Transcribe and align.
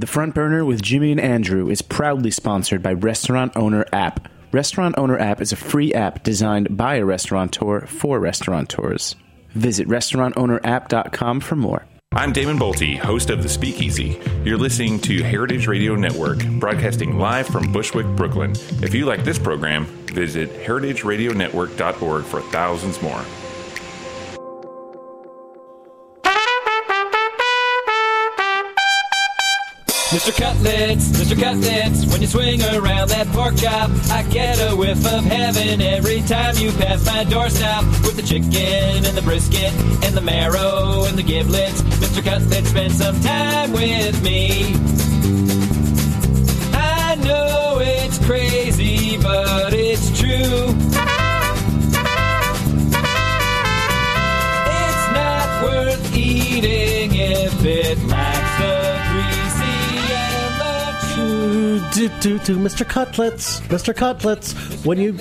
The 0.00 0.06
Front 0.06 0.34
Burner 0.34 0.64
with 0.64 0.80
Jimmy 0.80 1.12
and 1.12 1.20
Andrew 1.20 1.68
is 1.68 1.82
proudly 1.82 2.30
sponsored 2.30 2.82
by 2.82 2.94
Restaurant 2.94 3.54
Owner 3.54 3.84
App. 3.92 4.30
Restaurant 4.50 4.94
Owner 4.96 5.18
App 5.18 5.42
is 5.42 5.52
a 5.52 5.56
free 5.56 5.92
app 5.92 6.22
designed 6.22 6.74
by 6.74 6.94
a 6.94 7.04
restaurateur 7.04 7.82
for 7.82 8.18
restaurateurs. 8.18 9.14
Visit 9.50 9.86
restaurantowner.app.com 9.88 11.40
for 11.40 11.56
more. 11.56 11.84
I'm 12.12 12.32
Damon 12.32 12.58
Boelte, 12.58 12.96
host 12.96 13.28
of 13.28 13.42
The 13.42 13.50
Speakeasy. 13.50 14.18
You're 14.42 14.56
listening 14.56 15.00
to 15.00 15.22
Heritage 15.22 15.66
Radio 15.66 15.94
Network, 15.96 16.46
broadcasting 16.58 17.18
live 17.18 17.46
from 17.46 17.70
Bushwick, 17.70 18.06
Brooklyn. 18.16 18.52
If 18.82 18.94
you 18.94 19.04
like 19.04 19.22
this 19.22 19.38
program, 19.38 19.84
visit 20.06 20.48
heritageradionetwork.org 20.64 22.24
for 22.24 22.40
thousands 22.40 23.02
more. 23.02 23.22
Mr. 30.10 30.36
Cutlets, 30.36 31.08
Mr. 31.10 31.38
Cutlets, 31.40 32.04
when 32.06 32.20
you 32.20 32.26
swing 32.26 32.60
around 32.62 33.10
that 33.10 33.28
pork 33.28 33.54
chop, 33.54 33.88
I 34.10 34.24
get 34.24 34.58
a 34.58 34.74
whiff 34.74 35.06
of 35.06 35.24
heaven 35.24 35.80
every 35.80 36.20
time 36.22 36.56
you 36.56 36.72
pass 36.72 37.06
my 37.06 37.24
doorstop 37.24 37.84
with 38.04 38.16
the 38.16 38.22
chicken 38.22 39.06
and 39.06 39.16
the 39.16 39.22
brisket 39.22 39.72
and 40.02 40.16
the 40.16 40.20
marrow 40.20 41.04
and 41.04 41.16
the 41.16 41.22
giblets. 41.22 41.82
Mr. 42.02 42.24
Cutlets, 42.24 42.70
spend 42.70 42.92
some 42.92 43.20
time 43.20 43.70
with 43.70 44.20
me. 44.24 44.74
I 46.74 47.14
know 47.22 47.78
it's 47.80 48.18
crazy, 48.26 49.16
but 49.16 49.72
it's 49.72 50.18
true. 50.18 50.74
It's 54.74 55.06
not 55.14 55.62
worth 55.62 56.16
eating 56.16 57.14
if 57.14 57.64
it 57.64 57.98
lacks 58.08 58.58
the 58.58 58.79
do, 61.92 62.08
do, 62.20 62.38
do, 62.38 62.56
Mr. 62.58 62.86
Cutlets, 62.88 63.60
Mr. 63.62 63.94
Cutlets. 63.94 64.52
When 64.84 64.98
you 64.98 65.12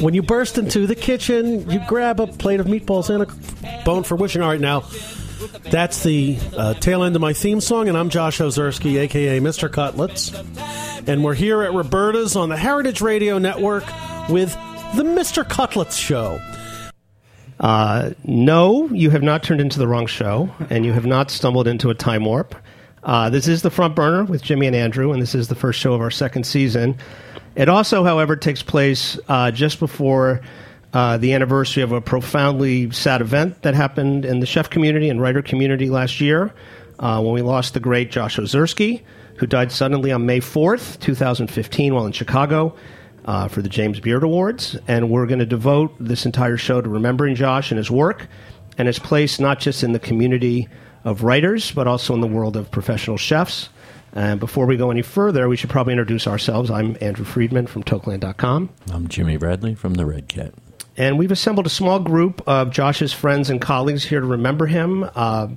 when 0.00 0.14
you 0.14 0.22
burst 0.22 0.58
into 0.58 0.86
the 0.86 0.94
kitchen, 0.94 1.68
you 1.70 1.80
grab 1.86 2.20
a 2.20 2.26
plate 2.26 2.60
of 2.60 2.66
meatballs 2.66 3.10
and 3.10 3.22
a 3.22 3.84
bone 3.84 4.02
for 4.02 4.16
wishing. 4.16 4.42
All 4.42 4.50
right, 4.50 4.60
now 4.60 4.84
that's 5.70 6.02
the 6.02 6.38
uh, 6.56 6.74
tail 6.74 7.02
end 7.04 7.16
of 7.16 7.22
my 7.22 7.32
theme 7.32 7.60
song, 7.60 7.88
and 7.88 7.96
I'm 7.96 8.10
Josh 8.10 8.38
Ozersky, 8.38 8.98
aka 8.98 9.40
Mr. 9.40 9.70
Cutlets, 9.70 10.32
and 11.08 11.24
we're 11.24 11.34
here 11.34 11.62
at 11.62 11.72
Roberta's 11.72 12.36
on 12.36 12.48
the 12.48 12.56
Heritage 12.56 13.00
Radio 13.00 13.38
Network 13.38 13.84
with 14.28 14.52
the 14.94 15.02
Mr. 15.02 15.48
Cutlets 15.48 15.96
Show. 15.96 16.40
Uh, 17.60 18.10
no, 18.24 18.88
you 18.90 19.10
have 19.10 19.22
not 19.22 19.42
turned 19.42 19.60
into 19.60 19.78
the 19.78 19.88
wrong 19.88 20.06
show, 20.06 20.50
and 20.70 20.84
you 20.84 20.92
have 20.92 21.06
not 21.06 21.30
stumbled 21.30 21.66
into 21.66 21.90
a 21.90 21.94
time 21.94 22.24
warp. 22.24 22.54
Uh, 23.02 23.30
this 23.30 23.46
is 23.48 23.62
the 23.62 23.70
front 23.70 23.94
burner 23.94 24.24
with 24.24 24.42
Jimmy 24.42 24.66
and 24.66 24.76
Andrew, 24.76 25.12
and 25.12 25.22
this 25.22 25.34
is 25.34 25.48
the 25.48 25.54
first 25.54 25.78
show 25.78 25.92
of 25.94 26.00
our 26.00 26.10
second 26.10 26.44
season. 26.44 26.96
It 27.54 27.68
also, 27.68 28.04
however, 28.04 28.36
takes 28.36 28.62
place 28.62 29.18
uh, 29.28 29.50
just 29.50 29.80
before 29.80 30.40
uh, 30.92 31.18
the 31.18 31.34
anniversary 31.34 31.82
of 31.82 31.92
a 31.92 32.00
profoundly 32.00 32.90
sad 32.90 33.20
event 33.20 33.62
that 33.62 33.74
happened 33.74 34.24
in 34.24 34.40
the 34.40 34.46
chef 34.46 34.70
community 34.70 35.10
and 35.10 35.20
writer 35.20 35.42
community 35.42 35.90
last 35.90 36.20
year 36.20 36.52
uh, 36.98 37.20
when 37.20 37.34
we 37.34 37.42
lost 37.42 37.74
the 37.74 37.80
great 37.80 38.10
Josh 38.10 38.36
Ozersky, 38.36 39.02
who 39.36 39.46
died 39.46 39.70
suddenly 39.70 40.12
on 40.12 40.26
May 40.26 40.40
4th, 40.40 40.98
2015, 41.00 41.94
while 41.94 42.06
in 42.06 42.12
Chicago. 42.12 42.76
Uh, 43.24 43.46
for 43.46 43.60
the 43.60 43.68
James 43.68 44.00
Beard 44.00 44.22
Awards, 44.22 44.74
and 44.88 45.10
we're 45.10 45.26
going 45.26 45.40
to 45.40 45.44
devote 45.44 45.94
this 46.00 46.24
entire 46.24 46.56
show 46.56 46.80
to 46.80 46.88
remembering 46.88 47.34
Josh 47.34 47.70
and 47.70 47.76
his 47.76 47.90
work 47.90 48.26
and 48.78 48.86
his 48.86 48.98
place 48.98 49.38
not 49.38 49.58
just 49.60 49.82
in 49.82 49.92
the 49.92 49.98
community 49.98 50.66
of 51.04 51.22
writers, 51.22 51.72
but 51.72 51.86
also 51.86 52.14
in 52.14 52.20
the 52.20 52.26
world 52.26 52.56
of 52.56 52.70
professional 52.70 53.16
chefs. 53.16 53.68
And 54.12 54.40
before 54.40 54.66
we 54.66 54.76
go 54.76 54.90
any 54.90 55.02
further, 55.02 55.48
we 55.48 55.56
should 55.56 55.70
probably 55.70 55.92
introduce 55.92 56.26
ourselves. 56.26 56.70
I'm 56.70 56.96
Andrew 57.00 57.24
Friedman 57.24 57.66
from 57.66 57.84
Toqueland.com. 57.84 58.70
I'm 58.92 59.08
Jimmy 59.08 59.36
Bradley 59.36 59.74
from 59.74 59.94
The 59.94 60.06
Red 60.06 60.28
Cat. 60.28 60.54
And 60.96 61.18
we've 61.18 61.30
assembled 61.30 61.66
a 61.66 61.70
small 61.70 62.00
group 62.00 62.42
of 62.48 62.70
Josh's 62.70 63.12
friends 63.12 63.50
and 63.50 63.60
colleagues 63.60 64.04
here 64.04 64.20
to 64.20 64.26
remember 64.26 64.66
him. 64.66 65.08
Uh, 65.14 65.48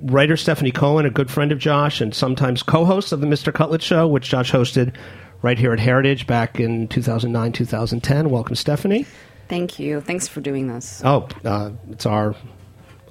writer 0.00 0.34
Stefanie 0.34 0.74
Cohen, 0.74 1.06
a 1.06 1.10
good 1.10 1.30
friend 1.30 1.52
of 1.52 1.58
Josh, 1.58 2.00
and 2.00 2.14
sometimes 2.14 2.62
co 2.62 2.84
host 2.84 3.12
of 3.12 3.20
the 3.20 3.26
Mr. 3.26 3.52
Cutlet 3.52 3.82
Show, 3.82 4.08
which 4.08 4.28
Josh 4.28 4.50
hosted 4.50 4.94
right 5.42 5.58
here 5.58 5.72
at 5.72 5.78
Heritage 5.78 6.26
back 6.26 6.58
in 6.58 6.88
2009, 6.88 7.52
2010. 7.52 8.30
Welcome, 8.30 8.56
Stefanie. 8.56 9.06
Thank 9.48 9.78
you. 9.78 10.00
Thanks 10.00 10.26
for 10.26 10.40
doing 10.40 10.66
this. 10.66 11.00
Oh, 11.04 11.28
uh, 11.44 11.70
it's 11.90 12.06
our 12.06 12.34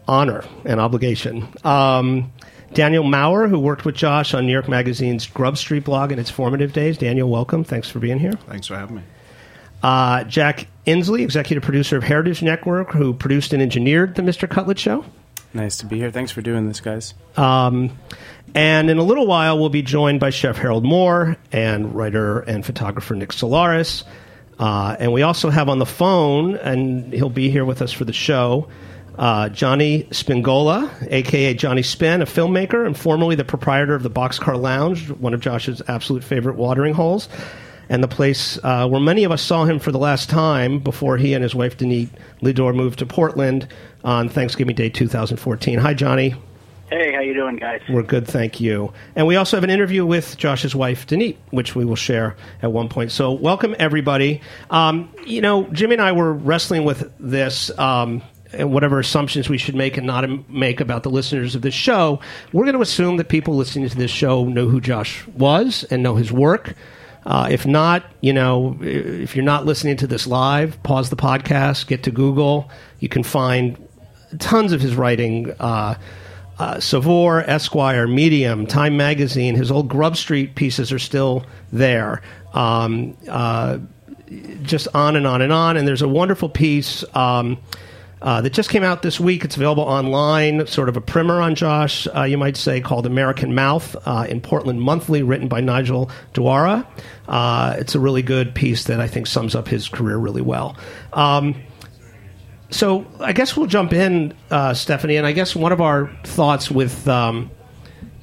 honor 0.08 0.44
and 0.66 0.80
obligation. 0.80 1.48
Um, 1.64 2.32
Daniel 2.74 3.04
Maurer, 3.04 3.48
who 3.48 3.60
worked 3.60 3.86
with 3.86 3.96
Josh 3.96 4.34
on 4.34 4.46
New 4.46 4.52
York 4.52 4.68
Magazine's 4.68 5.26
Grub 5.26 5.58
Street 5.58 5.86
blog 5.86 6.12
in 6.12 6.20
its 6.20 6.30
formative 6.30 6.74
days. 6.74 6.98
Daniel, 6.98 7.30
welcome. 7.30 7.64
Thanks 7.64 7.90
for 7.90 8.00
being 8.00 8.20
here. 8.20 8.34
Thanks 8.48 8.68
for 8.68 8.76
having 8.76 8.98
me. 8.98 9.04
Uh, 9.82 10.24
Jack 10.24 10.68
Inslee, 10.86 11.22
executive 11.22 11.64
producer 11.64 11.98
of 11.98 12.04
Heritage 12.04 12.42
Network, 12.42 12.92
who 12.92 13.14
produced 13.14 13.54
and 13.54 13.62
engineered 13.62 14.16
the 14.16 14.22
Mr. 14.22 14.50
Cutlet 14.50 14.80
Show. 14.80 15.06
Nice 15.54 15.78
to 15.78 15.86
be 15.86 15.98
here. 15.98 16.12
Thanks 16.12 16.32
for 16.32 16.42
doing 16.42 16.68
this, 16.68 16.82
guys. 16.82 17.14
Um, 17.36 17.98
and 18.54 18.90
in 18.90 18.98
a 18.98 19.04
little 19.04 19.28
while, 19.28 19.58
we'll 19.58 19.70
be 19.70 19.82
joined 19.82 20.20
by 20.20 20.30
Chef 20.30 20.58
Harold 20.58 20.84
Moore 20.84 21.38
and 21.52 21.96
writer 21.96 22.40
and 22.40 22.66
photographer 22.66 23.16
Nick 23.16 23.30
Solares. 23.30 24.04
Uh, 24.60 24.96
and 25.00 25.14
we 25.14 25.22
also 25.22 25.50
have 25.50 25.70
on 25.70 25.80
the 25.80 25.86
phone, 25.86 26.56
and 26.58 27.14
he'll 27.14 27.30
be 27.30 27.50
here 27.50 27.64
with 27.64 27.82
us 27.82 27.94
for 27.94 28.06
the 28.06 28.14
show, 28.14 28.68
uh, 29.18 29.50
Johnny 29.50 30.04
Spingola, 30.12 30.90
aka 31.12 31.54
Johnny 31.54 31.84
Spin, 31.84 32.22
a 32.22 32.26
filmmaker 32.26 32.86
and 32.86 32.98
formerly 32.98 33.36
the 33.36 33.46
proprietor 33.46 33.96
of 33.96 34.04
the 34.04 34.10
Boxcar 34.10 34.60
Lounge, 34.60 35.10
one 35.12 35.34
of 35.34 35.42
Josh's 35.42 35.82
absolute 35.88 36.24
favorite 36.24 36.56
watering 36.56 36.94
holes, 36.94 37.28
and 37.90 38.04
the 38.04 38.08
place 38.08 38.60
uh, 38.64 38.88
where 38.88 39.02
many 39.02 39.24
of 39.24 39.32
us 39.32 39.42
saw 39.42 39.66
him 39.66 39.80
for 39.80 39.92
the 39.92 39.98
last 39.98 40.30
time 40.30 40.80
before 40.80 41.18
he 41.18 41.34
and 41.34 41.44
his 41.44 41.56
wife 41.56 41.78
Danit 41.78 42.10
Lidor 42.42 42.76
moved 42.76 43.00
to 43.00 43.06
Portland 43.06 43.68
on 44.04 44.30
Thanksgiving 44.30 44.76
Day 44.76 44.90
2014. 44.90 45.80
Hi, 45.80 45.94
Johnny. 45.94 46.36
Hey, 46.90 47.12
how 47.12 47.20
you 47.20 47.34
doing, 47.34 47.58
guys? 47.58 47.82
We're 47.90 48.02
good, 48.02 48.26
thank 48.26 48.62
you. 48.62 48.94
And 49.14 49.28
we 49.28 49.36
also 49.36 49.58
have 49.58 49.66
an 49.66 49.70
interview 49.70 50.06
with 50.06 50.38
Josh's 50.38 50.74
wife, 50.74 51.06
Danit, 51.06 51.36
which 51.50 51.76
we 51.76 51.84
will 51.84 51.98
share 51.98 52.38
at 52.62 52.72
one 52.72 52.88
point. 52.88 53.12
So, 53.12 53.34
welcome 53.34 53.76
everybody. 53.78 54.40
Um, 54.70 55.14
you 55.26 55.42
know, 55.42 55.66
Jimmy 55.66 55.96
and 55.96 56.02
I 56.02 56.14
were 56.14 56.32
wrestling 56.32 56.86
with 56.86 57.12
this. 57.20 57.78
Um, 57.78 58.22
whatever 58.54 59.00
assumptions 59.00 59.50
we 59.50 59.58
should 59.58 59.76
make 59.76 59.98
and 59.98 60.08
not 60.08 60.50
make 60.50 60.80
about 60.80 61.04
the 61.04 61.10
listeners 61.10 61.56
of 61.56 61.62
this 61.62 61.74
show, 61.74 62.20
we're 62.54 62.64
going 62.64 62.76
to 62.76 62.82
assume 62.82 63.18
that 63.18 63.30
people 63.30 63.56
listening 63.56 63.88
to 63.90 63.98
this 63.98 64.12
show 64.12 64.46
know 64.46 64.68
who 64.68 64.80
Josh 64.82 65.26
was 65.28 65.84
and 65.86 66.04
know 66.04 66.16
his 66.16 66.32
work. 66.32 66.76
Uh, 67.26 67.48
if 67.52 67.66
not, 67.66 68.06
you 68.22 68.32
know, 68.32 68.78
if 68.82 69.36
you're 69.36 69.44
not 69.44 69.66
listening 69.66 69.98
to 69.98 70.08
this 70.08 70.28
live, 70.28 70.82
pause 70.84 71.10
the 71.10 71.18
podcast, 71.18 71.88
get 71.88 72.04
to 72.04 72.12
Google. 72.12 72.72
You 73.00 73.10
can 73.10 73.24
find 73.24 73.78
tons 74.40 74.72
of 74.72 74.80
his 74.82 74.96
writing. 74.96 75.52
Uh, 75.60 75.96
uh, 76.60 76.80
Saveur, 76.80 77.42
Esquire, 77.42 78.08
Medium, 78.08 78.66
Time 78.66 78.98
Magazine, 78.98 79.56
his 79.56 79.70
old 79.70 79.90
Grub 79.90 80.18
Street 80.18 80.56
pieces 80.56 80.92
are 80.92 81.00
still 81.00 81.46
there. 81.72 82.22
Um, 82.54 83.16
uh, 83.30 83.80
just 84.64 84.88
on 84.94 85.16
and 85.16 85.28
on 85.28 85.42
and 85.42 85.54
on. 85.54 85.78
And 85.78 85.88
there's 85.88 86.02
a 86.02 86.08
wonderful 86.08 86.50
piece 86.50 87.04
um, 87.16 87.58
uh, 88.22 88.42
that 88.42 88.52
just 88.52 88.70
came 88.70 88.84
out 88.84 89.02
this 89.02 89.20
week. 89.20 89.46
It's 89.46 89.56
available 89.56 89.84
online, 89.84 90.66
sort 90.68 90.90
of 90.90 90.98
a 90.98 91.02
primer 91.02 91.40
on 91.40 91.56
Josh, 91.56 92.08
uh, 92.16 92.24
you 92.24 92.38
might 92.38 92.58
say, 92.58 92.82
called 92.82 93.06
American 93.06 93.54
Mouth 93.54 93.96
uh, 94.06 94.26
in 94.28 94.42
Portland 94.42 94.82
Monthly, 94.82 95.22
written 95.22 95.48
by 95.48 95.62
Nigel 95.62 96.10
Dwara. 96.34 96.86
Uh, 97.28 97.76
it's 97.78 97.94
a 97.94 98.00
really 98.00 98.24
good 98.24 98.56
piece 98.56 98.86
that 98.86 99.00
I 99.00 99.08
think 99.08 99.28
sums 99.28 99.54
up 99.54 99.68
his 99.68 99.88
career 99.88 100.18
really 100.18 100.42
well. 100.42 100.76
Um, 101.14 101.56
so 102.70 103.06
I 103.20 103.34
guess 103.34 103.56
we'll 103.56 103.68
jump 103.68 103.94
in, 103.94 104.34
uh, 104.50 104.72
Stefanie, 104.72 105.18
and 105.18 105.26
I 105.26 105.32
guess 105.32 105.56
one 105.56 105.72
of 105.72 105.82
our 105.82 106.12
thoughts 106.24 106.72
with. 106.72 107.08
Um, 107.08 107.52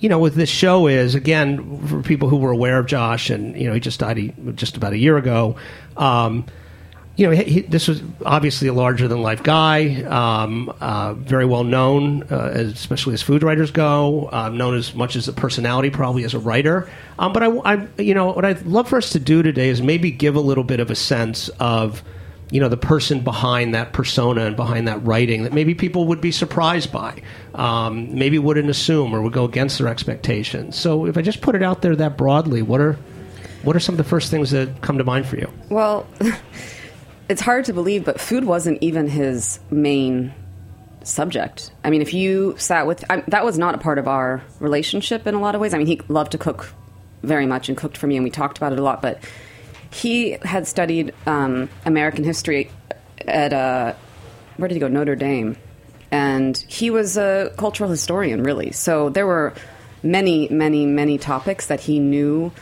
you 0.01 0.11
know, 0.11 0.19
with 0.19 0.35
this 0.35 0.51
show 0.51 0.87
is 0.87 1.15
again 1.15 1.87
for 1.87 2.03
people 2.03 2.29
who 2.29 2.37
were 2.37 2.51
aware 2.51 2.79
of 2.79 2.85
Josh, 2.85 3.31
and 3.31 3.57
you 3.57 3.67
know, 3.67 3.73
he 3.73 3.81
just 3.81 4.01
died 4.01 4.19
he, 4.19 4.35
just 4.55 4.77
about 4.77 4.93
a 4.93 4.99
year 4.99 5.17
ago. 5.17 5.57
Um, 5.97 6.45
you 7.17 7.27
know, 7.27 7.33
he, 7.33 7.61
this 7.61 7.87
was 7.87 8.03
obviously 8.27 8.67
a 8.67 8.73
larger 8.73 9.07
than 9.07 9.23
life 9.23 9.43
guy, 9.43 10.03
um, 10.03 10.69
uh, 10.81 11.15
very 11.15 11.47
well 11.47 11.63
known, 11.63 12.25
uh, 12.25 12.51
especially 12.55 13.15
as 13.15 13.23
food 13.23 13.45
writers 13.45 13.71
go, 13.71 14.29
uh, 14.33 14.49
known 14.49 14.75
as 14.77 14.95
much 14.95 15.15
as 15.15 15.29
a 15.29 15.33
personality, 15.33 15.91
probably 15.91 16.25
as 16.25 16.35
a 16.35 16.41
writer. 16.41 16.89
Um, 17.19 17.33
but 17.33 17.43
I, 17.45 17.47
I, 17.49 17.89
you 17.99 18.15
know, 18.15 18.33
what 18.33 18.45
I'd 18.45 18.67
love 18.67 18.89
for 18.89 18.97
us 18.97 19.11
to 19.11 19.21
do 19.21 19.43
today 19.43 19.69
is 19.69 19.81
maybe 19.81 20.11
give 20.11 20.35
a 20.35 20.41
little 20.41 20.65
bit 20.65 20.81
of 20.81 20.91
a 20.91 20.97
sense 20.97 21.49
of 21.61 22.03
you 22.51 22.61
know 22.61 22.69
the 22.69 22.77
person 22.77 23.21
behind 23.21 23.75
that 23.75 23.93
persona 23.93 24.45
and 24.45 24.55
behind 24.55 24.87
that 24.87 25.03
writing 25.05 25.45
that 25.45 25.53
maybe 25.53 25.75
people 25.75 26.07
would 26.09 26.21
be 26.21 26.31
surprised 26.31 26.93
by 26.93 27.23
um, 27.55 28.17
maybe 28.17 28.39
wouldn't 28.39 28.69
assume 28.69 29.15
or 29.15 29.23
would 29.23 29.33
go 29.33 29.45
against 29.45 29.79
their 29.79 29.89
expectations 29.89 30.77
so 30.77 31.07
if 31.07 31.17
i 31.17 31.23
just 31.23 31.41
put 31.41 31.55
it 31.55 31.63
out 31.63 31.81
there 31.81 31.97
that 31.97 32.19
broadly 32.19 32.61
what 32.61 32.83
are 32.83 32.99
what 33.63 33.75
are 33.75 33.81
some 33.81 33.95
of 33.95 33.97
the 33.97 34.05
first 34.05 34.31
things 34.31 34.51
that 34.51 34.83
come 34.83 34.99
to 34.99 35.05
mind 35.05 35.27
for 35.27 35.37
you 35.37 35.51
Well, 35.71 36.07
it's 37.29 37.41
hard 37.41 37.65
to 37.67 37.73
believe, 37.73 38.05
but 38.05 38.21
food 38.21 38.45
wasn't 38.45 38.83
even 38.83 39.09
his 39.09 39.59
main 39.71 40.35
subject. 41.03 41.71
I 41.83 41.91
mean, 41.91 42.03
if 42.03 42.15
you 42.15 42.55
sat 42.59 42.87
with 42.87 43.05
I, 43.11 43.23
that 43.29 43.45
was 43.45 43.59
not 43.59 43.75
a 43.75 43.79
part 43.79 43.99
of 43.99 44.09
our 44.09 44.43
relationship 44.61 45.27
in 45.27 45.35
a 45.35 45.41
lot 45.41 45.55
of 45.55 45.61
ways. 45.61 45.75
I 45.75 45.79
mean, 45.79 45.87
he 45.87 46.01
loved 46.09 46.33
to 46.33 46.39
cook 46.39 46.73
very 47.23 47.47
much 47.47 47.69
and 47.69 47.79
cooked 47.79 47.97
for 47.97 48.07
me, 48.07 48.17
and 48.17 48.25
we 48.25 48.31
talked 48.31 48.59
about 48.59 48.73
it 48.73 48.79
a 48.79 48.83
lot. 48.83 49.03
But 49.03 49.23
he 49.91 50.33
had 50.43 50.67
studied 50.67 51.15
um, 51.27 51.69
American 51.85 52.25
history 52.25 52.71
at 53.27 53.53
uh, 53.53 53.95
where 54.57 54.69
did 54.69 54.75
he 54.75 54.81
go? 54.81 54.89
Notre 54.89 55.17
Dame, 55.17 55.57
and 56.11 56.57
he 56.69 56.91
was 56.91 57.17
a 57.17 57.53
cultural 57.57 57.91
historian, 57.91 58.43
really. 58.43 58.73
So 58.73 59.09
there 59.09 59.27
were 59.27 59.55
many, 60.03 60.49
many, 60.49 60.85
many 60.87 61.19
topics 61.19 61.67
that 61.67 61.81
he 61.81 61.99
knew 61.99 62.53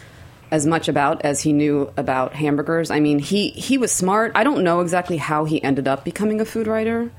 as 0.52 0.66
much 0.66 0.86
about 0.86 1.22
as 1.24 1.40
he 1.40 1.52
knew 1.52 1.90
about 1.96 2.34
hamburgers. 2.34 2.90
I 2.90 3.00
mean, 3.00 3.18
he 3.18 3.48
he 3.48 3.78
was 3.78 3.90
smart. 3.90 4.32
I 4.36 4.44
don't 4.44 4.62
know 4.62 4.80
exactly 4.80 5.16
how 5.16 5.44
he 5.46 5.60
ended 5.64 5.88
up 5.88 6.04
becoming 6.04 6.40
a 6.40 6.44
food 6.44 6.66
writer 6.68 7.10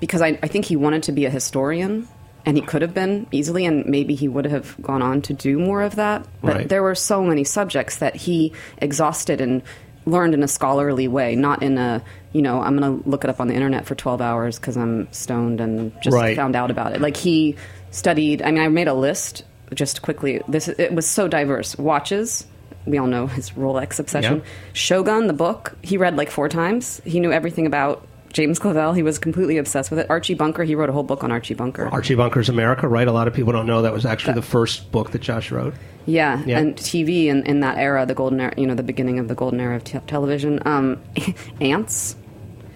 because 0.00 0.22
I, 0.22 0.38
I 0.42 0.46
think 0.46 0.64
he 0.64 0.76
wanted 0.76 1.02
to 1.02 1.12
be 1.12 1.24
a 1.26 1.30
historian 1.30 2.06
and 2.46 2.56
he 2.56 2.62
could 2.62 2.82
have 2.82 2.94
been 2.94 3.26
easily 3.32 3.66
and 3.66 3.84
maybe 3.86 4.14
he 4.14 4.28
would 4.28 4.44
have 4.46 4.80
gone 4.80 5.02
on 5.02 5.20
to 5.22 5.34
do 5.34 5.58
more 5.58 5.82
of 5.82 5.96
that 5.96 6.24
but 6.40 6.54
Right. 6.54 6.68
there 6.68 6.82
were 6.84 6.94
so 6.94 7.22
many 7.24 7.42
subjects 7.42 7.96
that 7.98 8.14
he 8.14 8.52
exhausted 8.78 9.40
and 9.40 9.60
learned 10.06 10.34
in 10.34 10.42
a 10.44 10.48
scholarly 10.48 11.08
way 11.08 11.34
not 11.34 11.62
in 11.64 11.76
a 11.78 12.00
you 12.32 12.40
know 12.40 12.60
i'm 12.62 12.78
going 12.78 13.02
to 13.02 13.08
look 13.10 13.24
it 13.24 13.28
up 13.30 13.40
on 13.40 13.48
the 13.48 13.54
internet 13.54 13.84
for 13.86 13.96
12 13.96 14.20
hours 14.22 14.56
because 14.58 14.76
i'm 14.76 15.12
stoned 15.12 15.60
and 15.60 15.92
just 16.00 16.14
Right. 16.14 16.36
found 16.36 16.54
out 16.54 16.70
about 16.70 16.92
it 16.94 17.00
like 17.02 17.16
he 17.16 17.56
studied 17.90 18.40
i 18.42 18.50
mean 18.52 18.62
i 18.62 18.68
made 18.68 18.88
a 18.88 18.94
list 18.94 19.42
just 19.74 20.00
quickly 20.02 20.40
this 20.48 20.68
it 20.68 20.94
was 20.94 21.06
so 21.06 21.26
diverse 21.28 21.76
watches 21.76 22.46
we 22.90 22.98
all 22.98 23.06
know 23.06 23.26
his 23.26 23.50
rolex 23.50 23.98
obsession 23.98 24.42
shogun 24.72 25.26
the 25.26 25.32
book 25.32 25.76
he 25.82 25.96
read 25.96 26.16
like 26.16 26.30
four 26.30 26.48
times 26.48 27.00
he 27.04 27.20
knew 27.20 27.32
everything 27.32 27.66
about 27.66 28.06
James 28.30 28.58
Clavell, 28.58 28.94
he 28.94 29.02
was 29.02 29.18
completely 29.18 29.56
obsessed 29.56 29.90
with 29.90 29.98
it. 30.00 30.06
Archie 30.10 30.34
Bunker, 30.34 30.62
he 30.62 30.74
wrote 30.74 30.90
a 30.90 30.92
whole 30.92 31.02
book 31.02 31.24
on 31.24 31.32
Archie 31.32 31.54
Bunker. 31.54 31.88
Archie 31.88 32.14
Bunker's 32.14 32.50
America, 32.50 32.86
right? 32.86 33.08
A 33.08 33.10
lot 33.12 33.26
of 33.26 33.32
people 33.32 33.54
don't 33.54 33.66
know 33.66 33.80
that 33.82 33.92
was 33.94 34.04
actually 34.04 34.34
the 34.34 34.42
first 34.42 34.92
book 34.92 35.12
that 35.12 35.22
Josh 35.22 35.50
wrote. 35.50 35.72
Yeah, 36.04 36.42
Yeah. 36.44 36.58
and 36.58 36.76
TV 36.76 37.24
in, 37.28 37.42
in 37.44 37.60
that 37.60 37.78
era, 37.78 38.04
the 38.04 38.12
golden 38.14 38.38
era, 38.38 38.52
you 38.58 38.66
know, 38.66 38.74
the 38.74 38.82
beginning 38.82 39.18
of 39.18 39.28
the 39.28 39.34
golden 39.34 39.60
era 39.60 39.76
of 39.76 39.82
te- 39.84 39.98
television. 40.06 40.60
Um, 40.66 41.00
ants, 41.62 42.16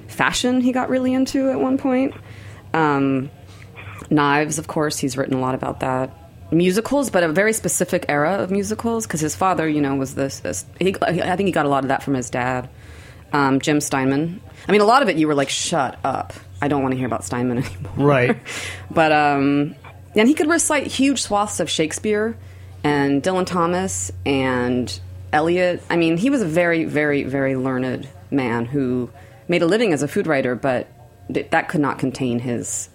fashion, 0.09 0.63
he 0.63 0.73
got 0.73 0.89
really 0.89 1.13
into 1.13 1.51
at 1.51 1.61
one 1.61 1.77
point. 1.77 2.15
Um, 2.73 3.31
knives, 4.11 4.59
of 4.59 4.67
course, 4.69 4.99
he's 4.99 5.19
written 5.19 5.35
a 5.35 5.41
lot 5.41 5.55
about 5.55 5.81
that. 5.81 6.22
Musicals, 6.53 7.11
but 7.11 7.23
a 7.23 7.29
very 7.29 7.53
specific 7.53 8.05
era 8.09 8.35
of 8.35 8.51
musicals 8.51 9.07
because 9.07 9.21
his 9.21 9.35
father, 9.35 9.67
you 9.69 9.81
know, 9.81 9.95
was 9.95 10.15
this. 10.15 10.41
this 10.41 10.65
he, 10.79 10.95
I 11.03 11.35
think 11.37 11.47
he 11.47 11.53
got 11.53 11.67
a 11.67 11.69
lot 11.69 11.83
of 11.83 11.89
that 11.89 12.03
from 12.03 12.15
his 12.15 12.29
dad, 12.29 12.69
um, 13.33 13.59
Jim 13.61 13.81
Steinman. 13.81 14.41
I 14.69 14.73
mean, 14.73 14.83
a 14.83 14.85
lot 14.85 15.03
of 15.03 15.09
it 15.09 15.17
you 15.17 15.27
were 15.27 15.35
like, 15.35 15.49
"Shut 15.49 15.99
up! 16.05 16.35
I 16.61 16.69
don't 16.69 16.83
want 16.83 16.93
to 16.93 16.99
hear 16.99 17.07
about 17.07 17.25
Steinman 17.25 17.59
anymore." 17.65 17.93
Right. 17.97 18.39
But 18.91 19.11
um, 19.11 19.75
and 20.15 20.29
he 20.29 20.35
could 20.35 20.49
recite 20.49 20.87
huge 20.87 21.23
swaths 21.23 21.61
of 21.61 21.71
Shakespeare 21.71 22.37
and 22.85 23.23
Dylan 23.23 23.47
Thomas 23.47 24.13
and 24.27 25.01
Eliot. 25.33 25.83
I 25.89 25.97
mean, 25.97 26.19
he 26.19 26.29
was 26.29 26.43
a 26.43 26.47
very, 26.47 26.85
very, 26.85 27.23
very 27.23 27.57
learned 27.57 28.07
man 28.31 28.67
who 28.67 29.11
made 29.49 29.63
a 29.63 29.67
living 29.67 29.93
as 29.95 30.03
a 30.03 30.09
food 30.09 30.27
writer, 30.27 30.55
but 30.55 30.89
that 31.31 31.69
could 31.69 31.81
not 31.81 31.99
contain 31.99 32.39
his 32.39 32.91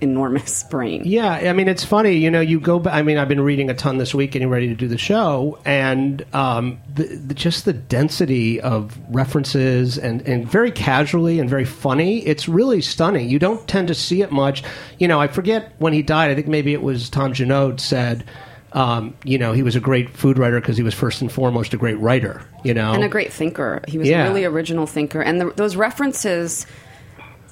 enormous 0.00 0.62
brain. 0.70 1.02
Yeah, 1.04 1.30
I 1.30 1.52
mean, 1.52 1.68
it's 1.68 1.84
funny. 1.84 2.14
You 2.16 2.30
know, 2.30 2.40
you 2.40 2.60
go. 2.60 2.82
I 2.84 3.02
mean, 3.02 3.16
I've 3.18 3.28
been 3.28 3.40
reading 3.40 3.70
a 3.70 3.74
ton 3.74 3.98
this 3.98 4.14
week, 4.14 4.32
getting 4.32 4.50
ready 4.50 4.68
to 4.68 4.74
do 4.74 4.88
the 4.88 4.98
show, 4.98 5.58
and 5.64 6.24
um, 6.34 6.78
the, 6.94 7.04
the, 7.04 7.34
just 7.34 7.64
the 7.64 7.72
density 7.72 8.60
of 8.60 8.98
references 9.08 9.98
and 9.98 10.22
and 10.22 10.48
very 10.50 10.70
casually 10.70 11.38
and 11.40 11.48
very 11.48 11.64
funny. 11.64 12.26
It's 12.26 12.48
really 12.48 12.82
stunning. 12.82 13.28
You 13.28 13.38
don't 13.38 13.66
tend 13.68 13.88
to 13.88 13.94
see 13.94 14.22
it 14.22 14.30
much. 14.32 14.62
You 14.98 15.08
know, 15.08 15.20
I 15.20 15.28
forget 15.28 15.72
when 15.78 15.92
he 15.92 16.02
died. 16.02 16.30
I 16.30 16.34
think 16.34 16.48
maybe 16.48 16.72
it 16.72 16.82
was 16.82 17.08
Tom 17.10 17.32
Janot 17.32 17.80
said. 17.80 18.24
Um, 18.70 19.16
you 19.24 19.38
know, 19.38 19.54
he 19.54 19.62
was 19.62 19.76
a 19.76 19.80
great 19.80 20.10
food 20.10 20.36
writer 20.38 20.60
because 20.60 20.76
he 20.76 20.82
was 20.82 20.92
first 20.92 21.22
and 21.22 21.32
foremost 21.32 21.72
a 21.72 21.78
great 21.78 21.98
writer. 22.00 22.42
You 22.64 22.74
know, 22.74 22.92
And 22.92 23.02
a 23.02 23.08
great 23.08 23.32
thinker. 23.32 23.80
He 23.88 23.96
was 23.96 24.06
Yeah. 24.06 24.24
a 24.26 24.28
really 24.28 24.44
original 24.44 24.86
thinker. 24.86 25.22
And 25.22 25.40
the, 25.40 25.50
those 25.56 25.74
references 25.74 26.66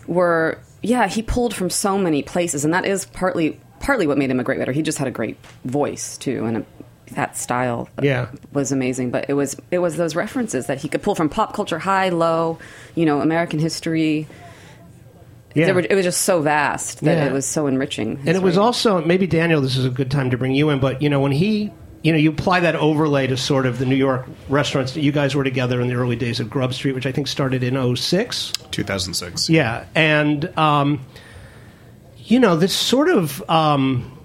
were, 0.06 0.58
yeah, 0.82 1.08
he 1.08 1.22
pulled 1.22 1.54
from 1.54 1.70
so 1.70 1.98
many 1.98 2.22
places, 2.22 2.64
and 2.64 2.72
that 2.74 2.84
is 2.84 3.06
partly 3.06 3.58
partly 3.80 4.06
what 4.06 4.18
made 4.18 4.30
him 4.30 4.40
a 4.40 4.44
great 4.44 4.58
writer. 4.58 4.72
He 4.72 4.82
just 4.82 4.98
had 4.98 5.08
a 5.08 5.10
great 5.12 5.36
voice 5.64 6.16
too, 6.18 6.44
and 6.44 6.56
a, 6.58 6.64
that 7.12 7.36
style 7.36 7.88
Yeah. 8.02 8.28
was 8.52 8.72
amazing. 8.72 9.10
But 9.10 9.26
it 9.28 9.34
was 9.34 9.56
it 9.70 9.78
was 9.78 9.96
those 9.96 10.16
references 10.16 10.66
that 10.66 10.78
he 10.78 10.88
could 10.88 11.02
pull 11.02 11.14
from 11.14 11.28
pop 11.28 11.54
culture, 11.54 11.78
high, 11.78 12.08
low, 12.08 12.58
you 12.94 13.06
know, 13.06 13.20
American 13.20 13.58
history. 13.58 14.26
Yeah. 15.54 15.72
Were, 15.72 15.80
it 15.80 15.94
was 15.94 16.04
just 16.04 16.22
so 16.22 16.42
vast 16.42 17.00
that 17.00 17.16
Yeah. 17.16 17.26
it 17.26 17.32
was 17.32 17.46
so 17.46 17.66
enriching. 17.66 18.18
And 18.26 18.36
it 18.36 18.42
was 18.42 18.58
also 18.58 19.02
maybe 19.02 19.26
Daniel. 19.26 19.60
This 19.62 19.76
is 19.76 19.86
a 19.86 19.90
good 19.90 20.10
time 20.10 20.30
to 20.30 20.36
bring 20.36 20.52
you 20.54 20.68
in, 20.68 20.80
but 20.80 21.00
you 21.00 21.08
know 21.08 21.20
when 21.20 21.32
he, 21.32 21.72
you 22.06 22.12
know, 22.12 22.18
you 22.18 22.30
apply 22.30 22.60
that 22.60 22.76
overlay 22.76 23.26
to 23.26 23.36
sort 23.36 23.66
of 23.66 23.80
the 23.80 23.84
New 23.84 23.96
York 23.96 24.28
restaurants 24.48 24.92
that 24.92 25.00
you 25.00 25.10
guys 25.10 25.34
were 25.34 25.42
together 25.42 25.80
in 25.80 25.88
the 25.88 25.94
early 25.94 26.14
days 26.14 26.38
of 26.38 26.48
Grub 26.48 26.72
Street, 26.72 26.94
which 26.94 27.04
I 27.04 27.10
think 27.10 27.26
started 27.26 27.64
in 27.64 27.96
06. 27.96 28.52
2006. 28.70 29.50
Yeah, 29.50 29.86
and 29.92 30.56
um, 30.56 31.04
you 32.16 32.38
know 32.38 32.54
this 32.54 32.72
sort 32.72 33.08
of 33.08 33.42
um, 33.50 34.15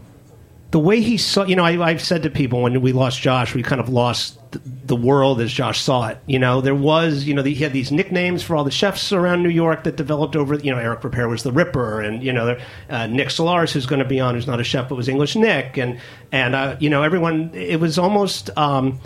the 0.72 0.80
way 0.80 1.02
he 1.02 1.18
saw. 1.18 1.44
You 1.44 1.56
know, 1.56 1.66
I, 1.66 1.90
I've 1.90 2.02
said 2.02 2.24
to 2.24 2.30
people 2.30 2.64
when 2.64 2.82
we 2.82 2.94
lost 2.94 3.22
Josh, 3.22 3.54
we 3.54 3.62
kind 3.62 3.80
of 3.80 3.90
lost 3.90 4.40
th- 4.52 4.64
the 4.86 4.96
world 4.96 5.42
as 5.42 5.52
Josh 5.52 5.82
saw 5.82 6.08
it. 6.08 6.18
You 6.26 6.40
know, 6.40 6.62
there 6.62 6.76
was 6.76 7.26
you 7.26 7.34
know 7.34 7.44
he 7.44 7.56
had 7.56 7.74
these 7.74 7.92
nicknames 7.92 8.42
for 8.42 8.56
all 8.56 8.64
the 8.64 8.72
chefs 8.72 9.12
around 9.12 9.44
New 9.44 9.50
York 9.50 9.84
that 9.84 9.98
developed 9.98 10.36
over. 10.36 10.56
You 10.56 10.72
know, 10.72 10.80
Eric 10.80 11.02
Ripert 11.02 11.30
was 11.30 11.44
the 11.44 11.52
Ripper, 11.52 12.02
and 12.02 12.24
you 12.24 12.32
know 12.34 12.58
uh, 12.90 13.08
Nick 13.08 13.28
Solares, 13.28 13.72
who's 13.72 13.86
going 13.86 14.02
to 14.02 14.08
be 14.08 14.20
on, 14.20 14.36
who's 14.36 14.48
not 14.48 14.60
a 14.60 14.64
chef 14.64 14.90
but 14.90 14.96
was 14.96 15.10
English 15.10 15.36
Nick, 15.36 15.78
and 15.78 16.00
and 16.32 16.56
uh, 16.56 16.78
you 16.80 16.90
know 16.90 17.04
everyone. 17.04 17.52
It 17.54 17.80
was 17.80 17.98
almost. 17.98 18.50
Um, 18.58 19.00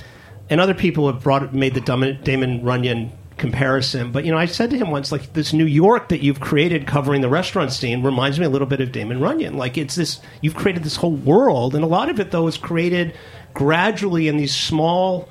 and 0.48 0.62
other 0.62 0.76
people 0.76 1.12
have 1.12 1.24
brought 1.24 1.56
made 1.56 1.74
the 1.74 1.82
Damon 2.24 2.64
Runyon 2.64 3.12
comparison. 3.38 4.12
But 4.12 4.26
you 4.26 4.32
know, 4.32 4.38
I 4.38 4.46
said 4.46 4.70
to 4.70 4.78
him 4.78 4.92
once, 4.92 5.12
like 5.12 5.34
this 5.34 5.54
New 5.54 5.66
York 5.66 6.10
that 6.10 6.24
you've 6.24 6.40
created 6.40 6.88
covering 6.88 7.22
the 7.22 7.30
restaurant 7.30 7.72
scene 7.72 8.04
reminds 8.04 8.40
me 8.40 8.46
a 8.46 8.50
little 8.50 8.68
bit 8.68 8.82
of 8.82 8.92
Damon 8.92 9.20
Runyon. 9.20 9.58
Like 9.58 9.78
it's 9.78 9.96
this 9.96 10.20
you've 10.42 10.56
created 10.56 10.84
this 10.84 10.98
whole 10.98 11.16
world, 11.16 11.76
and 11.76 11.84
a 11.84 11.88
lot 11.88 12.10
of 12.10 12.20
it 12.20 12.32
though 12.32 12.48
is 12.48 12.58
created 12.58 13.16
gradually 13.54 14.28
in 14.28 14.38
these 14.38 14.56
small 14.56 15.30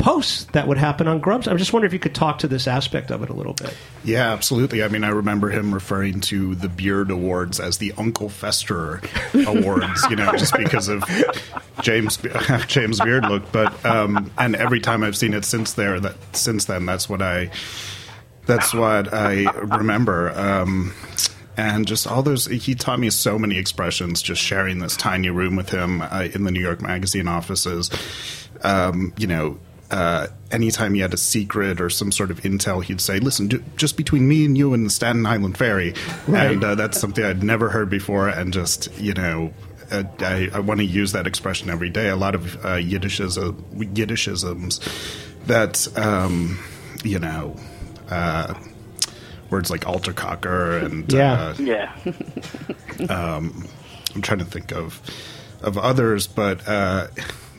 posts 0.00 0.44
that 0.46 0.66
would 0.66 0.78
happen 0.78 1.06
on 1.06 1.20
Grubs. 1.20 1.46
I'm 1.46 1.58
just 1.58 1.72
wondering 1.72 1.90
if 1.90 1.92
you 1.92 1.98
could 1.98 2.14
talk 2.14 2.38
to 2.40 2.48
this 2.48 2.66
aspect 2.66 3.10
of 3.10 3.22
it 3.22 3.28
a 3.30 3.34
little 3.34 3.52
bit. 3.52 3.76
Yeah, 4.02 4.32
absolutely. 4.32 4.82
I 4.82 4.88
mean, 4.88 5.04
I 5.04 5.10
remember 5.10 5.50
him 5.50 5.72
referring 5.72 6.20
to 6.22 6.54
the 6.54 6.68
Beard 6.68 7.10
Awards 7.10 7.60
as 7.60 7.78
the 7.78 7.92
Uncle 7.96 8.28
Fester 8.28 9.00
Awards, 9.46 10.04
you 10.10 10.16
know, 10.16 10.32
just 10.32 10.56
because 10.56 10.88
of 10.88 11.04
James 11.82 12.18
James 12.66 12.98
Beard 13.00 13.26
look. 13.26 13.52
But 13.52 13.84
um, 13.86 14.30
and 14.38 14.56
every 14.56 14.80
time 14.80 15.04
I've 15.04 15.16
seen 15.16 15.34
it 15.34 15.44
since 15.44 15.74
there, 15.74 16.00
that 16.00 16.16
since 16.34 16.64
then, 16.64 16.86
that's 16.86 17.08
what 17.08 17.22
I 17.22 17.50
that's 18.46 18.74
what 18.74 19.12
I 19.12 19.50
remember. 19.52 20.30
Um, 20.30 20.94
and 21.56 21.86
just 21.86 22.06
all 22.06 22.22
those, 22.22 22.46
he 22.46 22.74
taught 22.74 22.98
me 22.98 23.10
so 23.10 23.38
many 23.38 23.58
expressions 23.58 24.22
just 24.22 24.40
sharing 24.40 24.78
this 24.78 24.96
tiny 24.96 25.28
room 25.28 25.56
with 25.56 25.68
him 25.68 26.00
uh, 26.00 26.28
in 26.32 26.44
the 26.44 26.50
New 26.50 26.60
York 26.60 26.80
Magazine 26.80 27.28
offices. 27.28 27.90
Um, 28.62 29.12
you 29.18 29.26
know, 29.26 29.58
uh, 29.90 30.28
anytime 30.50 30.94
he 30.94 31.00
had 31.00 31.12
a 31.14 31.16
secret 31.16 31.80
or 31.80 31.90
some 31.90 32.12
sort 32.12 32.30
of 32.30 32.40
intel, 32.42 32.82
he'd 32.84 33.00
say, 33.00 33.18
"Listen, 33.18 33.48
ju- 33.48 33.64
just 33.76 33.96
between 33.96 34.28
me 34.28 34.44
and 34.44 34.56
you 34.56 34.72
and 34.74 34.86
the 34.86 34.90
Staten 34.90 35.26
Island 35.26 35.56
Ferry," 35.58 35.94
Right. 36.26 36.52
and 36.52 36.62
uh, 36.64 36.74
that's 36.76 37.00
something 37.00 37.24
I'd 37.24 37.42
never 37.42 37.68
heard 37.70 37.90
before. 37.90 38.28
And 38.28 38.52
just 38.52 38.88
you 39.00 39.14
know, 39.14 39.52
uh, 39.90 40.04
I, 40.20 40.48
I 40.54 40.60
want 40.60 40.78
to 40.80 40.86
use 40.86 41.12
that 41.12 41.26
expression 41.26 41.70
every 41.70 41.90
day. 41.90 42.08
A 42.08 42.16
lot 42.16 42.34
of 42.34 42.56
uh, 42.64 42.76
Yiddishes, 42.76 43.36
uh, 43.38 43.52
Yiddishisms 43.76 44.80
that 45.46 45.88
um, 45.98 46.58
you 47.04 47.18
know. 47.18 47.56
Uh, 48.08 48.54
Words 49.50 49.68
like 49.68 49.80
altercocker 49.80 50.80
and 50.84 51.12
Yeah. 51.12 51.32
uh, 51.32 51.54
Yeah. 51.58 51.92
um, 53.08 53.66
I'm 54.14 54.22
trying 54.22 54.38
to 54.38 54.44
think 54.44 54.72
of 54.72 55.00
of 55.60 55.76
others, 55.76 56.28
but 56.28 56.66
uh, 56.68 57.08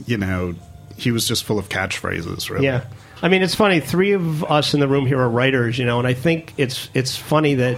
you 0.06 0.18
know, 0.18 0.56
he 1.04 1.12
was 1.12 1.28
just 1.28 1.44
full 1.44 1.60
of 1.60 1.70
catchphrases. 1.70 2.50
Really, 2.50 2.66
Yeah. 2.66 2.84
I 3.24 3.28
mean, 3.30 3.44
it's 3.44 3.54
funny. 3.54 3.80
Three 3.80 4.14
of 4.14 4.44
us 4.46 4.74
in 4.74 4.80
the 4.80 4.88
room 4.88 5.06
here 5.06 5.20
are 5.20 5.30
writers, 5.30 5.78
you 5.78 5.86
know, 5.86 6.00
and 6.00 6.08
I 6.08 6.14
think 6.14 6.54
it's 6.58 6.90
it's 6.94 7.16
funny 7.16 7.56
that 7.56 7.78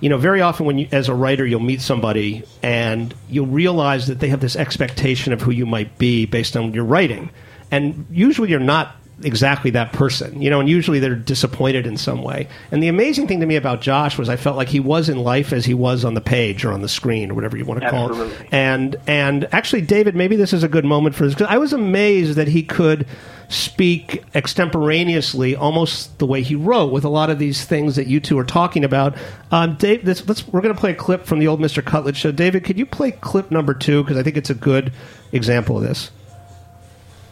you 0.00 0.08
know 0.08 0.16
very 0.16 0.40
often 0.40 0.64
when 0.64 0.78
you 0.78 0.88
as 0.92 1.08
a 1.08 1.14
writer 1.14 1.44
you'll 1.44 1.60
meet 1.60 1.80
somebody 1.82 2.44
and 2.62 3.12
you'll 3.28 3.46
realize 3.46 4.06
that 4.06 4.20
they 4.20 4.28
have 4.28 4.40
this 4.40 4.56
expectation 4.56 5.32
of 5.32 5.42
who 5.42 5.50
you 5.50 5.66
might 5.66 5.98
be 5.98 6.24
based 6.24 6.56
on 6.56 6.72
your 6.72 6.84
writing, 6.84 7.30
and 7.70 8.06
usually 8.10 8.48
you're 8.48 8.60
not 8.60 8.96
exactly 9.22 9.70
that 9.72 9.92
person, 9.92 10.40
you 10.40 10.48
know, 10.48 10.60
and 10.60 10.68
usually 10.68 11.00
they're 11.00 11.14
disappointed 11.14 11.86
in 11.86 11.96
some 11.96 12.22
way. 12.22 12.48
And 12.70 12.82
the 12.82 12.88
amazing 12.88 13.26
thing 13.26 13.40
to 13.40 13.46
me 13.46 13.56
about 13.56 13.80
Josh 13.80 14.16
was 14.16 14.28
I 14.28 14.36
felt 14.36 14.56
like 14.56 14.68
he 14.68 14.80
was 14.80 15.08
in 15.08 15.18
life 15.18 15.52
as 15.52 15.64
he 15.64 15.74
was 15.74 16.04
on 16.04 16.14
the 16.14 16.20
page 16.20 16.64
or 16.64 16.72
on 16.72 16.82
the 16.82 16.88
screen 16.88 17.30
or 17.30 17.34
whatever 17.34 17.56
you 17.56 17.64
want 17.64 17.80
to 17.80 17.90
call 17.90 18.12
it. 18.12 18.46
And 18.52 18.96
and 19.06 19.48
actually, 19.52 19.82
David, 19.82 20.14
maybe 20.14 20.36
this 20.36 20.52
is 20.52 20.62
a 20.62 20.68
good 20.68 20.84
moment 20.84 21.14
for 21.14 21.24
this 21.24 21.34
because 21.34 21.48
I 21.50 21.58
was 21.58 21.72
amazed 21.72 22.36
that 22.36 22.48
he 22.48 22.62
could 22.62 23.06
speak 23.48 24.22
extemporaneously, 24.34 25.56
almost 25.56 26.18
the 26.18 26.26
way 26.26 26.42
he 26.42 26.54
wrote, 26.54 26.92
with 26.92 27.04
a 27.04 27.08
lot 27.08 27.30
of 27.30 27.38
these 27.38 27.64
things 27.64 27.96
that 27.96 28.06
you 28.06 28.20
two 28.20 28.38
are 28.38 28.44
talking 28.44 28.84
about. 28.84 29.16
Um, 29.50 29.76
Dave, 29.76 30.04
this, 30.04 30.26
let's 30.28 30.46
we're 30.46 30.60
going 30.60 30.74
to 30.74 30.80
play 30.80 30.92
a 30.92 30.94
clip 30.94 31.24
from 31.24 31.38
the 31.38 31.48
old 31.48 31.58
Mr. 31.58 31.84
Cutlet 31.84 32.14
show. 32.14 32.30
David, 32.30 32.64
could 32.64 32.78
you 32.78 32.86
play 32.86 33.10
clip 33.10 33.50
number 33.50 33.74
two 33.74 34.02
because 34.02 34.16
I 34.16 34.22
think 34.22 34.36
it's 34.36 34.50
a 34.50 34.54
good 34.54 34.92
example 35.32 35.76
of 35.76 35.82
this. 35.82 36.10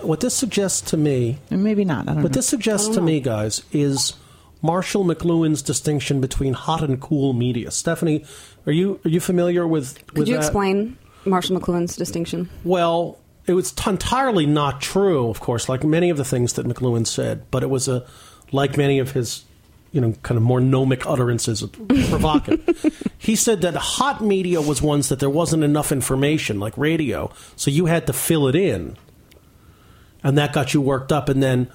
What 0.01 0.21
this 0.21 0.35
suggests 0.35 0.81
to 0.91 0.97
me, 0.97 1.39
And 1.51 1.65
maybe 1.65 1.85
not. 1.85 2.03
I 2.09 2.15
don't 2.15 2.23
what 2.23 2.33
know. 2.33 2.37
this 2.37 2.47
suggests 2.47 2.89
to 2.89 3.01
me, 3.01 3.21
guys, 3.21 3.63
is 3.73 4.15
Marshall 4.63 5.05
McLuhan's 5.05 5.63
distinction 5.63 6.21
between 6.21 6.53
hot 6.55 6.83
and 6.83 7.01
cool 7.01 7.33
media. 7.33 7.69
Stefanie, 7.69 8.27
are 8.67 8.73
you 8.73 9.01
are 9.05 9.09
you 9.09 9.21
familiar 9.21 9.67
with? 9.67 9.99
Could 10.09 10.19
with 10.19 10.29
you 10.29 10.35
that? 10.35 10.41
explain 10.45 10.97
Marshall 11.25 11.59
McLuhan's 11.61 11.97
distinction? 11.97 12.49
Well, 12.65 13.19
it 13.47 13.53
was 13.55 13.73
t- 13.73 13.89
entirely 13.89 14.45
not 14.47 14.81
true, 14.81 15.29
of 15.29 15.41
course, 15.41 15.69
like 15.69 15.85
many 15.85 16.11
of 16.11 16.17
the 16.17 16.25
things 16.25 16.55
that 16.55 16.67
McLuhan 16.67 17.07
said, 17.07 17.43
but 17.51 17.63
it 17.63 17.71
was 17.71 17.87
a 17.89 18.05
like 18.53 18.77
many 18.77 18.99
of 18.99 19.13
his, 19.13 19.45
you 19.93 20.01
know, 20.01 20.13
kind 20.23 20.37
of 20.37 20.43
more 20.43 20.61
gnomic 20.61 21.07
utterances, 21.07 21.63
provocative. 22.11 23.13
he 23.19 23.35
said 23.37 23.61
that 23.63 23.75
hot 23.75 24.21
media 24.23 24.61
was 24.61 24.81
ones 24.83 25.09
that 25.09 25.21
there 25.21 25.31
wasn't 25.31 25.65
enough 25.65 25.91
information, 25.93 26.59
like 26.61 26.77
radio, 26.77 27.31
so 27.57 27.71
you 27.71 27.87
had 27.87 28.07
to 28.07 28.13
fill 28.13 28.47
it 28.49 28.55
in, 28.55 28.97
and 30.27 30.37
that 30.37 30.53
got 30.53 30.75
you 30.75 30.81
worked 30.81 31.13
up, 31.13 31.29
and 31.29 31.41
then 31.43 31.71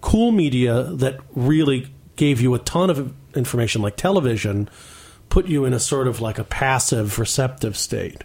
cool 0.00 0.30
media 0.30 0.84
that 0.84 1.18
really 1.34 1.88
gave 2.14 2.40
you 2.40 2.54
a 2.54 2.58
ton 2.60 2.88
of 2.88 3.12
information, 3.34 3.82
like 3.82 3.96
television, 3.96 4.68
put 5.28 5.46
you 5.46 5.64
in 5.64 5.72
a 5.74 5.80
sort 5.80 6.06
of 6.06 6.20
like 6.20 6.38
a 6.38 6.44
passive, 6.44 7.18
receptive 7.18 7.76
state. 7.76 8.22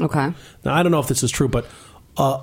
Okay. 0.00 0.32
Now 0.64 0.74
I 0.74 0.82
don't 0.82 0.90
know 0.92 0.98
if 1.00 1.06
this 1.08 1.22
is 1.22 1.30
true, 1.30 1.48
but 1.48 1.66
uh, 2.16 2.40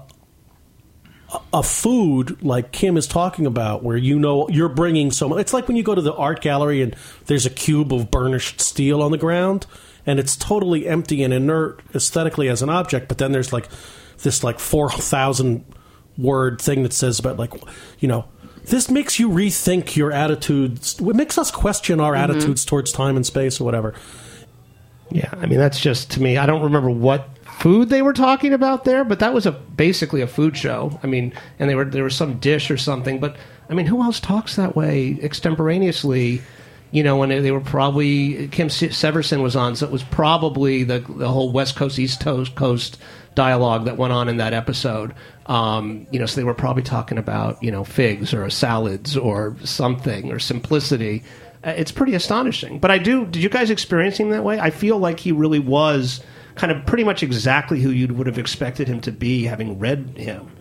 a- 1.33 1.57
a 1.59 1.63
food 1.63 2.41
like 2.41 2.71
Kim 2.71 2.95
is 2.97 3.05
talking 3.07 3.45
about, 3.45 3.83
where 3.83 3.97
you 3.97 4.17
know 4.17 4.47
you're 4.49 4.69
bringing 4.69 5.11
so 5.11 5.27
much. 5.27 5.39
It's 5.41 5.53
like 5.53 5.67
when 5.67 5.75
you 5.75 5.83
go 5.83 5.93
to 5.95 6.01
the 6.01 6.13
art 6.13 6.41
gallery 6.41 6.81
and 6.81 6.95
there's 7.25 7.45
a 7.45 7.49
cube 7.49 7.91
of 7.93 8.09
burnished 8.09 8.61
steel 8.61 9.01
on 9.01 9.11
the 9.11 9.17
ground, 9.17 9.65
and 10.05 10.19
it's 10.19 10.37
totally 10.37 10.87
empty 10.87 11.21
and 11.23 11.33
inert 11.33 11.81
aesthetically 11.93 12.47
as 12.47 12.61
an 12.61 12.69
object, 12.69 13.07
but 13.09 13.17
then 13.17 13.33
there's 13.33 13.51
like 13.51 13.67
this 14.19 14.43
like 14.43 14.57
four 14.59 14.89
thousand 14.89 15.65
word 16.17 16.61
thing 16.61 16.83
that 16.83 16.93
says 16.93 17.19
about 17.19 17.37
like 17.37 17.53
you 17.99 18.07
know. 18.07 18.25
This 18.65 18.91
makes 18.91 19.17
you 19.17 19.29
rethink 19.29 19.95
your 19.95 20.11
attitudes. 20.11 20.99
It 20.99 21.15
makes 21.15 21.37
us 21.37 21.51
question 21.51 22.01
our 22.01 22.13
mm-hmm. 22.13 22.31
attitudes 22.31 22.65
towards 22.65 22.91
time 22.91 23.15
and 23.15 23.25
space 23.25 23.61
or 23.61 23.63
whatever. 23.63 23.93
Yeah, 25.09 25.29
I 25.33 25.45
mean 25.45 25.57
that's 25.59 25.79
just 25.79 26.11
to 26.11 26.21
me. 26.21 26.37
I 26.37 26.45
don't 26.45 26.63
remember 26.63 26.89
what 26.89 27.29
food 27.59 27.89
they 27.89 28.01
were 28.01 28.13
talking 28.13 28.53
about 28.53 28.83
there, 28.83 29.03
but 29.03 29.19
that 29.19 29.33
was 29.33 29.45
a 29.45 29.51
basically 29.51 30.21
a 30.21 30.27
food 30.27 30.55
show. 30.55 30.99
I 31.01 31.07
mean, 31.07 31.33
and 31.59 31.69
they 31.69 31.75
were 31.75 31.85
there 31.85 32.03
was 32.03 32.15
some 32.15 32.39
dish 32.39 32.69
or 32.69 32.77
something. 32.77 33.19
But 33.19 33.35
I 33.69 33.73
mean, 33.73 33.85
who 33.85 34.01
else 34.03 34.19
talks 34.19 34.55
that 34.55 34.75
way 34.75 35.17
extemporaneously? 35.21 36.41
You 36.91 37.03
know, 37.03 37.17
when 37.17 37.29
they, 37.29 37.39
they 37.41 37.51
were 37.51 37.59
probably 37.59 38.47
Kim 38.49 38.69
Se- 38.69 38.89
Severson 38.89 39.41
was 39.41 39.55
on, 39.55 39.75
so 39.75 39.85
it 39.85 39.91
was 39.91 40.03
probably 40.03 40.83
the 40.83 40.99
the 40.99 41.27
whole 41.27 41.51
West 41.51 41.75
Coast 41.75 41.99
East 41.99 42.21
Coast 42.21 42.55
Coast 42.55 42.97
dialogue 43.35 43.85
that 43.85 43.97
went 43.97 44.13
on 44.13 44.29
in 44.29 44.37
that 44.37 44.53
episode. 44.53 45.13
Um, 45.47 46.07
you 46.11 46.19
know, 46.19 46.25
so 46.25 46.35
they 46.39 46.43
were 46.43 46.53
probably 46.53 46.83
talking 46.83 47.17
about 47.17 47.61
you 47.63 47.71
know 47.71 47.83
figs 47.83 48.33
or 48.33 48.49
salads 48.49 49.15
or 49.15 49.55
something 49.63 50.31
or 50.31 50.39
simplicity. 50.39 51.23
Uh, 51.63 51.71
It's 51.71 51.91
pretty 51.91 52.13
astonishing. 52.15 52.79
But 52.79 52.91
I 52.91 52.97
do. 52.97 53.25
Did 53.25 53.41
you 53.41 53.49
guys 53.49 53.69
experience 53.69 54.17
him 54.17 54.29
that 54.31 54.43
way? 54.43 54.59
I 54.59 54.69
feel 54.69 54.97
like 54.97 55.19
he 55.19 55.31
really 55.31 55.59
was 55.59 56.21
kind 56.55 56.71
of 56.71 56.85
pretty 56.85 57.03
much 57.03 57.23
exactly 57.23 57.81
who 57.81 57.91
you 57.91 58.07
would 58.13 58.27
have 58.27 58.37
expected 58.37 58.87
him 58.87 58.99
to 59.01 59.11
be, 59.11 59.43
having 59.43 59.79
read 59.79 60.17
him. 60.17 60.51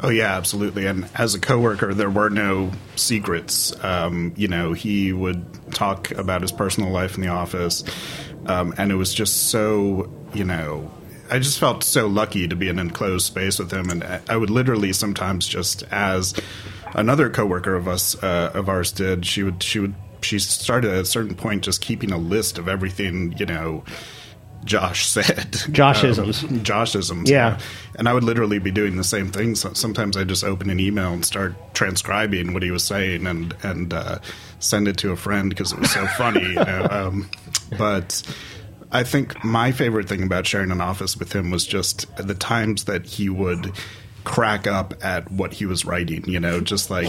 Oh 0.00 0.10
yeah, 0.10 0.36
absolutely. 0.36 0.86
And 0.86 1.08
as 1.14 1.34
a 1.34 1.40
coworker, 1.40 1.94
there 1.94 2.10
were 2.10 2.28
no 2.28 2.72
secrets. 2.96 3.72
Um, 3.82 4.34
you 4.36 4.48
know, 4.48 4.72
he 4.72 5.12
would 5.12 5.44
talk 5.72 6.10
about 6.10 6.42
his 6.42 6.52
personal 6.52 6.90
life 6.90 7.14
in 7.14 7.22
the 7.22 7.28
office, 7.28 7.84
um, 8.46 8.74
and 8.76 8.90
it 8.92 8.96
was 8.96 9.14
just 9.14 9.48
so 9.50 10.10
you 10.34 10.44
know. 10.44 10.90
I 11.34 11.38
just 11.40 11.58
felt 11.58 11.82
so 11.82 12.06
lucky 12.06 12.46
to 12.46 12.54
be 12.54 12.68
in 12.68 12.78
an 12.78 12.86
enclosed 12.86 13.26
space 13.26 13.58
with 13.58 13.72
him, 13.72 13.90
and 13.90 14.04
I- 14.28 14.36
would 14.36 14.50
literally 14.50 14.92
sometimes 14.92 15.48
just 15.48 15.82
as 15.90 16.32
another 16.94 17.28
coworker 17.28 17.74
of 17.74 17.88
us 17.88 18.14
uh, 18.22 18.52
of 18.54 18.68
ours 18.68 18.92
did. 18.92 19.26
She 19.26 19.42
would 19.42 19.60
she 19.62 19.80
would 19.80 19.94
she 20.22 20.38
started 20.38 20.92
at 20.92 21.00
a 21.00 21.04
certain 21.04 21.34
point 21.34 21.64
just 21.64 21.80
keeping 21.80 22.12
a 22.12 22.18
list 22.18 22.56
of 22.58 22.68
everything 22.68 23.34
you 23.36 23.46
know. 23.46 23.82
Josh 24.64 25.04
said 25.06 25.24
Joshisms. 25.52 26.42
Um, 26.48 26.60
Joshisms. 26.60 27.28
Yeah. 27.28 27.58
And 27.96 28.08
I 28.08 28.14
would 28.14 28.24
literally 28.24 28.58
be 28.58 28.70
doing 28.70 28.96
the 28.96 29.04
same 29.04 29.30
thing. 29.30 29.56
So 29.56 29.74
sometimes 29.74 30.16
I 30.16 30.24
just 30.24 30.42
open 30.42 30.70
an 30.70 30.80
email 30.80 31.12
and 31.12 31.22
start 31.22 31.74
transcribing 31.74 32.54
what 32.54 32.62
he 32.62 32.70
was 32.70 32.82
saying 32.82 33.26
and 33.26 33.54
and 33.62 33.92
uh, 33.92 34.20
send 34.60 34.88
it 34.88 34.96
to 34.98 35.10
a 35.10 35.16
friend 35.16 35.50
because 35.50 35.72
it 35.72 35.78
was 35.80 35.90
so 35.90 36.06
funny. 36.16 36.44
You 36.44 36.54
know? 36.64 36.86
um, 36.90 37.28
but 37.76 38.22
I 38.94 39.02
think 39.02 39.42
my 39.44 39.72
favorite 39.72 40.08
thing 40.08 40.22
about 40.22 40.46
sharing 40.46 40.70
an 40.70 40.80
office 40.80 41.16
with 41.16 41.34
him 41.34 41.50
was 41.50 41.66
just 41.66 42.16
the 42.16 42.34
times 42.34 42.84
that 42.84 43.04
he 43.04 43.28
would 43.28 43.72
crack 44.22 44.66
up 44.66 44.94
at 45.04 45.30
what 45.30 45.52
he 45.52 45.66
was 45.66 45.84
writing. 45.84 46.24
You 46.28 46.38
know, 46.38 46.60
just 46.60 46.90
like 46.90 47.08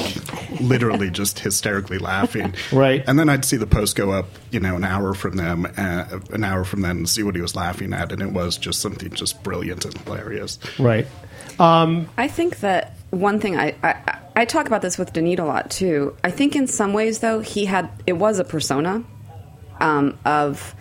literally 0.59 1.09
just 1.11 1.39
hysterically 1.39 1.99
laughing. 1.99 2.55
Right. 2.71 3.03
And 3.07 3.19
then 3.19 3.29
I'd 3.29 3.45
see 3.45 3.57
the 3.57 3.67
post 3.67 3.95
go 3.95 4.11
up. 4.11 4.25
You 4.51 4.59
know, 4.59 4.75
an 4.75 4.83
hour 4.83 5.13
from 5.13 5.37
them, 5.37 5.67
uh, 5.77 6.19
an 6.31 6.43
hour 6.43 6.65
from 6.65 6.81
then, 6.81 6.97
and 6.97 7.09
see 7.09 7.21
what 7.21 7.35
he 7.35 7.41
was 7.41 7.55
laughing 7.55 7.93
at, 7.93 8.11
and 8.11 8.21
it 8.21 8.31
was 8.31 8.57
just 8.57 8.81
something 8.81 9.11
just 9.11 9.43
brilliant 9.43 9.85
and 9.85 9.95
hilarious. 9.99 10.57
Right. 10.79 11.05
Um, 11.59 12.09
I 12.17 12.27
think 12.27 12.61
that 12.61 12.97
one 13.11 13.39
thing 13.39 13.57
I, 13.57 13.75
I 13.83 14.19
I 14.35 14.45
talk 14.45 14.65
about 14.65 14.81
this 14.81 14.97
with 14.97 15.13
Danit 15.13 15.39
a 15.39 15.45
lot 15.45 15.69
too. 15.69 16.17
I 16.23 16.31
think 16.31 16.55
in 16.55 16.65
some 16.65 16.93
ways 16.93 17.19
though 17.19 17.41
he 17.41 17.65
had 17.65 17.89
it 18.07 18.13
was 18.13 18.39
a 18.39 18.43
persona 18.43 19.03
um, 19.79 20.17
of 20.25 20.75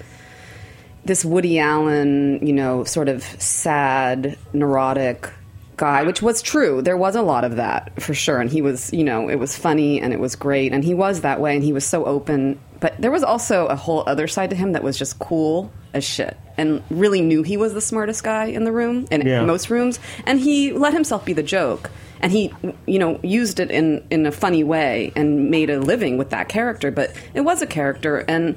this 1.05 1.25
Woody 1.25 1.59
Allen, 1.59 2.45
you 2.47 2.53
know, 2.53 2.85
sort 2.85 3.09
of 3.09 3.23
sad, 3.41 4.37
neurotic 4.53 5.29
guy, 5.77 6.05
which 6.05 6.23
was 6.23 6.41
true. 6.41 6.81
There 6.83 6.97
was 6.97 7.17
a 7.17 7.23
lot 7.23 7.45
of 7.45 7.57
that 7.57 8.01
for 8.01 8.15
sure, 8.15 8.41
and 8.41 8.49
he 8.51 8.63
was, 8.63 8.93
you 8.93 9.05
know, 9.05 9.29
it 9.29 9.37
was 9.37 9.57
funny 9.57 10.01
and 10.01 10.13
it 10.13 10.21
was 10.21 10.37
great, 10.37 10.73
and 10.73 10.85
he 10.85 10.95
was 10.95 11.23
that 11.23 11.41
way, 11.41 11.55
and 11.55 11.65
he 11.65 11.73
was 11.73 11.85
so 11.85 12.05
open. 12.05 12.59
But 12.81 12.95
there 13.01 13.11
was 13.11 13.23
also 13.25 13.67
a 13.67 13.77
whole 13.77 14.05
other 14.07 14.29
side 14.29 14.51
to 14.51 14.57
him 14.57 14.73
that 14.73 14.83
was 14.83 14.97
just 14.99 15.19
cool 15.19 15.73
as 15.93 16.05
shit, 16.05 16.37
and 16.57 16.83
really 16.91 17.21
knew 17.21 17.43
he 17.43 17.57
was 17.57 17.75
the 17.75 17.81
smartest 17.81 18.23
guy 18.23 18.47
in 18.47 18.65
the 18.65 18.73
room, 18.73 19.07
in 19.11 19.27
Yeah. 19.27 19.45
most 19.45 19.69
rooms, 19.71 19.99
and 20.27 20.39
he 20.41 20.73
let 20.73 20.93
himself 20.93 21.25
be 21.25 21.33
the 21.33 21.43
joke. 21.43 21.91
And 22.21 22.33
he, 22.33 22.55
you 22.87 22.99
know, 22.99 23.21
used 23.23 23.61
it 23.61 23.71
in, 23.71 24.03
in 24.11 24.25
a 24.25 24.33
funny 24.33 24.65
way 24.65 25.13
and 25.15 25.51
made 25.51 25.69
a 25.69 25.79
living 25.79 26.17
with 26.17 26.31
that 26.31 26.49
character. 26.49 26.91
But 26.91 27.13
it 27.35 27.43
was 27.43 27.61
a 27.61 27.67
character, 27.67 28.19
and 28.27 28.57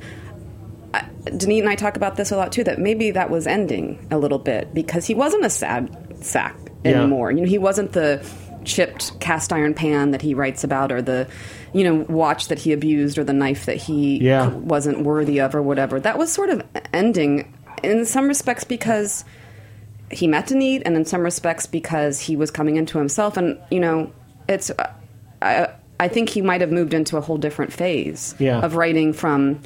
Danit 0.94 1.60
and 1.60 1.70
I 1.70 1.76
talk 1.76 1.98
about 1.98 2.16
this 2.16 2.32
a 2.32 2.38
lot 2.38 2.52
too. 2.52 2.64
That 2.64 2.80
maybe 2.80 3.12
that 3.12 3.30
was 3.30 3.46
ending 3.48 4.06
a 4.12 4.18
little 4.18 4.40
bit 4.40 4.74
because 4.74 5.06
he 5.06 5.14
wasn't 5.14 5.46
a 5.46 5.50
sad 5.50 5.96
sack 6.24 6.56
Yeah. 6.84 7.02
anymore. 7.02 7.32
You 7.32 7.42
know, 7.42 7.48
he 7.48 7.58
wasn't 7.58 7.92
the 7.94 8.26
chipped 8.64 9.18
cast 9.20 9.54
iron 9.54 9.74
pan 9.74 10.12
that 10.12 10.22
he 10.22 10.34
writes 10.34 10.64
about, 10.64 10.92
or 10.92 11.02
the 11.02 11.28
you 11.74 11.84
know 11.84 12.06
watch 12.10 12.48
that 12.48 12.60
he 12.60 12.72
abused, 12.74 13.18
or 13.18 13.24
the 13.24 13.34
knife 13.34 13.66
that 13.66 13.78
he 13.78 14.18
Yeah. 14.18 14.50
wasn't 14.50 15.02
worthy 15.02 15.40
of, 15.40 15.54
or 15.56 15.62
whatever. 15.62 16.00
That 16.00 16.18
was 16.18 16.32
sort 16.32 16.50
of 16.50 16.64
ending 16.94 17.54
in 17.84 18.06
some 18.06 18.28
respects 18.28 18.64
because 18.64 19.24
he 20.10 20.28
met 20.28 20.48
Danit, 20.48 20.82
and 20.86 20.96
in 20.96 21.04
some 21.06 21.22
respects 21.22 21.66
because 21.66 22.20
he 22.22 22.36
was 22.38 22.50
coming 22.52 22.78
into 22.78 22.98
himself. 22.98 23.36
And 23.38 23.58
you 23.70 23.80
know, 23.80 24.12
it's 24.48 24.72
I 25.42 25.68
I 26.00 26.08
think 26.08 26.30
he 26.30 26.42
might 26.42 26.62
have 26.62 26.72
moved 26.72 26.94
into 26.94 27.18
a 27.18 27.22
whole 27.22 27.38
different 27.38 27.74
phase 27.74 28.36
Yeah. 28.40 28.60
of 28.62 28.76
writing 28.76 29.14
from 29.14 29.60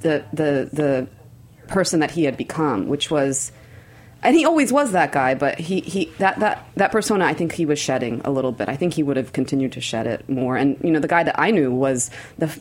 the 0.00 0.24
the 0.32 0.68
the 0.72 1.08
person 1.68 2.00
that 2.00 2.10
he 2.10 2.24
had 2.24 2.36
become, 2.36 2.88
which 2.88 3.10
was. 3.10 3.52
And 4.20 4.34
he 4.34 4.44
always 4.44 4.72
was 4.72 4.90
that 4.92 5.12
guy, 5.12 5.36
but 5.36 5.60
he, 5.60 5.80
he 5.80 6.06
that, 6.18 6.40
that 6.40 6.66
that 6.74 6.90
persona 6.90 7.24
I 7.24 7.34
think 7.34 7.52
he 7.52 7.64
was 7.64 7.78
shedding 7.78 8.20
a 8.24 8.32
little 8.32 8.50
bit. 8.50 8.68
I 8.68 8.74
think 8.74 8.94
he 8.94 9.04
would 9.04 9.16
have 9.16 9.32
continued 9.32 9.70
to 9.74 9.80
shed 9.80 10.08
it 10.08 10.28
more. 10.28 10.56
And 10.56 10.76
you 10.82 10.90
know, 10.90 10.98
the 10.98 11.06
guy 11.06 11.22
that 11.22 11.38
I 11.38 11.52
knew 11.52 11.70
was 11.70 12.10
the 12.36 12.46
f- 12.46 12.58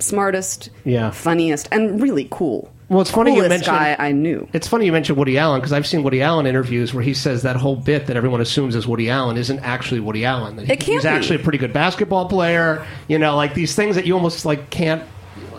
smartest, 0.00 0.70
Yeah. 0.84 1.10
funniest, 1.12 1.68
and 1.70 2.02
really 2.02 2.26
cool. 2.28 2.72
Well, 2.88 3.00
it's 3.02 3.10
funny 3.12 3.36
you 3.36 3.42
mentioned- 3.42 3.66
guy 3.66 3.94
I 4.00 4.10
knew. 4.10 4.48
It's 4.52 4.66
funny 4.66 4.84
you 4.84 4.90
mentioned 4.90 5.16
Woody 5.16 5.38
Allen 5.38 5.60
because 5.60 5.72
I've 5.72 5.86
seen 5.86 6.02
Woody 6.02 6.22
Allen 6.22 6.44
interviews 6.46 6.92
where 6.92 7.04
he 7.04 7.14
says 7.14 7.42
that 7.42 7.54
whole 7.54 7.76
bit 7.76 8.06
that 8.08 8.16
everyone 8.16 8.40
assumes 8.40 8.74
is 8.74 8.84
Woody 8.88 9.10
Allen 9.10 9.36
isn't 9.36 9.60
actually 9.60 10.00
Woody 10.00 10.24
Allen. 10.24 10.56
That 10.56 10.66
he- 10.66 10.72
It 10.72 10.80
can't 10.80 10.94
he's 10.94 11.04
actually 11.04 11.36
a 11.36 11.42
pretty 11.44 11.58
good 11.58 11.72
basketball 11.72 12.28
player. 12.28 12.84
You 13.06 13.20
know, 13.20 13.36
like 13.36 13.54
these 13.54 13.76
things 13.76 13.94
that 13.94 14.06
you 14.06 14.14
almost 14.14 14.44
like 14.44 14.70
can't 14.70 15.04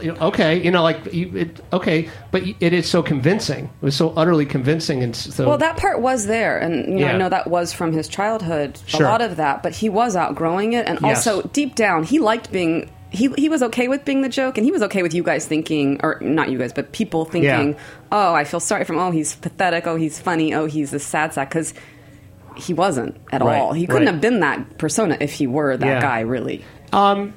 okay, 0.03 0.61
you 0.63 0.71
know, 0.71 0.83
like 0.83 1.13
you, 1.13 1.31
it, 1.35 1.61
okay, 1.71 2.09
but 2.31 2.43
it 2.59 2.73
is 2.73 2.89
so 2.89 3.01
convincing. 3.03 3.65
It 3.65 3.85
was 3.85 3.95
so 3.95 4.09
utterly 4.17 4.45
convincing, 4.45 5.03
and 5.03 5.15
so 5.15 5.47
Well, 5.47 5.57
that 5.59 5.77
part 5.77 6.01
was 6.01 6.25
there, 6.27 6.57
and 6.57 6.85
you 6.85 7.05
know, 7.05 7.07
Yeah. 7.07 7.13
I 7.13 7.17
know 7.17 7.29
that 7.29 7.47
was 7.47 7.71
from 7.73 7.91
his 7.93 8.07
childhood. 8.07 8.79
Sure. 8.85 9.05
A 9.05 9.09
lot 9.09 9.21
of 9.21 9.37
that, 9.37 9.63
but 9.63 9.73
he 9.73 9.89
was 9.89 10.15
outgrowing 10.15 10.73
it, 10.73 10.87
and 10.87 10.99
Yes. 11.01 11.27
also 11.27 11.47
deep 11.53 11.75
down, 11.75 12.03
he 12.03 12.19
liked 12.19 12.51
being. 12.51 12.89
He 13.11 13.29
he 13.37 13.49
was 13.49 13.61
okay 13.63 13.87
with 13.89 14.05
being 14.05 14.21
the 14.21 14.29
joke, 14.29 14.57
and 14.57 14.65
he 14.65 14.71
was 14.71 14.81
okay 14.83 15.03
with 15.03 15.13
you 15.13 15.21
guys 15.23 15.45
thinking, 15.45 15.99
or 16.01 16.17
not 16.21 16.49
you 16.49 16.57
guys, 16.57 16.71
but 16.71 16.93
people 16.93 17.25
thinking, 17.25 17.73
Yeah. 17.73 17.79
"Oh, 18.11 18.33
I 18.33 18.45
feel 18.45 18.61
sorry 18.61 18.85
for 18.85 18.93
him. 18.93 18.99
Oh, 18.99 19.11
he's 19.11 19.35
pathetic. 19.35 19.85
Oh, 19.85 19.97
he's 19.97 20.17
funny. 20.19 20.53
Oh, 20.53 20.65
he's 20.65 20.93
a 20.93 20.99
sad 20.99 21.33
sack." 21.33 21.49
Because 21.49 21.73
he 22.55 22.73
wasn't 22.73 23.17
at 23.31 23.41
Right, 23.41 23.59
all. 23.59 23.73
He 23.73 23.85
couldn't 23.87 24.05
right. 24.05 24.13
have 24.13 24.21
been 24.21 24.39
that 24.41 24.77
persona 24.77 25.17
if 25.19 25.31
he 25.33 25.45
were 25.47 25.75
that 25.77 25.85
Yeah. 25.85 26.01
guy, 26.01 26.19
really. 26.21 26.63
Um, 26.93 27.33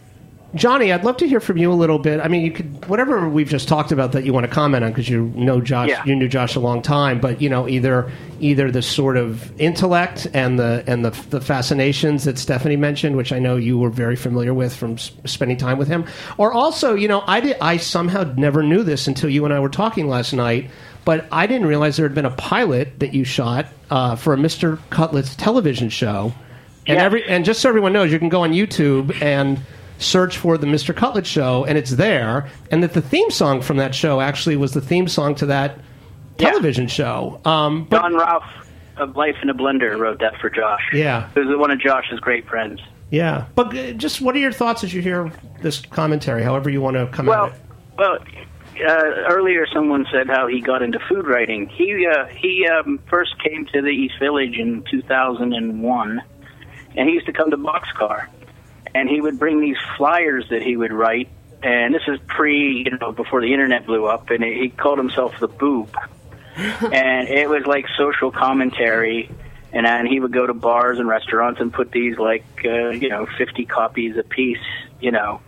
Johnny, 0.55 0.93
I'd 0.93 1.05
love 1.05 1.17
to 1.19 1.29
hear 1.29 1.41
from 1.41 1.57
you 1.57 1.73
a 1.73 1.75
little 1.75 1.99
bit. 1.99 2.21
I 2.21 2.29
mean, 2.29 2.43
you 2.45 2.53
could 2.53 2.87
whatever 2.89 3.29
we've 3.29 3.49
just 3.49 3.67
talked 3.67 3.91
about 3.93 4.13
that 4.13 4.25
you 4.25 4.33
want 4.33 4.47
to 4.47 4.53
comment 4.53 4.85
on 4.85 4.91
because 4.93 5.09
you 5.09 5.33
know 5.35 5.61
Josh, 5.61 5.89
Yeah. 5.89 6.03
you 6.05 6.15
knew 6.15 6.29
Josh 6.29 6.55
a 6.55 6.61
long 6.61 6.81
time. 6.83 7.21
But 7.21 7.43
you 7.43 7.49
know, 7.49 7.69
either 7.69 8.11
either 8.41 8.71
the 8.71 8.83
sort 8.83 9.17
of 9.17 9.51
intellect 9.61 10.29
and 10.33 10.59
the 10.59 10.85
and 10.87 11.05
the 11.05 11.11
the 11.31 11.41
fascinations 11.41 12.25
that 12.25 12.37
Stefanie 12.37 12.79
mentioned, 12.79 13.17
which 13.17 13.33
I 13.33 13.39
know 13.39 13.57
you 13.57 13.79
were 13.79 13.91
very 13.91 14.17
familiar 14.17 14.55
with 14.55 14.75
from 14.75 14.97
spending 14.99 15.57
time 15.57 15.77
with 15.79 15.89
him, 15.89 16.05
or 16.39 16.53
also, 16.53 16.95
you 16.95 17.09
know, 17.09 17.25
I 17.27 17.41
did 17.41 17.57
I 17.61 17.77
somehow 17.79 18.23
never 18.37 18.63
knew 18.63 18.83
this 18.85 19.09
until 19.09 19.31
you 19.31 19.45
and 19.45 19.53
I 19.53 19.59
were 19.61 19.69
talking 19.69 20.09
last 20.09 20.33
night. 20.33 20.71
But 21.05 21.27
I 21.33 21.47
didn't 21.47 21.67
realize 21.67 21.97
there 21.99 22.07
had 22.07 22.15
been 22.15 22.25
a 22.25 22.31
pilot 22.31 23.01
that 23.01 23.13
you 23.13 23.25
shot 23.25 23.67
uh, 23.91 24.17
for 24.17 24.33
a 24.33 24.37
Mr. 24.39 24.79
Cutlet's 24.89 25.35
television 25.37 25.91
show. 25.91 26.33
And 26.87 26.97
Yeah. 26.99 27.05
every 27.05 27.25
and 27.29 27.45
just 27.45 27.61
so 27.61 27.69
everyone 27.69 27.93
knows, 27.93 28.13
you 28.13 28.19
can 28.19 28.29
go 28.31 28.43
on 28.43 28.53
YouTube 28.53 29.21
and 29.21 29.59
search 29.99 30.39
for 30.39 30.59
the 30.59 30.67
Mr. 30.67 30.95
Cutlet 30.95 31.27
show, 31.27 31.65
and 31.65 31.79
it's 31.79 31.93
there. 31.93 32.49
And 32.71 32.83
that 32.83 32.93
the 32.95 33.03
theme 33.03 33.31
song 33.31 33.63
from 33.63 33.77
that 33.79 33.95
show 33.95 34.21
actually 34.21 34.57
was 34.57 34.73
the 34.73 34.81
theme 34.81 35.09
song 35.09 35.35
to 35.37 35.47
that 35.47 35.79
television 36.39 36.87
show. 36.89 37.41
Um, 37.45 37.85
but 37.85 38.01
Don 38.03 38.15
Rauf 38.15 38.45
of 38.97 39.17
Life 39.17 39.37
in 39.43 39.51
a 39.51 39.55
Blender 39.55 39.99
wrote 39.99 40.19
that 40.21 40.39
for 40.41 40.51
Josh. 40.51 40.83
Yeah. 40.93 41.29
Who's 41.35 41.57
one 41.57 41.71
of 41.71 41.79
Josh's 41.81 42.21
great 42.21 42.47
friends. 42.49 42.81
yeah, 43.11 43.47
but 43.55 43.77
uh, 43.77 43.93
just 43.93 44.21
what 44.21 44.35
are 44.35 44.39
your 44.41 44.53
thoughts 44.53 44.83
as 44.85 44.93
you 44.95 45.01
hear 45.03 45.31
this 45.63 45.81
commentary? 45.81 46.43
However 46.43 46.71
you 46.71 46.81
want 46.81 46.97
to 46.97 47.07
come 47.09 47.27
Well, 47.27 47.47
at 47.47 47.53
it. 47.55 47.61
well, 47.99 48.19
uh, 48.85 49.33
earlier 49.33 49.67
someone 49.73 50.05
said 50.11 50.27
how 50.29 50.49
he 50.49 50.61
got 50.61 50.83
into 50.83 50.99
food 51.09 51.27
writing. 51.29 51.69
He 51.69 52.07
uh, 52.07 52.27
he 52.27 52.67
um, 52.67 52.99
first 53.09 53.39
came 53.43 53.67
to 53.67 53.81
the 53.83 53.89
East 53.91 54.15
Village 54.19 54.57
in 54.59 54.83
2001, 54.91 56.23
and 56.97 57.09
he 57.09 57.15
used 57.15 57.27
to 57.27 57.33
come 57.33 57.51
to 57.51 57.57
Boxcar, 57.57 58.27
and 58.95 59.09
he 59.09 59.21
would 59.21 59.39
bring 59.39 59.61
these 59.61 59.77
flyers 59.97 60.47
that 60.51 60.63
he 60.63 60.77
would 60.77 60.93
write. 60.93 61.29
And 61.63 61.95
this 61.95 62.03
is 62.07 62.19
pre, 62.27 62.85
you 62.85 62.99
know, 62.99 63.13
before 63.13 63.41
the 63.41 63.53
internet 63.53 63.87
blew 63.87 64.05
up, 64.07 64.31
and 64.31 64.45
he 64.45 64.69
called 64.69 64.99
himself 64.99 65.39
the 65.41 65.49
Boob, 65.49 65.89
and 66.57 67.29
it 67.29 67.49
was 67.49 67.65
like 67.67 67.87
social 67.97 68.31
commentary. 68.31 69.31
And 69.73 69.87
then 69.87 70.07
he 70.07 70.21
would 70.21 70.33
go 70.33 70.47
to 70.47 70.55
bars 70.55 71.01
and 71.01 71.09
restaurants 71.09 71.61
and 71.61 71.73
put 71.73 71.91
these 71.91 72.17
like, 72.17 72.45
uh, 72.65 72.91
you 72.91 73.09
know, 73.09 73.27
50 73.39 73.65
copies 73.65 74.17
a 74.17 74.23
piece, 74.23 74.63
you 75.01 75.11
know, 75.11 75.41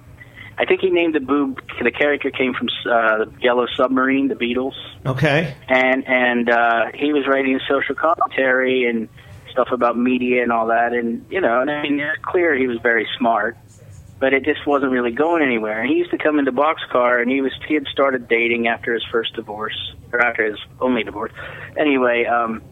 I 0.59 0.65
think 0.65 0.81
he 0.81 0.91
named 0.91 1.15
the 1.15 1.21
boob. 1.21 1.61
The 1.81 1.91
character 1.93 2.31
came 2.31 2.55
from 2.55 2.69
uh, 2.91 3.27
the 3.27 3.33
Yellow 3.41 3.67
Submarine, 3.77 4.29
the 4.29 4.35
Beatles, 4.35 4.73
Okay. 5.05 5.55
and 5.69 6.09
and 6.09 6.49
uh, 6.49 6.87
he 6.95 7.13
was 7.13 7.27
writing 7.29 7.61
social 7.69 7.95
commentary 7.95 8.87
and 8.89 9.09
stuff 9.57 9.69
about 9.73 9.97
media 9.99 10.43
and 10.43 10.53
all 10.53 10.67
that. 10.67 10.93
And 10.93 11.25
you 11.31 11.41
know, 11.41 11.63
and 11.63 11.71
I 11.71 11.83
mean, 11.83 11.99
it's 11.99 12.23
clear 12.23 12.55
he 12.55 12.67
was 12.67 12.79
very 12.83 13.09
smart, 13.19 13.57
but 14.21 14.35
it 14.35 14.45
just 14.45 14.67
wasn't 14.67 14.93
really 14.93 15.13
going 15.13 15.43
anywhere. 15.43 15.81
And 15.81 15.91
he 15.91 15.97
used 15.97 16.11
to 16.11 16.19
come 16.19 16.39
into 16.39 16.53
Boxcar, 16.53 17.23
and 17.23 17.31
he 17.31 17.41
was 17.41 17.53
he 17.67 17.75
had 17.75 17.87
started 17.87 18.29
dating 18.29 18.69
after 18.69 18.93
his 18.93 19.05
first 19.11 19.35
divorce 19.35 19.77
or 20.13 20.21
after 20.21 20.45
his 20.45 20.59
only 20.81 21.03
divorce. 21.03 21.33
Anyway, 21.77 22.27
um, 22.27 22.63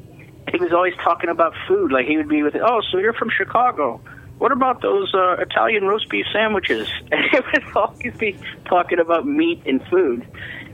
he 0.53 0.59
was 0.59 0.73
always 0.73 0.95
talking 1.03 1.31
about 1.31 1.55
food. 1.67 1.91
Like 1.91 2.07
he 2.07 2.17
would 2.17 2.29
be 2.29 2.43
with, 2.43 2.55
oh, 2.57 2.83
so 2.93 2.99
you're 2.99 3.14
from 3.14 3.31
Chicago. 3.31 4.00
What 4.38 4.53
about 4.53 4.83
those 4.83 5.14
uh, 5.14 5.37
Italian 5.38 5.85
roast 5.85 6.09
beef 6.11 6.26
sandwiches? 6.33 6.88
And 7.12 7.25
he 7.31 7.38
would 7.38 7.76
always 7.76 8.14
be 8.19 8.37
talking 8.67 8.99
about 8.99 9.26
meat 9.26 9.62
and 9.64 9.83
food. 9.87 10.26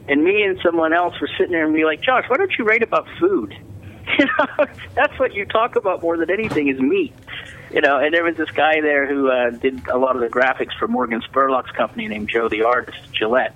And 0.08 0.24
me 0.24 0.42
and 0.42 0.58
someone 0.64 0.92
else 0.92 1.14
were 1.20 1.28
sitting 1.38 1.52
there 1.52 1.66
and 1.66 1.74
be 1.74 1.84
like, 1.84 2.00
Josh, 2.00 2.24
why 2.26 2.36
don't 2.36 2.50
you 2.58 2.64
write 2.64 2.82
about 2.82 3.06
food? 3.20 3.54
You 4.18 4.26
know, 4.26 4.66
that's 4.94 5.18
what 5.18 5.34
you 5.34 5.44
talk 5.46 5.76
about 5.76 6.02
more 6.02 6.16
than 6.16 6.30
anything 6.30 6.68
is 6.68 6.78
meat. 6.80 7.14
You 7.70 7.80
know, 7.80 7.98
and 7.98 8.12
there 8.12 8.24
was 8.24 8.36
this 8.36 8.50
guy 8.50 8.80
there 8.80 9.06
who 9.06 9.30
uh, 9.30 9.50
did 9.50 9.86
a 9.88 9.96
lot 9.96 10.16
of 10.16 10.20
the 10.22 10.28
graphics 10.28 10.76
for 10.78 10.88
Morgan 10.88 11.20
Spurlock's 11.22 11.70
company 11.72 12.08
named 12.08 12.28
Joe 12.28 12.48
the 12.48 12.62
Artist, 12.64 12.98
Gillette. 13.12 13.54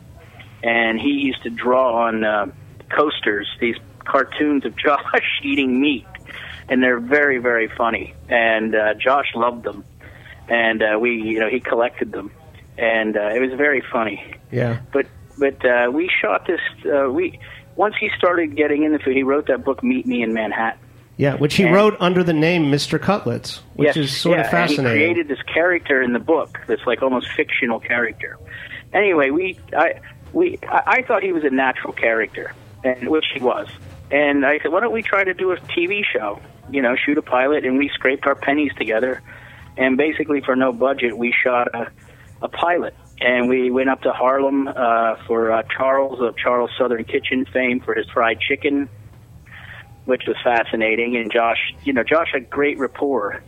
And 0.63 1.01
he 1.01 1.11
used 1.11 1.43
to 1.43 1.51
draw 1.51 2.07
on 2.07 2.25
uh, 2.25 2.47
coasters 2.89 3.49
these 3.61 3.77
cartoons 4.05 4.65
of 4.65 4.77
Josh 4.85 5.41
eating 5.43 5.81
meat. 5.81 6.07
And 6.69 6.83
they're 6.83 7.01
very, 7.01 7.39
very 7.39 7.69
funny. 7.69 8.15
And 8.29 8.75
uh, 8.75 8.95
Josh 8.95 9.31
loved 9.35 9.65
them. 9.65 9.85
And 10.49 10.83
uh, 10.83 10.99
we, 10.99 11.11
you 11.21 11.41
know, 11.41 11.49
he 11.51 11.61
collected 11.61 12.13
them. 12.13 12.31
And 12.79 13.17
uh, 13.17 13.31
it 13.35 13.41
was 13.41 13.53
very 13.57 13.83
funny 13.93 14.35
Yeah. 14.51 14.81
but 14.93 15.07
but 15.39 15.65
uh, 15.65 15.91
we 15.93 16.09
shot 16.23 16.47
this. 16.47 16.61
Uh, 16.87 17.11
we 17.11 17.39
once 17.77 17.95
he 17.99 18.11
started 18.17 18.57
getting 18.57 18.83
into 18.85 18.99
food, 18.99 19.17
he 19.17 19.23
wrote 19.23 19.47
that 19.49 19.65
book 19.65 19.83
"Meat 19.83 20.07
Me 20.07 20.23
in 20.23 20.33
Manhattan." 20.33 20.79
Yeah, 21.17 21.37
which 21.37 21.55
he 21.55 21.63
And- 21.65 21.73
wrote 21.75 21.97
under 22.01 22.25
the 22.25 22.33
name 22.33 22.73
Mr. 22.73 23.01
Cutlets, 23.01 23.63
which 23.75 23.87
Yes, 23.87 23.97
is 23.97 24.17
sort 24.17 24.39
yeah, 24.39 24.45
of 24.45 24.51
fascinating. 24.51 24.87
And 24.87 24.95
he 24.99 25.05
created 25.15 25.29
this 25.29 25.43
character 25.43 26.03
in 26.03 26.13
the 26.13 26.19
book 26.19 26.59
that's 26.67 26.85
like 26.87 27.03
almost 27.03 27.31
fictional 27.37 27.79
character. 27.79 28.37
Anyway, 28.93 29.31
we 29.31 29.59
I 29.77 29.95
we 30.33 30.59
I, 30.69 30.83
I 30.99 31.03
thought 31.03 31.23
he 31.23 31.33
was 31.33 31.45
a 31.45 31.51
natural 31.51 31.93
character, 31.93 32.53
and 32.83 33.09
which 33.09 33.27
he 33.33 33.41
was. 33.41 33.69
And 34.11 34.45
I 34.45 34.59
said, 34.61 34.71
why 34.73 34.81
don't 34.81 34.93
we 34.93 35.03
try 35.03 35.25
to 35.25 35.35
do 35.35 35.51
a 35.53 35.57
TV 35.57 36.05
show? 36.05 36.41
You 36.71 36.83
know, 36.83 36.95
shoot 36.97 37.17
a 37.19 37.23
pilot, 37.23 37.65
and 37.65 37.79
we 37.79 37.89
scraped 37.91 38.27
our 38.27 38.35
pennies 38.35 38.73
together, 38.77 39.21
and 39.77 39.97
basically 39.97 40.41
for 40.41 40.57
no 40.57 40.73
budget, 40.73 41.17
we 41.17 41.33
shot 41.33 41.69
a 41.75 41.91
a 42.43 42.49
pilot. 42.49 42.95
And 43.25 43.49
we 43.49 43.71
went 43.71 43.89
up 43.89 44.03
to 44.03 44.13
Harlem 44.13 44.69
uh, 44.69 45.17
for 45.27 45.51
uh, 45.51 45.63
Charles 45.75 46.21
of 46.21 46.37
Charles 46.37 46.71
Southern 46.77 47.05
Kitchen 47.05 47.47
fame 47.47 47.81
for 47.81 47.95
his 47.95 48.07
fried 48.11 48.39
chicken, 48.39 48.87
which 50.05 50.25
was 50.27 50.37
fascinating. 50.45 51.17
And 51.17 51.33
Josh, 51.33 51.75
you 51.85 51.95
know, 51.95 52.05
Josh 52.05 52.29
had 52.35 52.51
great 52.51 52.79
rapport. 52.79 53.43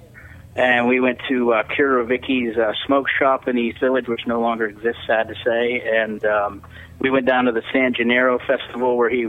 And 0.54 0.88
we 0.88 0.98
went 0.98 1.20
to 1.28 1.52
uh, 1.52 1.64
Kurowycky's 1.64 2.56
uh, 2.56 2.72
smoke 2.86 3.06
shop 3.18 3.48
in 3.48 3.58
East 3.58 3.78
Village, 3.78 4.08
which 4.08 4.26
no 4.26 4.40
longer 4.40 4.64
exists, 4.64 5.02
sad 5.06 5.28
to 5.28 5.34
say. 5.44 5.82
And 5.86 6.24
um, 6.24 6.62
we 6.98 7.10
went 7.10 7.26
down 7.26 7.44
to 7.44 7.52
the 7.52 7.62
San 7.70 7.92
Gennaro 7.92 8.38
Festival 8.38 8.96
where 8.96 9.10
he 9.10 9.26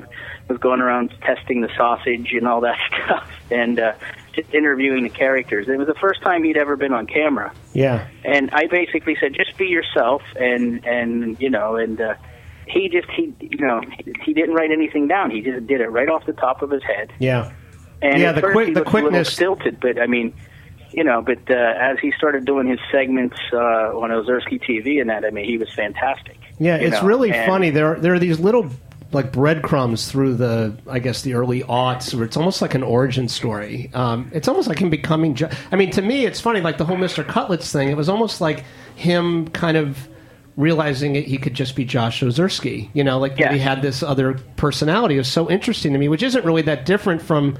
was 0.47 0.59
going 0.61 0.79
around 0.79 1.13
testing 1.23 1.59
the 1.59 1.69
sausage 1.75 2.31
and 2.31 2.47
all 2.47 2.61
that 2.61 2.77
stuff 3.03 3.29
and 3.51 3.81
uh, 3.81 3.95
just 4.37 4.53
interviewing 4.53 5.03
the 5.03 5.09
characters. 5.09 5.67
It 5.67 5.77
was 5.77 5.87
the 5.87 5.95
first 5.95 6.21
time 6.21 6.43
he'd 6.43 6.57
ever 6.57 6.75
been 6.77 6.93
on 6.93 7.07
camera 7.07 7.53
yeah. 7.73 8.07
and 8.23 8.49
I 8.51 8.67
basically 8.67 9.17
said, 9.19 9.33
just 9.33 9.57
be 9.57 9.65
yourself, 9.65 10.21
and 10.39 10.85
and 10.85 11.39
you 11.41 11.49
know, 11.49 11.75
and 11.75 11.99
uh, 11.99 12.13
he 12.67 12.89
just 12.89 13.09
he 13.09 13.33
you 13.41 13.65
know 13.65 13.81
he, 14.23 14.33
didn't 14.33 14.53
write 14.55 14.71
anything 14.71 15.07
down. 15.07 15.31
He 15.31 15.41
just 15.41 15.67
did 15.67 15.81
it 15.81 15.89
right 15.89 16.09
off 16.09 16.25
the 16.25 16.33
top 16.33 16.61
of 16.61 16.69
his 16.69 16.83
head. 16.83 17.11
Yeah. 17.19 17.51
And 18.01 18.21
Yeah, 18.21 18.29
at 18.29 18.35
the 18.35 18.41
first 18.41 18.53
quick- 18.53 18.67
he 18.69 18.73
the 18.73 18.83
quickness- 18.83 19.33
stilted, 19.33 19.79
but 19.79 19.99
I 19.99 20.05
mean, 20.07 20.33
you 20.91 21.03
know, 21.03 21.21
but 21.21 21.39
uh, 21.49 21.55
as 21.55 21.97
he 21.99 22.11
started 22.17 22.45
doing 22.45 22.67
his 22.67 22.79
segments 22.91 23.37
uh, 23.51 23.57
on 23.57 24.11
Ozersky 24.11 24.61
TV 24.61 25.01
and 25.01 25.09
that, 25.09 25.25
I 25.25 25.31
mean, 25.31 25.45
he 25.45 25.57
was 25.57 25.73
fantastic. 25.73 26.37
Yeah, 26.59 26.75
it's 26.77 27.01
know, 27.01 27.07
really 27.07 27.31
and- 27.31 27.49
funny. 27.49 27.69
There, 27.71 27.99
there 27.99 28.13
are 28.13 28.19
these 28.19 28.39
little 28.39 28.69
like 29.11 29.31
breadcrumbs 29.31 30.11
through 30.11 30.35
the, 30.35 30.75
I 30.89 30.99
guess, 30.99 31.21
the 31.21 31.33
early 31.33 31.63
aughts, 31.63 32.13
where 32.13 32.25
it's 32.25 32.35
almost 32.35 32.61
like 32.61 32.75
an 32.75 32.83
origin 32.83 33.27
story. 33.27 33.89
Um, 33.93 34.29
it's 34.33 34.47
almost 34.47 34.67
like 34.67 34.79
him 34.79 34.89
becoming. 34.89 35.35
Jo- 35.35 35.49
I 35.71 35.75
mean, 35.75 35.91
to 35.91 36.01
me, 36.01 36.25
it's 36.25 36.41
funny. 36.41 36.61
Like 36.61 36.77
the 36.77 36.85
whole 36.85 36.97
Mister 36.97 37.23
Cutlets 37.23 37.71
thing. 37.71 37.89
It 37.89 37.97
was 37.97 38.09
almost 38.09 38.41
like 38.41 38.63
him 38.95 39.47
kind 39.49 39.77
of 39.77 40.09
realizing 40.57 41.15
it, 41.15 41.25
he 41.25 41.37
could 41.37 41.53
just 41.53 41.75
be 41.75 41.85
Josh 41.85 42.21
Ozersky. 42.21 42.89
You 42.93 43.03
know, 43.03 43.19
like 43.19 43.37
that 43.37 43.53
he 43.53 43.59
had 43.59 43.81
this 43.81 44.03
other 44.03 44.39
personality. 44.55 45.15
It 45.15 45.19
was 45.19 45.31
so 45.31 45.49
interesting 45.49 45.93
to 45.93 45.99
me, 45.99 46.09
which 46.09 46.23
isn't 46.23 46.43
really 46.43 46.63
that 46.63 46.85
different 46.85 47.21
from, 47.21 47.57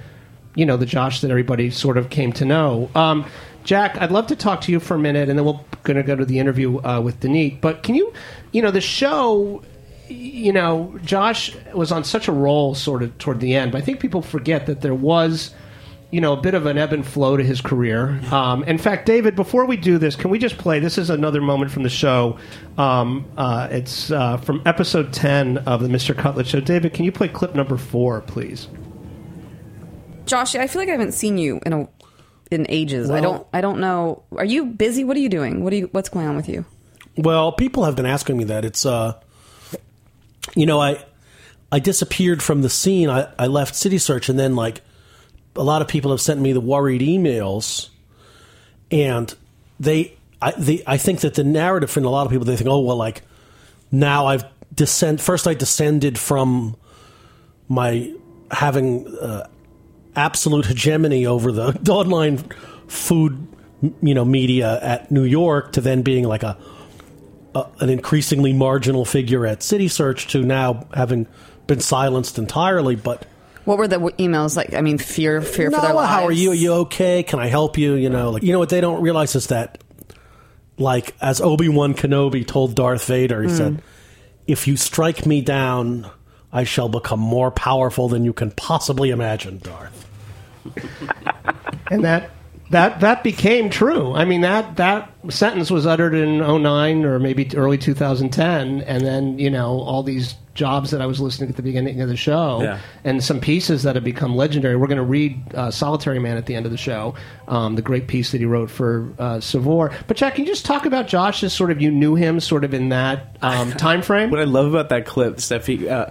you 0.55 0.65
know, 0.65 0.77
the 0.77 0.85
Josh 0.87 1.21
that 1.21 1.29
everybody 1.29 1.69
sort 1.69 1.97
of 1.97 2.09
came 2.09 2.33
to 2.33 2.43
know. 2.43 2.89
Um, 2.95 3.25
Jack, 3.63 4.01
I'd 4.01 4.11
love 4.11 4.27
to 4.27 4.35
talk 4.35 4.61
to 4.61 4.71
you 4.71 4.79
for 4.79 4.95
a 4.95 4.99
minute, 4.99 5.29
and 5.29 5.37
then 5.37 5.45
we're 5.45 5.59
going 5.83 5.97
to 5.97 6.03
go 6.03 6.15
to 6.15 6.25
the 6.25 6.39
interview 6.39 6.79
uh, 6.79 6.99
with 6.99 7.19
Danit. 7.19 7.61
But 7.61 7.83
can 7.83 7.95
you, 7.95 8.11
you 8.51 8.61
know, 8.61 8.71
the 8.71 8.81
show, 8.81 9.61
you 10.09 10.53
know, 10.53 10.97
Josh 11.03 11.55
was 11.73 11.91
on 11.91 12.03
such 12.03 12.27
a 12.27 12.31
roll 12.31 12.75
sort 12.75 13.03
of 13.03 13.17
toward 13.17 13.39
the 13.39 13.55
end, 13.55 13.71
but 13.71 13.79
I 13.79 13.81
think 13.81 13.99
people 13.99 14.21
forget 14.21 14.65
that 14.67 14.81
there 14.81 14.93
was, 14.93 15.53
you 16.11 16.21
know, 16.21 16.33
a 16.33 16.41
bit 16.41 16.53
of 16.53 16.65
an 16.65 16.77
ebb 16.77 16.93
and 16.93 17.05
flow 17.05 17.37
to 17.37 17.43
his 17.43 17.61
career. 17.61 18.19
Um, 18.31 18.63
in 18.63 18.77
fact, 18.77 19.05
David, 19.05 19.35
before 19.35 19.65
we 19.65 19.77
do 19.77 19.97
this, 19.97 20.15
can 20.15 20.29
we 20.29 20.39
just 20.39 20.57
play? 20.57 20.79
This 20.79 20.97
is 20.97 21.09
another 21.09 21.41
moment 21.41 21.71
from 21.71 21.83
the 21.83 21.89
show. 21.89 22.37
Um, 22.77 23.25
uh, 23.37 23.67
it's 23.71 24.11
uh, 24.11 24.37
from 24.37 24.61
episode 24.65 25.13
10 25.13 25.59
of 25.59 25.81
the 25.81 25.89
Mr. 25.89 26.15
Cutlet 26.15 26.47
Show. 26.47 26.59
David, 26.59 26.93
can 26.93 27.05
you 27.05 27.11
play 27.11 27.27
clip 27.27 27.55
number 27.55 27.77
four, 27.77 28.21
please? 28.21 28.67
Josh, 30.25 30.55
I 30.55 30.67
feel 30.67 30.81
like 30.81 30.89
I 30.89 30.93
haven't 30.93 31.13
seen 31.13 31.37
you 31.37 31.59
in 31.65 31.73
a 31.73 31.87
in 32.51 32.65
ages. 32.69 33.09
I 33.09 33.21
don't. 33.21 33.45
I 33.53 33.61
don't 33.61 33.79
know. 33.79 34.23
Are 34.35 34.45
you 34.45 34.65
busy? 34.65 35.03
What 35.03 35.17
are 35.17 35.19
you 35.19 35.29
doing? 35.29 35.63
What 35.63 35.73
are 35.73 35.77
you? 35.77 35.89
What's 35.91 36.09
going 36.09 36.27
on 36.27 36.35
with 36.35 36.49
you? 36.49 36.65
Well, 37.17 37.51
people 37.51 37.85
have 37.85 37.95
been 37.95 38.05
asking 38.05 38.37
me 38.37 38.43
that. 38.45 38.63
It's 38.63 38.85
uh, 38.85 39.19
you 40.57 40.65
know, 40.65 40.81
I 40.81 41.03
I 41.71 41.79
disappeared 41.79 42.41
from 42.41 42.61
the 42.61 42.69
scene. 42.69 43.09
I, 43.09 43.31
I 43.37 43.47
left 43.47 43.75
City 43.75 43.97
Search, 43.97 44.27
and 44.27 44.39
then 44.39 44.55
like 44.55 44.81
a 45.55 45.63
lot 45.63 45.81
of 45.81 45.87
people 45.87 46.11
have 46.11 46.21
sent 46.21 46.41
me 46.41 46.51
the 46.51 46.61
worried 46.61 47.01
emails, 47.01 47.89
and 48.91 49.33
they 49.79 50.17
I 50.41 50.51
they, 50.57 50.83
I 50.87 50.97
think 50.97 51.21
that 51.21 51.35
the 51.35 51.43
narrative 51.43 51.91
for 51.91 51.99
a 51.99 52.09
lot 52.09 52.25
of 52.25 52.31
people 52.31 52.45
they 52.45 52.57
think, 52.57 52.69
oh 52.69 52.79
well, 52.79 52.97
like 52.97 53.21
now 53.91 54.25
I've 54.25 54.45
descend. 54.73 55.21
First, 55.21 55.47
I 55.47 55.53
descended 55.53 56.17
from 56.17 56.75
my 57.67 58.13
having 58.49 59.07
uh, 59.17 59.47
absolute 60.15 60.65
hegemony 60.65 61.25
over 61.25 61.51
the 61.51 61.73
online 61.91 62.37
food, 62.87 63.47
you 64.01 64.13
know, 64.13 64.25
media 64.25 64.79
at 64.81 65.11
New 65.11 65.23
York 65.23 65.73
to 65.73 65.81
then 65.81 66.01
being 66.01 66.23
like 66.23 66.43
a, 66.43 66.57
a 67.79 67.83
an 67.83 67.89
increasingly 67.89 68.53
marginal 68.53 69.05
figure 69.05 69.45
at 69.45 69.63
City 69.63 69.87
Search 69.87 70.27
to 70.27 70.43
now 70.43 70.85
having 70.93 71.27
been 71.67 71.79
silenced 71.79 72.37
entirely. 72.37 72.95
But 72.95 73.25
What 73.65 73.77
were 73.77 73.87
the 73.87 73.99
emails 73.99 74.55
like? 74.55 74.73
I 74.73 74.81
mean, 74.81 74.97
fear, 74.97 75.41
fear 75.41 75.69
for 75.71 75.81
their 75.81 75.93
lives. 75.93 76.09
how 76.09 76.23
are 76.25 76.31
you? 76.31 76.51
Are 76.51 76.55
you 76.55 76.73
okay? 76.73 77.23
Can 77.23 77.39
I 77.39 77.47
help 77.47 77.77
you? 77.77 77.93
You 77.95 78.09
know, 78.09 78.31
like 78.31 78.43
you 78.43 78.53
know 78.53 78.59
what 78.59 78.69
they 78.69 78.81
don't 78.81 79.01
realize 79.01 79.35
is 79.35 79.47
that, 79.47 79.77
like 80.77 81.15
as 81.21 81.41
Obi 81.41 81.69
Wan 81.69 81.93
Kenobi 81.93 82.45
told 82.47 82.75
Darth 82.75 83.05
Vader, 83.05 83.41
he 83.43 83.49
Mm. 83.49 83.57
said, 83.57 83.81
"If 84.47 84.67
you 84.67 84.77
strike 84.77 85.25
me 85.25 85.41
down, 85.41 86.09
I 86.53 86.63
shall 86.63 86.87
become 86.89 87.19
more 87.19 87.51
powerful 87.51 88.07
than 88.07 88.23
you 88.23 88.33
can 88.33 88.51
possibly 88.51 89.09
imagine." 89.09 89.59
Darth. 89.63 90.05
and 91.89 92.03
that 92.03 92.29
that 92.69 92.99
that 93.01 93.23
became 93.23 93.69
true. 93.69 94.13
I 94.13 94.25
mean 94.25 94.41
that 94.41 94.75
that 94.77 95.09
sentence 95.29 95.71
was 95.71 95.85
uttered 95.85 96.13
in 96.13 96.39
09 96.39 97.05
or 97.05 97.19
maybe 97.19 97.49
early 97.55 97.77
2010 97.77 98.81
and 98.81 99.05
then, 99.05 99.39
you 99.39 99.49
know, 99.49 99.79
all 99.81 100.03
these 100.03 100.35
jobs 100.53 100.89
that 100.89 101.01
I 101.01 101.05
was 101.05 101.21
listening 101.21 101.49
at 101.51 101.55
the 101.55 101.61
beginning 101.61 102.01
of 102.01 102.09
the 102.09 102.17
show 102.17 102.61
Yeah. 102.63 102.79
and 103.03 103.23
some 103.23 103.39
pieces 103.39 103.83
that 103.83 103.93
have 103.95 104.03
become 104.03 104.35
legendary. 104.35 104.75
We're 104.75 104.87
going 104.87 104.97
to 104.97 105.03
read 105.03 105.53
uh, 105.53 105.69
Solitary 105.69 106.17
Man 106.19 106.35
at 106.35 106.47
the 106.47 106.55
end 106.55 106.65
of 106.65 106.71
the 106.71 106.77
show, 106.79 107.13
um, 107.47 107.75
the 107.75 107.81
great 107.83 108.07
piece 108.07 108.31
that 108.31 108.39
he 108.39 108.45
wrote 108.45 108.71
for 108.71 109.07
uh, 109.19 109.39
Saveur. 109.39 109.93
But 110.07 110.17
Jack, 110.17 110.35
can 110.35 110.45
you 110.45 110.49
just 110.51 110.65
talk 110.65 110.85
about 110.87 111.07
Josh 111.07 111.43
as 111.43 111.53
sort 111.53 111.69
of 111.69 111.79
you 111.81 111.91
knew 111.91 112.15
him 112.15 112.39
sort 112.39 112.63
of 112.63 112.73
in 112.73 112.89
that 112.89 113.37
um, 113.43 113.71
time 113.77 114.01
frame? 114.01 114.31
What 114.31 114.39
I 114.39 114.45
love 114.45 114.65
about 114.65 114.89
that 114.89 115.05
clip, 115.05 115.35
Steffi, 115.37 115.87
uh, 115.89 116.07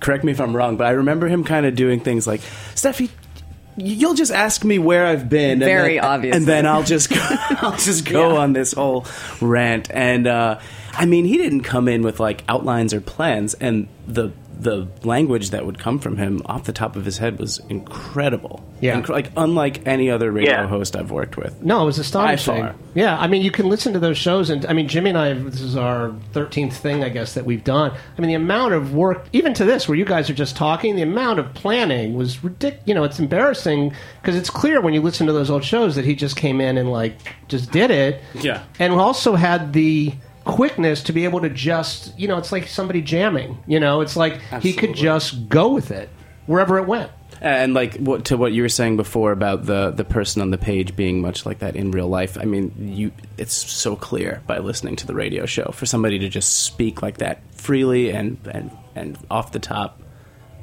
correct 0.00 0.24
me 0.24 0.32
if 0.32 0.40
I'm 0.40 0.56
wrong, 0.56 0.76
but 0.78 0.86
I 0.86 0.90
remember 0.92 1.28
him 1.28 1.44
kind 1.44 1.66
of 1.66 1.74
doing 1.74 2.00
things 2.00 2.26
like, 2.26 2.40
Steffi, 2.74 3.10
you'll 3.76 4.14
just 4.14 4.32
ask 4.32 4.64
me 4.64 4.78
where 4.78 5.06
I've 5.06 5.28
been, 5.28 5.52
and 5.52 5.60
Very 5.60 5.94
then, 5.96 6.04
obviously. 6.04 6.36
and 6.38 6.46
then 6.46 6.66
I'll 6.66 6.82
just 6.84 7.10
go, 7.10 7.16
I'll 7.60 7.76
just 7.76 8.04
go 8.04 8.32
Yeah. 8.34 8.40
on 8.40 8.52
this 8.52 8.72
whole 8.72 9.06
rant. 9.40 9.90
And 9.90 10.26
uh, 10.26 10.58
I 10.92 11.06
mean, 11.06 11.24
he 11.24 11.36
didn't 11.36 11.62
come 11.62 11.88
in 11.88 12.02
with 12.02 12.20
like 12.20 12.44
outlines 12.48 12.94
or 12.94 13.00
plans, 13.00 13.54
and 13.54 13.88
the 14.06 14.30
the 14.60 14.86
language 15.02 15.50
that 15.50 15.66
would 15.66 15.78
come 15.78 15.98
from 15.98 16.16
him 16.16 16.40
off 16.46 16.64
the 16.64 16.72
top 16.72 16.96
of 16.96 17.04
his 17.04 17.18
head 17.18 17.38
was 17.38 17.60
incredible. 17.68 18.64
Yeah. 18.80 19.00
Inc- 19.00 19.08
like 19.08 19.30
unlike 19.36 19.86
any 19.86 20.10
other 20.10 20.30
radio 20.30 20.52
Yeah. 20.52 20.66
host 20.66 20.96
I've 20.96 21.10
worked 21.10 21.36
with. 21.36 21.62
No, 21.62 21.82
it 21.82 21.86
was 21.86 21.98
astonishing. 21.98 22.68
Yeah, 22.94 23.18
I 23.18 23.26
mean, 23.26 23.42
you 23.42 23.50
can 23.50 23.68
listen 23.68 23.92
to 23.94 23.98
those 23.98 24.18
shows, 24.18 24.50
and 24.50 24.66
I 24.66 24.72
mean, 24.72 24.88
Jimmy 24.88 25.10
and 25.10 25.18
I. 25.18 25.32
This 25.34 25.60
is 25.60 25.76
our 25.76 26.12
thirteenth 26.32 26.76
thing, 26.76 27.02
I 27.02 27.08
guess, 27.08 27.34
that 27.34 27.44
we've 27.44 27.64
done. 27.64 27.90
I 27.92 28.20
mean, 28.20 28.28
the 28.28 28.34
amount 28.34 28.74
of 28.74 28.94
work, 28.94 29.26
even 29.32 29.54
to 29.54 29.64
this, 29.64 29.88
where 29.88 29.96
you 29.96 30.04
guys 30.04 30.28
are 30.30 30.34
just 30.34 30.56
talking, 30.56 30.96
the 30.96 31.02
amount 31.02 31.38
of 31.38 31.52
planning 31.54 32.14
was 32.14 32.42
ridiculous. 32.44 32.86
You 32.86 32.94
know, 32.94 33.04
it's 33.04 33.18
embarrassing 33.18 33.94
because 34.20 34.36
it's 34.36 34.50
clear 34.50 34.80
when 34.80 34.94
you 34.94 35.00
listen 35.02 35.26
to 35.26 35.32
those 35.32 35.50
old 35.50 35.64
shows 35.64 35.96
that 35.96 36.04
he 36.04 36.14
just 36.14 36.36
came 36.36 36.60
in 36.60 36.78
and 36.78 36.90
like 36.90 37.16
just 37.48 37.70
did 37.72 37.90
it. 37.90 38.20
Yeah. 38.34 38.62
and 38.78 38.94
we 38.94 39.00
also 39.00 39.34
had 39.34 39.72
the 39.72 40.12
quickness 40.44 41.02
to 41.04 41.12
be 41.12 41.24
able 41.24 41.40
to 41.40 41.50
just, 41.50 42.18
you 42.18 42.28
know, 42.28 42.38
it's 42.38 42.52
like 42.52 42.66
somebody 42.66 43.00
jamming. 43.02 43.58
You 43.66 43.80
know, 43.80 44.00
it's 44.00 44.16
like 44.16 44.40
he 44.60 44.72
could 44.72 44.94
just 44.94 45.48
go 45.48 45.72
with 45.72 45.90
it 45.90 46.08
wherever 46.46 46.78
it 46.78 46.86
went. 46.86 47.10
And 47.40 47.74
like 47.74 47.96
what, 47.96 48.26
to 48.26 48.36
what 48.36 48.52
you 48.52 48.62
were 48.62 48.68
saying 48.70 48.96
before 48.96 49.32
about 49.32 49.66
the 49.66 49.90
the 49.90 50.04
person 50.04 50.40
on 50.40 50.50
the 50.50 50.56
page 50.56 50.96
being 50.96 51.20
much 51.20 51.44
like 51.44 51.58
that 51.58 51.76
in 51.76 51.90
real 51.90 52.08
life. 52.08 52.38
I 52.38 52.44
mean, 52.44 52.72
you 52.78 53.12
it's 53.36 53.52
so 53.54 53.96
clear 53.96 54.40
by 54.46 54.58
listening 54.58 54.96
to 54.96 55.06
the 55.06 55.14
radio 55.14 55.44
show 55.44 55.70
for 55.74 55.84
somebody 55.84 56.18
to 56.20 56.28
just 56.28 56.62
speak 56.62 57.02
like 57.02 57.18
that 57.18 57.40
freely 57.52 58.10
and 58.10 58.38
and 58.50 58.70
and 58.94 59.18
off 59.30 59.52
the 59.52 59.58
top. 59.58 60.00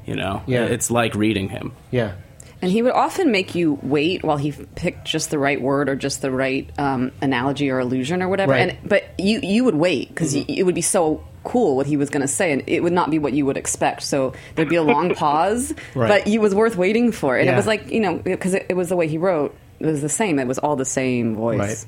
You 0.06 0.16
know, 0.16 0.42
Yeah. 0.48 0.66
it's 0.66 0.90
like 0.90 1.14
reading 1.14 1.50
him. 1.50 1.74
Yeah. 1.92 2.14
And 2.62 2.72
he 2.72 2.82
would 2.84 2.94
often 2.94 3.32
make 3.32 3.56
you 3.56 3.80
wait 3.82 4.24
while 4.24 4.38
he 4.38 4.52
picked 4.76 5.06
just 5.06 5.32
the 5.32 5.40
right 5.40 5.60
word 5.60 5.90
or 5.90 5.96
just 5.96 6.22
the 6.22 6.30
right 6.32 6.70
um, 6.80 7.12
analogy 7.22 7.70
or 7.72 7.80
illusion 7.80 8.22
or 8.22 8.30
whatever. 8.30 8.52
Right. 8.52 8.70
And 8.70 8.90
but 8.90 9.04
you 9.20 9.40
you 9.42 9.64
would 9.64 9.76
wait 9.76 10.10
because 10.10 10.36
it 10.36 10.64
would 10.64 10.76
be 10.76 10.82
so 10.82 11.24
cool 11.44 11.76
what 11.76 11.88
he 11.88 11.98
was 11.98 12.12
going 12.12 12.22
to 12.22 12.28
say, 12.28 12.52
and 12.52 12.62
it 12.68 12.84
would 12.84 12.94
not 12.94 13.10
be 13.10 13.18
what 13.18 13.34
you 13.34 13.48
would 13.48 13.58
expect. 13.58 14.04
So 14.04 14.34
there'd 14.56 14.70
be 14.70 14.76
a 14.76 14.84
long 14.84 15.16
pause, 15.16 15.74
Right. 15.96 16.08
but 16.24 16.28
it 16.32 16.38
was 16.40 16.54
worth 16.54 16.76
waiting 16.76 17.12
for. 17.12 17.36
And 17.36 17.48
Yeah. 17.48 17.54
it 17.54 17.56
was 17.56 17.66
like 17.66 17.90
you 17.92 18.00
know 18.00 18.18
because 18.18 18.54
it, 18.54 18.68
it 18.70 18.76
was 18.76 18.90
the 18.90 18.96
way 18.96 19.08
he 19.08 19.18
wrote. 19.18 19.56
It 19.80 19.88
was 19.88 20.02
the 20.02 20.10
same. 20.10 20.38
It 20.38 20.46
was 20.48 20.60
all 20.60 20.76
the 20.76 20.86
same 20.86 21.36
voice. 21.36 21.58
Right. 21.58 21.86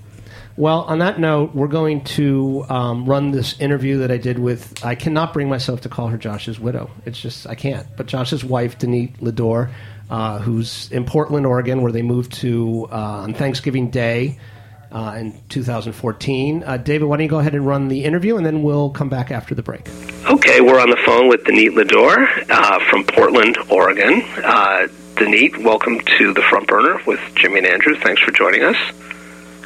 Well, 0.55 0.81
on 0.81 0.99
that 0.99 1.19
note, 1.19 1.55
we're 1.55 1.67
going 1.67 2.03
to 2.03 2.63
um, 2.69 3.05
run 3.05 3.31
this 3.31 3.59
interview 3.59 3.99
that 3.99 4.12
I 4.12 4.17
did 4.17 4.38
with. 4.38 4.83
I 4.86 4.93
cannot 4.95 5.33
bring 5.33 5.49
myself 5.49 5.81
to 5.81 5.89
call 5.89 6.07
her 6.07 6.17
Josh's 6.17 6.59
widow. 6.59 6.91
It's 7.05 7.19
just 7.19 7.47
I 7.47 7.55
can't. 7.55 7.88
But 7.97 8.05
Josh's 8.07 8.43
wife, 8.43 8.77
Danit 8.77 9.17
Lidor, 9.19 9.71
uh, 10.09 10.39
who's 10.39 10.91
in 10.91 11.05
Portland, 11.05 11.45
Oregon, 11.45 11.81
where 11.81 11.91
they 11.91 12.01
moved 12.01 12.33
to 12.33 12.87
uh, 12.91 12.95
on 12.95 13.33
Thanksgiving 13.33 13.89
Day 13.89 14.39
uh, 14.91 15.15
in 15.17 15.39
2014. 15.49 16.63
Uh, 16.63 16.77
David, 16.77 17.05
why 17.05 17.17
don't 17.17 17.23
you 17.23 17.29
go 17.29 17.39
ahead 17.39 17.55
and 17.55 17.65
run 17.65 17.87
the 17.87 18.03
interview, 18.03 18.37
and 18.37 18.45
then 18.45 18.63
we'll 18.63 18.91
come 18.91 19.09
back 19.09 19.31
after 19.31 19.55
the 19.55 19.63
break. 19.63 19.89
Okay, 20.29 20.61
we're 20.61 20.79
on 20.79 20.89
the 20.89 20.99
phone 21.05 21.27
with 21.27 21.43
Danit 21.43 21.71
Lidor 21.71 22.49
uh, 22.49 22.79
from 22.89 23.03
Portland, 23.05 23.57
Oregon. 23.69 24.21
Uh, 24.43 24.87
Danit, 25.15 25.63
welcome 25.63 25.99
to 26.17 26.33
the 26.33 26.41
Front 26.43 26.67
Burner 26.67 27.01
with 27.05 27.19
Jimmy 27.35 27.59
and 27.59 27.67
Andrew. 27.67 27.95
Thanks 27.95 28.21
for 28.21 28.31
joining 28.31 28.63
us. 28.63 28.77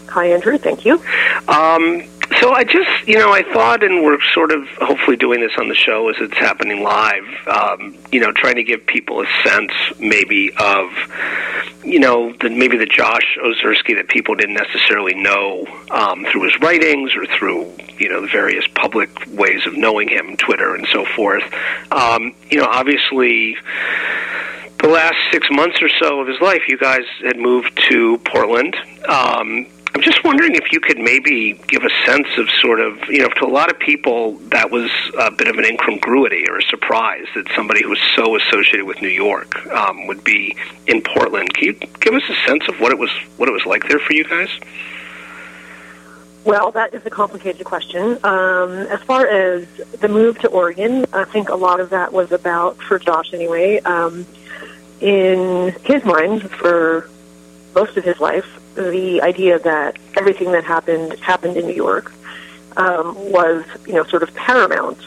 Hi, 0.09 0.27
Andrew. 0.27 0.57
Thank 0.57 0.85
you. 0.85 1.01
Um, 1.47 2.03
so 2.39 2.53
I 2.53 2.63
just, 2.63 3.07
you 3.07 3.17
know, 3.17 3.31
I 3.31 3.43
thought, 3.43 3.83
and 3.83 4.03
we're 4.03 4.21
sort 4.33 4.51
of 4.51 4.67
hopefully 4.79 5.17
doing 5.17 5.39
this 5.39 5.51
on 5.57 5.69
the 5.69 5.75
show 5.75 6.09
as 6.09 6.15
it's 6.19 6.37
happening 6.37 6.83
live, 6.83 7.23
um, 7.47 7.97
you 8.11 8.19
know, 8.19 8.31
trying 8.31 8.55
to 8.55 8.63
give 8.63 8.85
people 8.85 9.21
a 9.21 9.25
sense 9.43 9.71
maybe 9.99 10.51
of, 10.57 10.89
you 11.83 11.99
know, 11.99 12.33
the, 12.41 12.49
maybe 12.49 12.77
the 12.77 12.85
Josh 12.85 13.37
Ozersky 13.43 13.95
that 13.95 14.07
people 14.07 14.35
didn't 14.35 14.55
necessarily 14.55 15.15
know 15.15 15.65
um, 15.91 16.25
through 16.31 16.43
his 16.43 16.59
writings 16.59 17.15
or 17.15 17.25
through, 17.25 17.71
you 17.97 18.09
know, 18.09 18.21
the 18.21 18.27
various 18.27 18.67
public 18.75 19.09
ways 19.27 19.65
of 19.65 19.75
knowing 19.75 20.07
him, 20.07 20.37
Twitter 20.37 20.75
and 20.75 20.87
so 20.91 21.05
forth. 21.05 21.43
Um, 21.91 22.35
you 22.49 22.59
know, 22.59 22.67
obviously 22.69 23.55
the 24.79 24.87
last 24.89 25.17
six 25.31 25.47
months 25.49 25.81
or 25.81 25.89
so 25.89 26.21
of 26.21 26.27
his 26.27 26.39
life, 26.39 26.61
you 26.67 26.77
guys 26.77 27.05
had 27.23 27.37
moved 27.37 27.77
to 27.89 28.17
Portland. 28.19 28.75
Um, 29.07 29.65
I'm 29.97 30.03
just 30.03 30.23
wondering 30.23 30.53
if 30.53 30.71
you 30.71 30.79
could 30.79 30.99
maybe 30.99 31.53
give 31.67 31.81
a 31.83 31.89
sense 32.05 32.27
of 32.37 32.47
sort 32.61 32.79
of, 32.79 32.99
you 33.09 33.17
know, 33.17 33.29
to 33.29 33.45
a 33.45 33.49
lot 33.49 33.71
of 33.71 33.79
people, 33.79 34.37
that 34.51 34.69
was 34.69 34.91
a 35.17 35.31
bit 35.31 35.47
of 35.47 35.57
an 35.57 35.65
incongruity 35.65 36.47
or 36.47 36.59
a 36.59 36.61
surprise 36.61 37.25
that 37.33 37.47
somebody 37.55 37.81
who 37.81 37.89
was 37.89 37.99
so 38.15 38.35
associated 38.35 38.85
with 38.85 39.01
New 39.01 39.07
York 39.07 39.65
um, 39.71 40.05
would 40.05 40.23
be 40.23 40.55
in 40.85 41.01
Portland. 41.01 41.51
Can 41.55 41.63
you 41.63 41.73
give 41.99 42.13
us 42.13 42.21
a 42.29 42.35
sense 42.47 42.67
of 42.67 42.79
what 42.79 42.91
it 42.91 42.99
was, 42.99 43.09
what 43.37 43.49
it 43.49 43.53
was 43.53 43.65
like 43.65 43.87
there 43.87 43.97
for 43.97 44.13
you 44.13 44.23
guys? 44.23 44.49
Well, 46.45 46.69
that 46.73 46.93
is 46.93 47.03
a 47.03 47.09
complicated 47.09 47.65
question. 47.65 48.19
Um, 48.23 48.73
as 48.73 49.01
far 49.01 49.25
as 49.25 49.67
the 49.99 50.09
move 50.09 50.37
to 50.41 50.47
Oregon, 50.49 51.07
I 51.11 51.23
think 51.23 51.49
a 51.49 51.55
lot 51.55 51.79
of 51.79 51.89
that 51.89 52.13
was 52.13 52.31
about, 52.31 52.77
for 52.77 52.99
Josh 52.99 53.33
anyway, 53.33 53.79
um, 53.79 54.27
in 55.01 55.75
his 55.85 56.05
mind, 56.05 56.51
for 56.51 57.09
most 57.73 57.97
of 57.97 58.03
his 58.03 58.19
life, 58.19 58.45
the 58.77 59.21
idea 59.21 59.59
that 59.59 59.97
everything 60.15 60.51
that 60.53 60.63
happened 60.63 61.13
happened 61.19 61.57
in 61.57 61.65
New 61.65 61.73
York 61.75 62.11
um, 62.77 63.15
was, 63.31 63.65
you 63.85 63.93
know, 63.93 64.03
sort 64.05 64.23
of 64.23 64.33
paramount. 64.35 64.99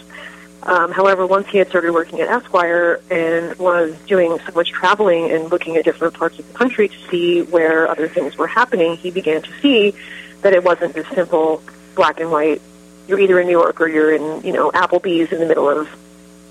Um, 0.64 0.92
however, 0.92 1.26
once 1.26 1.48
he 1.48 1.56
had 1.58 1.68
started 1.68 1.92
working 1.92 2.20
at 2.20 2.28
Esquire 2.28 3.00
and 3.10 3.56
was 3.58 3.96
doing 4.06 4.38
so 4.44 4.52
much 4.52 4.70
traveling 4.72 5.30
and 5.30 5.50
looking 5.50 5.76
at 5.76 5.84
different 5.86 6.12
parts 6.14 6.38
of 6.38 6.46
the 6.46 6.52
country 6.52 6.88
to 6.88 7.08
see 7.08 7.42
where 7.42 7.88
other 7.88 8.08
things 8.08 8.36
were 8.36 8.46
happening, 8.46 8.96
he 8.96 9.10
began 9.10 9.40
to 9.40 9.52
see 9.62 9.94
that 10.42 10.52
it 10.52 10.62
wasn't 10.62 10.92
this 10.94 11.06
simple 11.08 11.62
black 11.94 12.20
and 12.20 12.30
white. 12.30 12.60
You're 13.08 13.20
either 13.20 13.40
in 13.40 13.46
New 13.46 13.52
York 13.52 13.80
or 13.80 13.88
you're 13.88 14.14
in, 14.14 14.42
you 14.42 14.52
know, 14.52 14.70
Applebee's 14.72 15.32
in 15.32 15.40
the 15.40 15.46
middle 15.46 15.68
of 15.68 15.88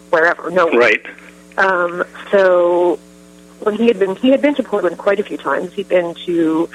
wherever. 0.10 0.49
No, 0.49 0.69
Right. 0.71 1.05
um, 1.58 2.03
so 2.32 2.97
when 3.60 3.75
he 3.75 3.88
had 3.88 3.99
been, 3.99 4.15
he 4.15 4.29
had 4.32 4.41
been 4.41 4.55
to 4.55 4.63
Portland 4.63 4.97
quite 4.97 5.19
a 5.19 5.23
few 5.23 5.38
times. 5.38 5.71
He'd 5.73 5.88
been 5.89 6.15
to, 6.25 6.67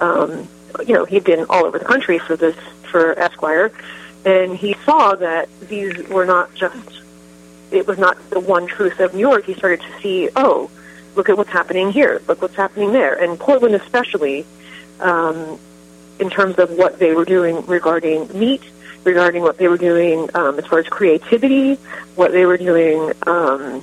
um, 0.00 0.48
you 0.86 0.94
know, 0.94 1.04
he'd 1.04 1.24
been 1.24 1.46
all 1.48 1.64
over 1.64 1.78
the 1.78 1.84
country 1.84 2.18
for 2.18 2.36
this 2.36 2.56
for 2.90 3.18
Esquire, 3.18 3.72
and 4.24 4.56
he 4.56 4.74
saw 4.84 5.14
that 5.14 5.48
these 5.68 6.08
were 6.08 6.26
not 6.26 6.54
just. 6.54 7.02
It 7.70 7.86
was 7.86 7.98
not 7.98 8.18
the 8.30 8.40
one 8.40 8.66
truth 8.66 8.98
of 8.98 9.14
New 9.14 9.20
York. 9.20 9.44
He 9.44 9.54
started 9.54 9.80
to 9.82 10.00
see, 10.00 10.28
oh, 10.34 10.68
look 11.14 11.28
at 11.28 11.36
what's 11.36 11.50
happening 11.50 11.92
here. 11.92 12.20
Look 12.26 12.42
what's 12.42 12.56
happening 12.56 12.92
there, 12.92 13.14
and 13.14 13.38
Portland 13.38 13.74
especially. 13.74 14.44
Um, 14.98 15.58
in 16.20 16.28
terms 16.28 16.58
of 16.58 16.70
what 16.72 16.98
they 16.98 17.14
were 17.14 17.24
doing 17.24 17.64
regarding 17.64 18.28
meat, 18.38 18.62
regarding 19.04 19.42
what 19.42 19.56
they 19.56 19.68
were 19.68 19.78
doing 19.78 20.28
um, 20.34 20.58
as 20.58 20.66
far 20.66 20.78
as 20.78 20.86
creativity, 20.86 21.74
what 22.14 22.32
they 22.32 22.44
were 22.44 22.58
doing 22.58 23.12
um, 23.26 23.82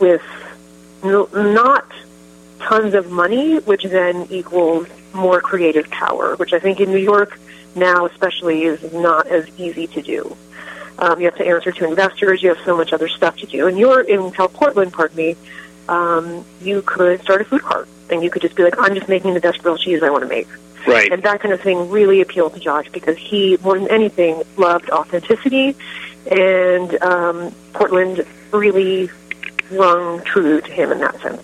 with 0.00 0.22
not 1.02 1.86
tons 2.60 2.94
of 2.94 3.10
money, 3.10 3.58
which 3.58 3.84
then 3.84 4.26
equals 4.30 4.88
more 5.12 5.40
creative 5.40 5.88
power, 5.90 6.36
which 6.36 6.52
I 6.52 6.58
think 6.58 6.80
in 6.80 6.90
New 6.90 6.98
York 6.98 7.38
now 7.74 8.06
especially 8.06 8.64
is 8.64 8.92
not 8.92 9.26
as 9.26 9.46
easy 9.58 9.86
to 9.88 10.02
do. 10.02 10.36
Um, 10.98 11.20
you 11.20 11.26
have 11.26 11.36
to 11.36 11.46
answer 11.46 11.72
to 11.72 11.86
investors. 11.86 12.42
You 12.42 12.50
have 12.50 12.64
so 12.64 12.76
much 12.76 12.92
other 12.92 13.08
stuff 13.08 13.36
to 13.38 13.46
do. 13.46 13.66
And 13.68 13.78
you're 13.78 14.00
in 14.00 14.30
Cal 14.30 14.48
Portland, 14.48 14.92
pardon 14.92 15.16
me. 15.16 15.36
Um, 15.88 16.44
you 16.60 16.82
could 16.82 17.20
start 17.20 17.42
a 17.42 17.44
food 17.44 17.62
cart, 17.62 17.86
and 18.10 18.22
you 18.22 18.30
could 18.30 18.42
just 18.42 18.56
be 18.56 18.64
like, 18.64 18.74
"I'm 18.78 18.94
just 18.94 19.08
making 19.08 19.34
the 19.34 19.40
best 19.40 19.62
grilled 19.62 19.78
cheese 19.78 20.02
I 20.02 20.10
want 20.10 20.22
to 20.22 20.28
make." 20.28 20.48
Right. 20.86 21.12
And 21.12 21.22
that 21.22 21.40
kind 21.40 21.52
of 21.52 21.60
thing 21.60 21.90
really 21.90 22.20
appealed 22.20 22.54
to 22.54 22.60
Josh 22.60 22.88
because 22.90 23.16
he, 23.16 23.56
more 23.62 23.78
than 23.78 23.88
anything, 23.88 24.42
loved 24.56 24.90
authenticity, 24.90 25.76
and 26.30 27.00
um, 27.02 27.54
Portland 27.72 28.26
really 28.52 29.10
rung 29.70 30.22
true 30.22 30.60
to 30.60 30.70
him 30.72 30.90
in 30.92 30.98
that 30.98 31.20
sense. 31.20 31.42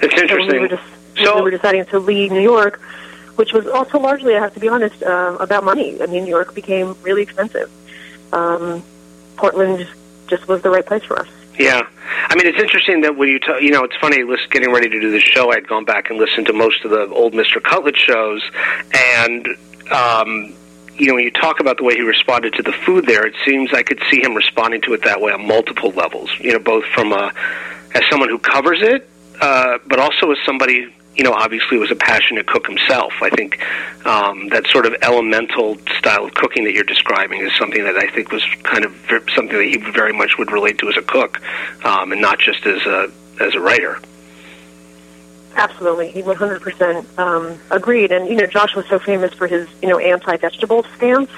It's 0.00 0.12
So 0.14 0.16
we 0.16 0.22
interesting. 0.22 0.60
were, 0.60 0.68
just, 0.68 0.82
when 1.16 1.34
we 1.36 1.42
were 1.42 1.50
deciding 1.50 1.84
to 1.86 1.98
leave 1.98 2.30
New 2.32 2.40
York, 2.40 2.80
which 3.36 3.52
was 3.52 3.66
also 3.66 3.98
largely, 3.98 4.36
I 4.36 4.40
have 4.40 4.54
to 4.54 4.60
be 4.60 4.68
honest, 4.68 5.02
uh, 5.02 5.36
about 5.40 5.64
money. 5.64 6.00
I 6.02 6.06
mean, 6.06 6.24
New 6.24 6.30
York 6.30 6.54
became 6.54 6.96
really 7.02 7.22
expensive. 7.22 7.70
Um, 8.32 8.82
Portland 9.36 9.86
just 10.28 10.48
was 10.48 10.62
the 10.62 10.70
right 10.70 10.84
place 10.86 11.02
for 11.04 11.18
us. 11.18 11.28
Yeah, 11.58 11.86
I 12.28 12.34
mean 12.34 12.48
it's 12.48 12.58
interesting 12.60 13.02
that 13.02 13.16
when 13.16 13.28
you 13.28 13.38
t- 13.38 13.64
you 13.64 13.70
know 13.70 13.84
it's 13.84 13.94
funny. 14.00 14.24
Listen, 14.24 14.46
getting 14.50 14.72
ready 14.72 14.88
to 14.88 15.00
do 15.00 15.12
this 15.12 15.22
show, 15.22 15.52
I'd 15.52 15.68
gone 15.68 15.84
back 15.84 16.10
and 16.10 16.18
listened 16.18 16.46
to 16.48 16.52
most 16.52 16.84
of 16.84 16.90
the 16.90 17.06
old 17.10 17.32
Mr. 17.32 17.62
Cutlet 17.62 17.96
shows, 17.96 18.42
and 19.16 19.46
um, 19.92 20.52
you 20.96 21.06
know 21.06 21.14
when 21.14 21.22
you 21.22 21.30
talk 21.30 21.60
about 21.60 21.76
the 21.76 21.84
way 21.84 21.94
he 21.94 22.00
responded 22.02 22.54
to 22.54 22.62
the 22.64 22.72
food 22.72 23.06
there, 23.06 23.24
it 23.24 23.34
seems 23.44 23.72
I 23.72 23.84
could 23.84 24.02
see 24.10 24.20
him 24.20 24.34
responding 24.34 24.80
to 24.82 24.94
it 24.94 25.04
that 25.04 25.20
way 25.20 25.30
on 25.32 25.46
multiple 25.46 25.90
levels. 25.90 26.28
You 26.40 26.54
know, 26.54 26.58
both 26.58 26.86
from 26.86 27.12
a 27.12 27.32
as 27.94 28.02
someone 28.10 28.30
who 28.30 28.38
covers 28.40 28.82
it, 28.82 29.08
uh, 29.40 29.78
but 29.86 29.98
also 29.98 30.30
as 30.30 30.38
somebody 30.44 30.92
you 31.16 31.22
know 31.22 31.32
obviously 31.32 31.78
was 31.78 31.90
a 31.90 31.96
passionate 31.96 32.46
cook 32.46 32.66
himself. 32.66 33.12
I 33.22 33.30
think 33.30 33.60
um, 34.06 34.48
that 34.48 34.66
sort 34.66 34.86
of 34.86 34.94
elemental 35.02 35.78
style 35.98 36.24
of 36.24 36.34
cooking 36.34 36.64
that 36.64 36.74
you're 36.74 36.84
describing 36.84 37.40
is 37.40 37.52
something 37.56 37.84
that 37.84 37.96
I 37.96 38.08
think 38.10 38.32
was 38.32 38.44
kind 38.62 38.84
of 38.84 38.94
something 39.34 39.56
that 39.56 39.66
he 39.66 39.76
very 39.76 40.12
much 40.12 40.38
would 40.38 40.50
relate 40.50 40.78
to 40.78 40.88
as 40.88 40.96
a 40.96 41.02
cook, 41.02 41.40
um, 41.84 42.12
and 42.12 42.20
not 42.20 42.38
just 42.38 42.66
as 42.66 42.84
a 42.86 43.10
as 43.40 43.54
a 43.54 43.60
writer. 43.60 43.98
Absolutely, 45.56 46.10
he 46.10 46.20
100% 46.20 47.18
um, 47.18 47.60
agreed. 47.70 48.10
And 48.10 48.28
you 48.28 48.34
know, 48.34 48.46
Josh 48.46 48.74
was 48.74 48.86
so 48.86 48.98
famous 48.98 49.32
for 49.34 49.46
his 49.46 49.68
you 49.82 49.88
know 49.88 49.98
anti-vegetable 49.98 50.84
stance, 50.96 51.30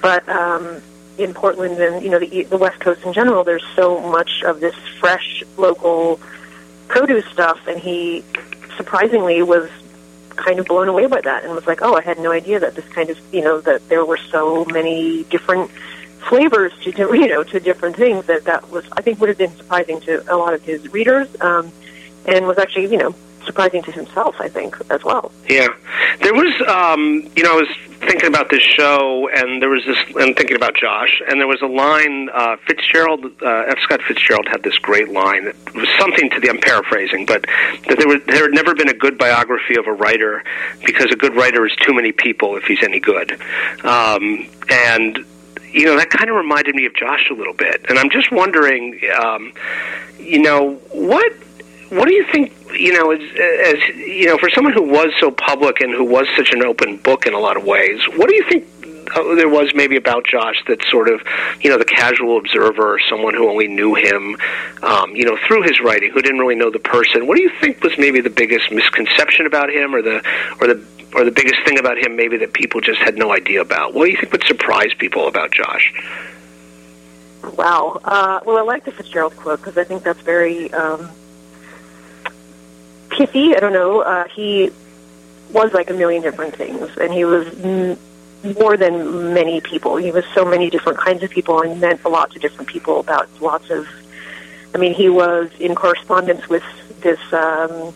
but 0.00 0.26
um, 0.28 0.80
in 1.18 1.34
Portland 1.34 1.78
and 1.78 2.02
you 2.02 2.10
know 2.10 2.18
the 2.18 2.44
the 2.44 2.56
West 2.56 2.80
Coast 2.80 3.02
in 3.02 3.12
general, 3.12 3.44
there's 3.44 3.64
so 3.76 4.00
much 4.00 4.42
of 4.44 4.60
this 4.60 4.74
fresh 4.98 5.42
local 5.58 6.18
produce 6.88 7.24
stuff, 7.26 7.66
and 7.66 7.78
he 7.78 8.24
surprisingly 8.76 9.42
was 9.42 9.70
kind 10.30 10.58
of 10.58 10.66
blown 10.66 10.88
away 10.88 11.06
by 11.06 11.20
that 11.20 11.44
and 11.44 11.54
was 11.54 11.66
like, 11.66 11.80
"Oh, 11.82 11.94
I 11.94 12.00
had 12.00 12.18
no 12.18 12.32
idea 12.32 12.60
that 12.60 12.74
this 12.74 12.86
kind 12.88 13.10
of 13.10 13.18
you 13.34 13.42
know 13.42 13.60
that 13.60 13.88
there 13.88 14.04
were 14.04 14.18
so 14.18 14.64
many 14.66 15.24
different." 15.24 15.70
flavors 16.28 16.72
to 16.80 16.90
you 17.14 17.28
know 17.28 17.42
to 17.42 17.60
different 17.60 17.96
things 17.96 18.24
that 18.24 18.44
that 18.44 18.70
was 18.70 18.86
I 18.92 19.02
think 19.02 19.20
would 19.20 19.28
have 19.28 19.36
been 19.36 19.54
surprising 19.54 20.00
to 20.00 20.24
a 20.32 20.36
lot 20.38 20.54
of 20.54 20.62
his 20.62 20.90
readers 20.90 21.28
um, 21.42 21.70
and 22.24 22.46
was 22.46 22.56
actually 22.56 22.86
you 22.86 22.96
know 22.96 23.14
surprising 23.44 23.82
to 23.82 23.92
himself 23.92 24.36
I 24.40 24.48
think 24.48 24.76
as 24.90 25.04
well. 25.04 25.32
Yeah, 25.48 25.68
there 26.20 26.34
was, 26.34 26.54
um, 26.68 27.28
you 27.36 27.42
know, 27.42 27.52
I 27.52 27.56
was 27.56 27.68
thinking 28.06 28.28
about 28.28 28.50
this 28.50 28.62
show, 28.62 29.28
and 29.28 29.60
there 29.60 29.68
was 29.68 29.84
this, 29.84 29.98
and 30.16 30.36
thinking 30.36 30.56
about 30.56 30.74
Josh, 30.74 31.22
and 31.28 31.40
there 31.40 31.46
was 31.46 31.62
a 31.62 31.66
line. 31.66 32.28
Uh, 32.32 32.56
Fitzgerald, 32.66 33.24
uh, 33.42 33.64
F. 33.68 33.78
Scott 33.80 34.00
Fitzgerald, 34.02 34.46
had 34.48 34.62
this 34.62 34.78
great 34.78 35.08
line 35.08 35.44
that 35.44 35.74
was 35.74 35.88
something 35.98 36.30
to 36.30 36.40
the. 36.40 36.48
I'm 36.50 36.58
paraphrasing, 36.58 37.26
but 37.26 37.46
that 37.88 37.98
there 37.98 38.08
was 38.08 38.22
there 38.26 38.44
had 38.44 38.52
never 38.52 38.74
been 38.74 38.88
a 38.88 38.94
good 38.94 39.18
biography 39.18 39.76
of 39.76 39.86
a 39.86 39.92
writer 39.92 40.44
because 40.84 41.10
a 41.10 41.16
good 41.16 41.34
writer 41.34 41.66
is 41.66 41.74
too 41.76 41.94
many 41.94 42.12
people 42.12 42.56
if 42.56 42.64
he's 42.64 42.82
any 42.82 43.00
good, 43.00 43.32
um, 43.84 44.46
and 44.70 45.24
you 45.72 45.84
know 45.86 45.96
that 45.96 46.10
kind 46.10 46.30
of 46.30 46.36
reminded 46.36 46.74
me 46.74 46.86
of 46.86 46.94
Josh 46.94 47.28
a 47.30 47.34
little 47.34 47.54
bit, 47.54 47.84
and 47.88 47.98
I'm 47.98 48.10
just 48.10 48.30
wondering, 48.30 49.00
um, 49.22 49.52
you 50.18 50.40
know, 50.40 50.74
what 50.92 51.32
what 51.90 52.06
do 52.06 52.14
you 52.14 52.24
think? 52.32 52.52
You 52.72 52.92
know, 52.92 53.12
as, 53.12 53.20
as 53.20 53.88
you 53.96 54.26
know, 54.26 54.38
for 54.38 54.50
someone 54.50 54.72
who 54.72 54.82
was 54.82 55.12
so 55.20 55.30
public 55.30 55.80
and 55.80 55.92
who 55.92 56.04
was 56.04 56.26
such 56.36 56.52
an 56.52 56.62
open 56.62 56.96
book 56.96 57.26
in 57.26 57.34
a 57.34 57.38
lot 57.38 57.56
of 57.56 57.64
ways, 57.64 58.00
what 58.16 58.28
do 58.28 58.34
you 58.34 58.44
think 58.48 58.66
uh, 59.14 59.34
there 59.34 59.48
was 59.48 59.72
maybe 59.74 59.96
about 59.96 60.26
Josh 60.26 60.62
that 60.66 60.82
sort 60.84 61.08
of, 61.08 61.20
you 61.60 61.70
know, 61.70 61.78
the 61.78 61.84
casual 61.84 62.38
observer, 62.38 62.98
someone 63.08 63.34
who 63.34 63.48
only 63.48 63.68
knew 63.68 63.94
him, 63.94 64.36
um, 64.82 65.14
you 65.14 65.24
know, 65.24 65.38
through 65.46 65.62
his 65.62 65.80
writing, 65.80 66.10
who 66.10 66.22
didn't 66.22 66.38
really 66.38 66.54
know 66.54 66.70
the 66.70 66.78
person. 66.78 67.26
What 67.26 67.36
do 67.36 67.42
you 67.42 67.52
think 67.60 67.82
was 67.82 67.96
maybe 67.98 68.20
the 68.20 68.30
biggest 68.30 68.70
misconception 68.70 69.46
about 69.46 69.70
him, 69.70 69.94
or 69.94 70.02
the, 70.02 70.16
or 70.60 70.66
the, 70.66 70.84
or 71.14 71.24
the 71.24 71.30
biggest 71.30 71.62
thing 71.64 71.78
about 71.78 71.98
him, 71.98 72.16
maybe 72.16 72.36
that 72.38 72.52
people 72.54 72.80
just 72.80 72.98
had 72.98 73.16
no 73.16 73.32
idea 73.32 73.60
about? 73.60 73.94
What 73.94 74.06
do 74.06 74.10
you 74.10 74.16
think 74.16 74.32
would 74.32 74.44
surprise 74.44 74.92
people 74.98 75.28
about 75.28 75.52
Josh? 75.52 75.92
Wow. 77.56 78.00
Uh, 78.04 78.40
well, 78.44 78.58
I 78.58 78.62
like 78.62 78.84
the 78.84 78.92
Fitzgerald 78.92 79.36
quote 79.36 79.60
because 79.60 79.76
I 79.76 79.84
think 79.84 80.02
that's 80.02 80.22
very 80.22 80.72
um, 80.72 81.10
pithy. 83.16 83.56
I 83.56 83.60
don't 83.60 83.72
know. 83.72 84.00
Uh, 84.00 84.28
he 84.28 84.70
was 85.52 85.72
like 85.72 85.90
a 85.90 85.94
million 85.94 86.22
different 86.22 86.56
things, 86.56 86.96
and 86.96 87.12
he 87.12 87.24
was 87.24 87.46
m- 87.64 87.98
more 88.58 88.76
than 88.76 89.32
many 89.34 89.60
people. 89.60 89.96
He 89.96 90.10
was 90.10 90.24
so 90.34 90.44
many 90.44 90.70
different 90.70 90.98
kinds 90.98 91.22
of 91.22 91.30
people, 91.30 91.62
and 91.62 91.80
meant 91.80 92.02
a 92.04 92.08
lot 92.08 92.30
to 92.32 92.38
different 92.38 92.68
people 92.68 93.00
about 93.00 93.28
lots 93.40 93.70
of. 93.70 93.88
I 94.74 94.78
mean, 94.78 94.92
he 94.92 95.08
was 95.08 95.50
in 95.60 95.76
correspondence 95.76 96.48
with 96.48 96.64
this 97.00 97.20
um, 97.32 97.94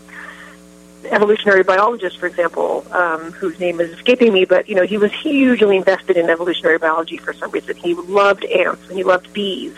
evolutionary 1.07 1.62
biologist, 1.62 2.18
for 2.18 2.26
example, 2.26 2.87
um, 2.92 3.33
whose 3.33 3.59
name 3.59 3.81
is 3.81 3.90
escaping 3.90 4.33
me, 4.33 4.44
but 4.44 4.68
you 4.68 4.74
know, 4.74 4.85
he 4.85 4.98
was 4.98 5.12
hugely 5.12 5.76
invested 5.76 6.16
in 6.16 6.31
evolutionary 6.31 6.78
biology 6.78 7.16
for 7.16 7.33
some 7.33 7.50
reason. 7.50 7.76
He 7.76 7.94
loved 7.94 8.44
ants 8.44 8.87
and 8.88 8.96
he 8.96 9.04
loved 9.04 9.33
bees. 9.33 9.74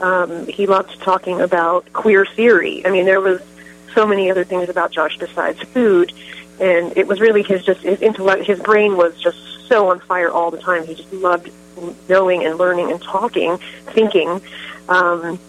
Um, 0.00 0.46
he 0.46 0.66
loved 0.66 1.00
talking 1.00 1.40
about 1.40 1.90
queer 1.92 2.26
theory. 2.26 2.84
I 2.86 2.90
mean, 2.90 3.06
there 3.06 3.20
was 3.20 3.40
so 3.96 4.06
many 4.06 4.30
other 4.30 4.44
things 4.44 4.68
about 4.68 4.92
Josh 4.92 5.18
besides 5.18 5.58
food, 5.60 6.12
and 6.60 6.96
it 6.96 7.08
was 7.08 7.18
really 7.18 7.42
his 7.42 7.64
just 7.64 7.80
his 7.80 8.00
intellect. 8.02 8.44
His 8.44 8.60
brain 8.60 8.96
was 8.96 9.18
just 9.20 9.38
so 9.66 9.88
on 9.90 9.98
fire 10.00 10.30
all 10.30 10.50
the 10.50 10.60
time. 10.60 10.86
He 10.86 10.94
just 10.94 11.12
loved 11.12 11.50
knowing 12.08 12.44
and 12.44 12.58
learning 12.58 12.92
and 12.92 13.02
talking, 13.02 13.56
thinking. 13.86 14.40
Um, 14.88 15.40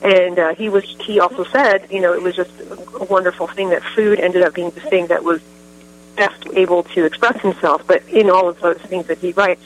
and 0.00 0.38
uh, 0.38 0.54
he 0.54 0.68
was 0.68 0.84
he 0.84 1.18
also 1.18 1.44
said, 1.44 1.88
you 1.90 2.00
know, 2.00 2.14
it 2.14 2.22
was 2.22 2.36
just 2.36 2.52
a 2.60 3.04
wonderful 3.10 3.48
thing 3.48 3.70
that 3.70 3.82
food 3.82 4.20
ended 4.20 4.42
up 4.42 4.54
being 4.54 4.70
the 4.70 4.80
thing 4.80 5.08
that 5.08 5.24
was 5.24 5.42
best 6.16 6.46
able 6.54 6.84
to 6.84 7.04
express 7.04 7.40
himself. 7.42 7.84
But 7.86 8.08
in 8.08 8.30
all 8.30 8.48
of 8.48 8.60
those 8.60 8.78
things 8.78 9.06
that 9.08 9.18
he 9.18 9.32
writes, 9.32 9.64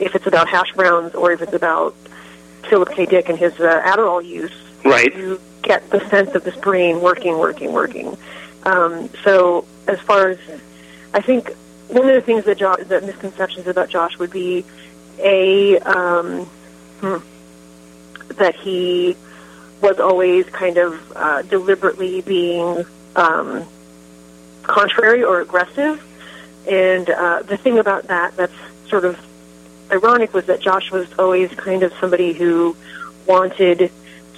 if 0.00 0.16
it's 0.16 0.26
about 0.26 0.48
hash 0.48 0.72
browns 0.72 1.14
or 1.14 1.30
if 1.30 1.40
it's 1.40 1.52
about 1.52 1.94
Philip 2.68 2.90
K. 2.90 3.06
Dick 3.06 3.28
and 3.28 3.38
his 3.38 3.52
uh, 3.60 3.80
Adderall 3.82 4.24
use, 4.24 4.52
right? 4.84 5.14
You 5.14 5.40
get 5.62 5.88
the 5.90 6.00
sense 6.08 6.34
of 6.34 6.44
this 6.44 6.56
brain 6.56 7.00
working, 7.00 7.38
working, 7.38 7.72
working. 7.72 8.16
Um, 8.64 9.08
so 9.24 9.66
as 9.86 9.98
far 10.00 10.30
as 10.30 10.38
I 11.12 11.20
think, 11.20 11.52
one 11.88 12.08
of 12.08 12.14
the 12.14 12.20
things 12.20 12.44
that 12.44 13.02
misconceptions 13.04 13.66
about 13.66 13.88
Josh 13.88 14.16
would 14.18 14.30
be 14.30 14.64
a 15.18 15.78
um, 15.80 16.44
hmm, 17.00 17.16
that 18.34 18.54
he 18.54 19.16
was 19.80 19.98
always 19.98 20.46
kind 20.46 20.76
of 20.76 21.12
uh, 21.16 21.42
deliberately 21.42 22.20
being 22.20 22.84
um, 23.16 23.66
contrary 24.62 25.24
or 25.24 25.40
aggressive. 25.40 26.06
And 26.68 27.08
uh, 27.10 27.42
the 27.42 27.56
thing 27.56 27.78
about 27.78 28.04
that 28.08 28.36
that's 28.36 28.52
sort 28.88 29.04
of 29.04 29.18
ironic 29.90 30.32
was 30.32 30.46
that 30.46 30.60
Josh 30.60 30.90
was 30.92 31.08
always 31.18 31.50
kind 31.54 31.82
of 31.82 31.92
somebody 31.94 32.32
who 32.32 32.76
wanted 33.26 33.90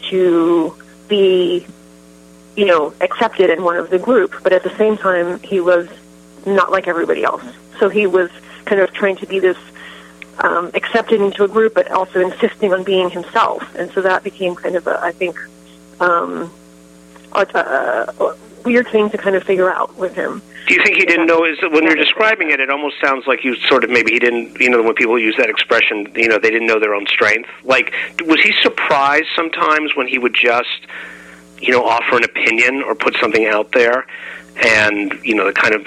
to 0.08 0.81
be, 1.12 1.66
you 2.57 2.66
know, 2.70 2.83
accepted 3.07 3.48
in 3.51 3.61
one 3.70 3.77
of 3.77 3.90
the 3.94 3.98
group, 4.09 4.31
but 4.44 4.53
at 4.59 4.62
the 4.62 4.75
same 4.83 4.96
time 4.96 5.29
he 5.53 5.59
was 5.61 5.87
not 6.46 6.68
like 6.77 6.87
everybody 6.94 7.22
else. 7.22 7.44
So 7.79 7.85
he 7.98 8.05
was 8.07 8.31
kind 8.64 8.81
of 8.81 8.88
trying 9.01 9.16
to 9.16 9.27
be 9.27 9.38
this 9.48 9.61
um, 10.46 10.70
accepted 10.81 11.20
into 11.20 11.44
a 11.44 11.48
group, 11.57 11.75
but 11.75 11.90
also 11.90 12.18
insisting 12.29 12.72
on 12.72 12.83
being 12.83 13.11
himself. 13.11 13.62
And 13.79 13.87
so 13.92 13.98
that 14.09 14.25
became 14.25 14.55
kind 14.55 14.77
of, 14.81 14.87
a, 14.87 14.96
I 15.11 15.12
think, 15.12 15.35
um, 16.01 16.51
a, 17.33 17.42
a, 17.42 18.37
weird 18.64 18.88
thing 18.88 19.11
to 19.11 19.18
kind 19.18 19.37
of 19.37 19.42
figure 19.44 19.72
out 19.72 19.96
with 19.96 20.14
him. 20.14 20.42
Do 20.66 20.75
you 20.75 20.83
think 20.85 20.96
he 20.96 21.05
didn't 21.05 21.27
know? 21.27 21.44
Is 21.44 21.59
when 21.61 21.85
you're 21.85 21.96
describing 21.96 22.51
it, 22.51 22.61
it 22.61 22.70
almost 22.70 23.01
sounds 23.01 23.27
like 23.27 23.44
you 23.44 23.57
sort 23.57 23.85
of 23.85 23.90
maybe 23.90 24.12
he 24.12 24.18
didn't. 24.18 24.61
You 24.61 24.70
know, 24.70 24.83
when 24.83 24.94
people 24.94 25.18
use 25.18 25.37
that 25.38 25.51
expression, 25.51 26.11
you 26.14 26.29
know, 26.29 26.38
they 26.38 26.51
didn't 26.51 26.68
know 26.68 26.79
their 26.79 26.94
own 26.94 27.07
strength. 27.07 27.48
Like, 27.64 27.92
was 28.20 28.40
he 28.40 28.53
surprised 28.62 29.27
sometimes 29.35 29.96
when 29.96 30.07
he 30.07 30.18
would 30.18 30.35
just, 30.35 30.87
you 31.61 31.72
know, 31.72 31.85
offer 31.85 32.16
an 32.16 32.25
opinion 32.25 32.83
or 32.83 32.94
put 32.94 33.16
something 33.16 33.46
out 33.46 33.72
there, 33.72 34.07
and 34.64 35.18
you 35.25 35.35
know 35.35 35.46
the 35.46 35.53
kind 35.53 35.75
of 35.75 35.87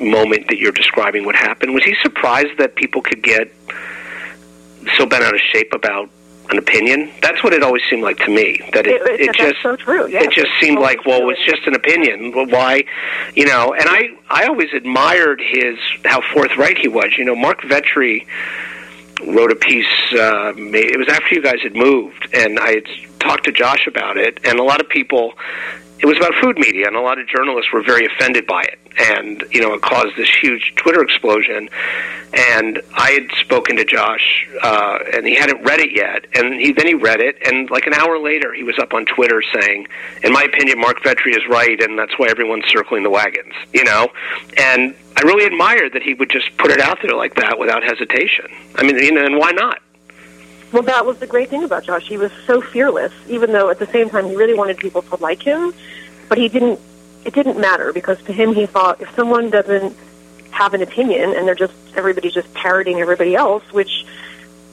moment 0.00 0.48
that 0.48 0.58
you're 0.58 0.72
describing 0.72 1.24
would 1.24 1.36
happen. 1.36 1.72
Was 1.72 1.84
he 1.84 1.94
surprised 2.02 2.58
that 2.58 2.74
people 2.74 3.02
could 3.02 3.22
get 3.22 3.52
so 4.96 5.06
bent 5.06 5.22
out 5.22 5.34
of 5.34 5.40
shape 5.52 5.72
about 5.72 6.10
an 6.50 6.58
opinion? 6.58 7.10
That's 7.22 7.42
what 7.42 7.52
it 7.52 7.62
always 7.62 7.82
seemed 7.90 8.02
like 8.02 8.18
to 8.18 8.30
me. 8.30 8.60
That 8.72 8.86
it, 8.86 9.00
It- 9.02 9.20
it- 9.20 9.34
just 9.36 9.62
so 9.62 9.76
true, 9.76 10.08
yeah. 10.08 10.22
it 10.22 10.30
just 10.30 10.50
seemed 10.60 10.78
like 10.78 11.04
well, 11.06 11.20
true. 11.20 11.30
it's 11.30 11.44
just 11.44 11.66
an 11.66 11.74
opinion. 11.74 12.32
Well, 12.34 12.46
why, 12.46 12.84
you 13.34 13.46
know? 13.46 13.72
And 13.74 13.88
I 13.88 14.10
I 14.30 14.46
always 14.46 14.72
admired 14.74 15.40
his 15.40 15.76
how 16.04 16.20
forthright 16.32 16.78
he 16.78 16.88
was. 16.88 17.16
You 17.18 17.24
know, 17.24 17.34
Mark 17.36 17.62
Vetri 17.62 18.26
wrote 19.26 19.50
a 19.50 19.56
piece. 19.56 19.86
Uh, 20.12 20.52
it 20.56 20.98
was 20.98 21.08
after 21.08 21.34
you 21.34 21.42
guys 21.42 21.60
had 21.62 21.74
moved, 21.74 22.28
and 22.32 22.58
I 22.58 22.70
had 22.74 22.84
talked 23.18 23.44
to 23.44 23.52
Josh 23.52 23.86
about 23.86 24.16
it, 24.16 24.38
and 24.44 24.58
a 24.58 24.62
lot 24.62 24.80
of 24.80 24.88
people. 24.88 25.34
It 25.98 26.04
was 26.04 26.18
about 26.18 26.34
food 26.42 26.58
media, 26.58 26.86
and 26.86 26.96
a 26.96 27.00
lot 27.00 27.18
of 27.18 27.26
journalists 27.26 27.72
were 27.72 27.82
very 27.82 28.06
offended 28.06 28.46
by 28.46 28.62
it, 28.62 28.78
and 28.98 29.44
you 29.50 29.62
know 29.62 29.72
it 29.72 29.80
caused 29.80 30.14
this 30.16 30.28
huge 30.28 30.74
Twitter 30.76 31.02
explosion. 31.02 31.70
And 32.34 32.82
I 32.92 33.12
had 33.12 33.30
spoken 33.38 33.76
to 33.76 33.84
Josh, 33.84 34.46
uh, 34.62 34.98
and 35.14 35.26
he 35.26 35.34
hadn't 35.34 35.62
read 35.64 35.80
it 35.80 35.92
yet, 35.92 36.26
and 36.34 36.60
he 36.60 36.72
then 36.72 36.86
he 36.86 36.94
read 36.94 37.20
it, 37.20 37.38
and 37.46 37.70
like 37.70 37.86
an 37.86 37.94
hour 37.94 38.18
later, 38.18 38.52
he 38.52 38.62
was 38.62 38.78
up 38.78 38.92
on 38.92 39.06
Twitter 39.06 39.42
saying, 39.58 39.88
"In 40.22 40.32
my 40.32 40.42
opinion, 40.42 40.78
Mark 40.78 41.02
Vetri 41.02 41.34
is 41.34 41.46
right, 41.48 41.80
and 41.82 41.98
that's 41.98 42.18
why 42.18 42.26
everyone's 42.28 42.66
circling 42.68 43.02
the 43.02 43.10
wagons." 43.10 43.54
You 43.72 43.84
know, 43.84 44.08
and 44.58 44.94
I 45.16 45.22
really 45.22 45.46
admired 45.46 45.94
that 45.94 46.02
he 46.02 46.12
would 46.12 46.28
just 46.28 46.54
put 46.58 46.70
it 46.70 46.80
out 46.80 46.98
there 47.00 47.16
like 47.16 47.36
that 47.36 47.58
without 47.58 47.82
hesitation. 47.82 48.50
I 48.74 48.82
mean, 48.82 48.98
you 48.98 49.12
know, 49.12 49.24
and 49.24 49.38
why 49.38 49.52
not? 49.52 49.78
Well, 50.72 50.82
that 50.82 51.06
was 51.06 51.18
the 51.18 51.26
great 51.26 51.48
thing 51.48 51.64
about 51.64 51.84
Josh. 51.84 52.06
He 52.08 52.18
was 52.18 52.32
so 52.46 52.60
fearless, 52.60 53.12
even 53.28 53.52
though 53.52 53.70
at 53.70 53.78
the 53.78 53.86
same 53.86 54.10
time 54.10 54.26
he 54.26 54.34
really 54.34 54.54
wanted 54.54 54.78
people 54.78 55.02
to 55.02 55.16
like 55.16 55.42
him. 55.42 55.72
But 56.28 56.38
he 56.38 56.48
didn't. 56.48 56.80
It 57.24 57.34
didn't 57.34 57.58
matter 57.58 57.92
because 57.92 58.22
to 58.24 58.32
him 58.32 58.54
he 58.54 58.66
thought 58.66 59.00
if 59.00 59.12
someone 59.16 59.50
doesn't 59.50 59.96
have 60.50 60.74
an 60.74 60.82
opinion 60.82 61.34
and 61.34 61.46
they're 61.46 61.54
just 61.54 61.74
everybody's 61.96 62.34
just 62.34 62.52
parroting 62.54 63.00
everybody 63.00 63.34
else, 63.34 63.64
which 63.72 64.06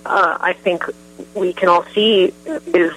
uh, 0.05 0.37
I 0.39 0.53
think 0.53 0.83
we 1.33 1.53
can 1.53 1.69
all 1.69 1.83
see 1.93 2.33
is 2.45 2.93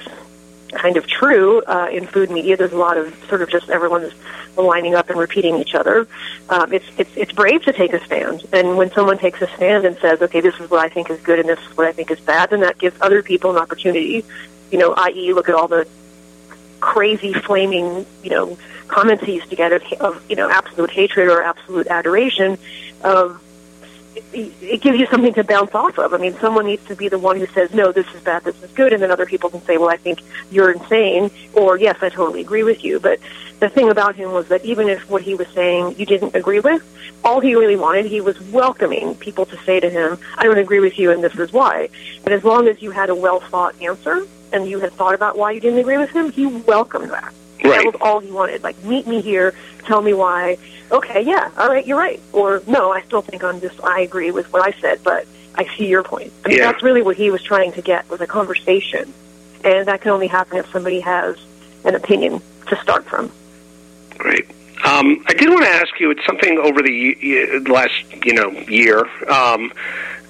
kind 0.73 0.97
of 0.97 1.07
true 1.07 1.63
uh, 1.63 1.89
in 1.91 2.07
food 2.07 2.31
media. 2.31 2.57
There's 2.57 2.73
a 2.73 2.79
lot 2.79 2.97
of 2.97 3.15
sort 3.29 3.43
of 3.43 3.51
just 3.51 3.69
everyone's 3.69 4.13
lining 4.57 4.95
up 4.95 5.11
and 5.11 5.19
repeating 5.19 5.57
each 5.57 5.75
other. 5.75 6.07
Um, 6.49 6.73
it's 6.73 6.87
it's 6.99 7.17
it's 7.17 7.33
brave 7.33 7.63
to 7.65 7.73
take 7.73 7.93
a 7.93 8.05
stand, 8.05 8.45
and 8.53 8.77
when 8.77 8.91
someone 8.93 9.19
takes 9.19 9.41
a 9.43 9.47
stand 9.49 9.85
and 9.85 9.97
says, 9.99 10.23
"Okay, 10.23 10.41
this 10.41 10.59
is 10.61 10.71
what 10.71 10.85
I 10.85 10.89
think 10.89 11.11
is 11.11 11.21
good 11.21 11.39
and 11.39 11.49
this 11.49 11.61
is 11.61 11.77
what 11.77 11.87
I 11.87 11.93
think 11.93 12.11
is 12.11 12.21
bad," 12.21 12.51
then 12.51 12.61
that 12.61 12.79
gives 12.79 13.01
other 13.01 13.23
people 13.23 13.51
an 13.51 13.59
opportunity. 13.59 14.25
You 14.71 14.79
know, 14.79 14.95
i.e., 14.95 15.33
look 15.33 15.49
at 15.49 15.55
all 15.55 15.69
the 15.69 15.87
crazy, 16.81 17.33
flaming, 17.33 18.07
you 18.23 18.31
know, 18.31 18.59
comments 18.89 19.25
he 19.25 19.35
used 19.35 19.51
to 19.51 19.57
get 19.57 19.73
of, 19.73 19.83
of 20.01 20.23
you 20.29 20.37
know 20.37 20.49
absolute 20.49 20.91
hatred 20.91 21.29
or 21.29 21.43
absolute 21.43 21.87
adoration. 21.89 22.59
Of 23.03 23.43
it, 24.33 24.81
gives 24.81 24.99
you 24.99 25.07
something 25.07 25.35
to 25.35 25.45
bounce 25.45 25.75
off 25.75 25.99
of. 25.99 26.15
I 26.15 26.19
mean, 26.19 26.35
someone 26.39 26.67
needs 26.67 26.85
to 26.87 26.97
be 26.97 27.09
the 27.09 27.19
one 27.19 27.39
who 27.39 27.47
says, 27.47 27.73
"No, 27.73 27.93
this 27.93 28.07
is 28.15 28.21
bad, 28.21 28.45
this 28.45 28.61
is 28.63 28.71
good," 28.73 28.93
and 28.93 29.03
then 29.03 29.11
other 29.11 29.27
people 29.27 29.51
can 29.51 29.63
say, 29.63 29.77
"Well, 29.79 29.89
I 29.89 29.97
think 29.97 30.21
you're 30.51 30.71
insane," 30.71 31.31
or 31.55 31.77
"Yes, 31.77 31.97
I 32.03 32.09
totally 32.09 32.41
agree 32.41 32.63
with 32.63 32.85
you." 32.85 33.01
But 33.01 33.19
the 33.61 33.69
thing 33.69 33.91
about 33.91 34.17
him 34.17 34.33
was 34.33 34.49
that 34.49 34.65
even 34.65 34.89
if 34.89 35.09
what 35.09 35.23
he 35.23 35.35
was 35.35 35.49
saying 35.49 35.97
you 35.99 36.07
didn't 36.07 36.35
agree 36.35 36.61
with, 36.61 36.83
all 37.25 37.41
he 37.41 37.55
really 37.55 37.77
wanted, 37.77 38.07
he 38.07 38.21
was 38.21 38.41
welcoming 38.53 39.15
people 39.17 39.47
to 39.47 39.57
say 39.65 39.81
to 39.81 39.91
him, 39.91 40.19
"I 40.39 40.45
don't 40.45 40.59
agree 40.59 40.81
with 40.81 40.99
you, 40.99 41.11
and 41.11 41.23
this 41.23 41.35
is 41.35 41.53
why." 41.53 41.89
But 42.23 42.33
as 42.33 42.45
long 42.45 42.69
as 42.69 42.83
you 42.83 42.91
had 42.91 43.11
a 43.11 43.15
well 43.15 43.41
thought 43.41 43.75
answer 43.81 44.27
and 44.53 44.69
you 44.69 44.81
had 44.81 44.93
thought 44.93 45.15
about 45.15 45.37
why 45.37 45.53
you 45.53 45.61
didn't 45.61 45.79
agree 45.79 45.99
with 45.99 46.11
him, 46.11 46.31
he 46.31 46.47
welcomed 46.47 47.11
that. 47.11 47.33
That 47.71 47.85
was 47.87 47.95
all 48.01 48.21
he 48.21 48.31
wanted. 48.31 48.63
Like, 48.63 48.83
meet 48.85 49.07
me 49.07 49.21
here, 49.21 49.55
tell 49.85 50.01
me 50.03 50.13
why. 50.15 50.59
Okay, 50.91 51.23
yeah, 51.23 51.51
all 51.59 51.69
right, 51.69 51.87
you're 51.87 51.99
right. 51.99 52.21
Or 52.33 52.63
no, 52.67 52.93
I 52.93 53.03
still 53.03 53.23
think 53.23 53.43
on 53.43 53.61
this. 53.61 53.73
I 53.83 54.01
agree 54.01 54.31
with 54.31 54.53
what 54.53 54.63
I 54.63 54.79
said, 54.81 55.01
but 55.03 55.27
I 55.55 55.65
see 55.77 55.87
your 55.89 56.03
point. 56.03 56.33
I 56.45 56.49
mean, 56.49 56.59
Yeah. 56.59 56.71
that's 56.71 56.83
really 56.83 57.03
what 57.03 57.17
he 57.17 57.31
was 57.31 57.43
trying 57.43 57.73
to 57.73 57.83
get 57.83 58.09
was 58.09 58.21
a 58.21 58.27
conversation, 58.27 59.13
and 59.65 59.87
that 59.89 60.01
can 60.03 60.13
only 60.13 60.29
happen 60.29 60.59
if 60.59 60.71
somebody 60.71 61.01
has 61.01 61.37
an 61.85 61.95
opinion 61.95 62.41
to 62.69 62.77
start 62.77 63.05
from. 63.05 63.31
Great. 64.17 64.47
Um, 64.85 65.25
I 65.27 65.33
did 65.33 65.49
want 65.49 65.65
to 65.65 65.71
ask 65.71 65.99
you. 65.99 66.11
It's 66.11 66.25
something 66.27 66.59
over 66.59 66.83
the 66.83 67.65
last 67.69 67.95
you 68.25 68.35
know 68.35 68.51
year 68.69 69.01
um, 69.31 69.73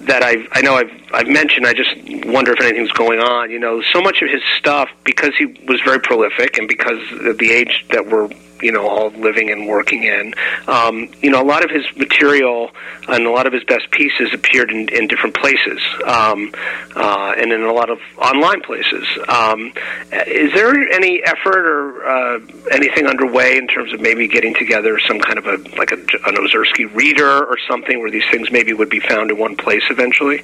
that 0.01 0.23
I've 0.23 0.47
I 0.51 0.61
know 0.61 0.75
I've 0.75 0.91
I've 1.13 1.27
mentioned. 1.27 1.67
I 1.67 1.73
just 1.73 1.95
wonder 2.25 2.53
if 2.53 2.61
anything's 2.61 2.91
going 2.91 3.19
on. 3.19 3.51
You 3.51 3.59
know, 3.59 3.81
so 3.81 4.01
much 4.01 4.21
of 4.21 4.29
his 4.29 4.41
stuff 4.57 4.89
because 5.03 5.35
he 5.37 5.45
was 5.67 5.81
very 5.81 5.99
prolific 5.99 6.57
and 6.57 6.67
because 6.67 6.99
of 7.11 7.37
the 7.37 7.51
age 7.51 7.85
that 7.91 8.07
we're 8.07 8.29
you 8.61 8.71
know 8.71 8.87
all 8.87 9.09
living 9.11 9.49
and 9.49 9.67
working 9.67 10.03
in. 10.03 10.33
Um, 10.67 11.09
you 11.21 11.29
know, 11.29 11.41
a 11.41 11.45
lot 11.45 11.63
of 11.63 11.69
his 11.69 11.85
material 11.95 12.71
and 13.07 13.25
a 13.25 13.31
lot 13.31 13.47
of 13.47 13.53
his 13.53 13.63
best 13.63 13.89
pieces 13.91 14.33
appeared 14.33 14.71
in, 14.71 14.89
in 14.89 15.07
different 15.07 15.35
places 15.35 15.81
um, 16.05 16.53
uh, 16.95 17.33
and 17.37 17.51
in 17.51 17.63
a 17.63 17.73
lot 17.73 17.89
of 17.89 17.99
online 18.17 18.61
places. 18.61 19.05
Um, 19.27 19.71
is 20.11 20.53
there 20.53 20.73
any 20.91 21.23
effort 21.23 21.65
or 21.65 22.07
uh, 22.07 22.39
anything 22.71 23.07
underway 23.07 23.57
in 23.57 23.67
terms 23.67 23.93
of 23.93 24.01
maybe 24.01 24.27
getting 24.27 24.53
together 24.53 24.99
some 24.99 25.19
kind 25.19 25.37
of 25.37 25.45
a 25.47 25.57
like 25.77 25.91
a, 25.91 25.95
an 25.95 26.35
Ozersky 26.35 26.93
reader 26.93 27.45
or 27.45 27.57
something 27.67 27.99
where 27.99 28.11
these 28.11 28.27
things 28.31 28.51
maybe 28.51 28.73
would 28.73 28.89
be 28.89 28.99
found 28.99 29.31
in 29.31 29.37
one 29.37 29.55
place 29.55 29.83
eventually? 29.89 30.43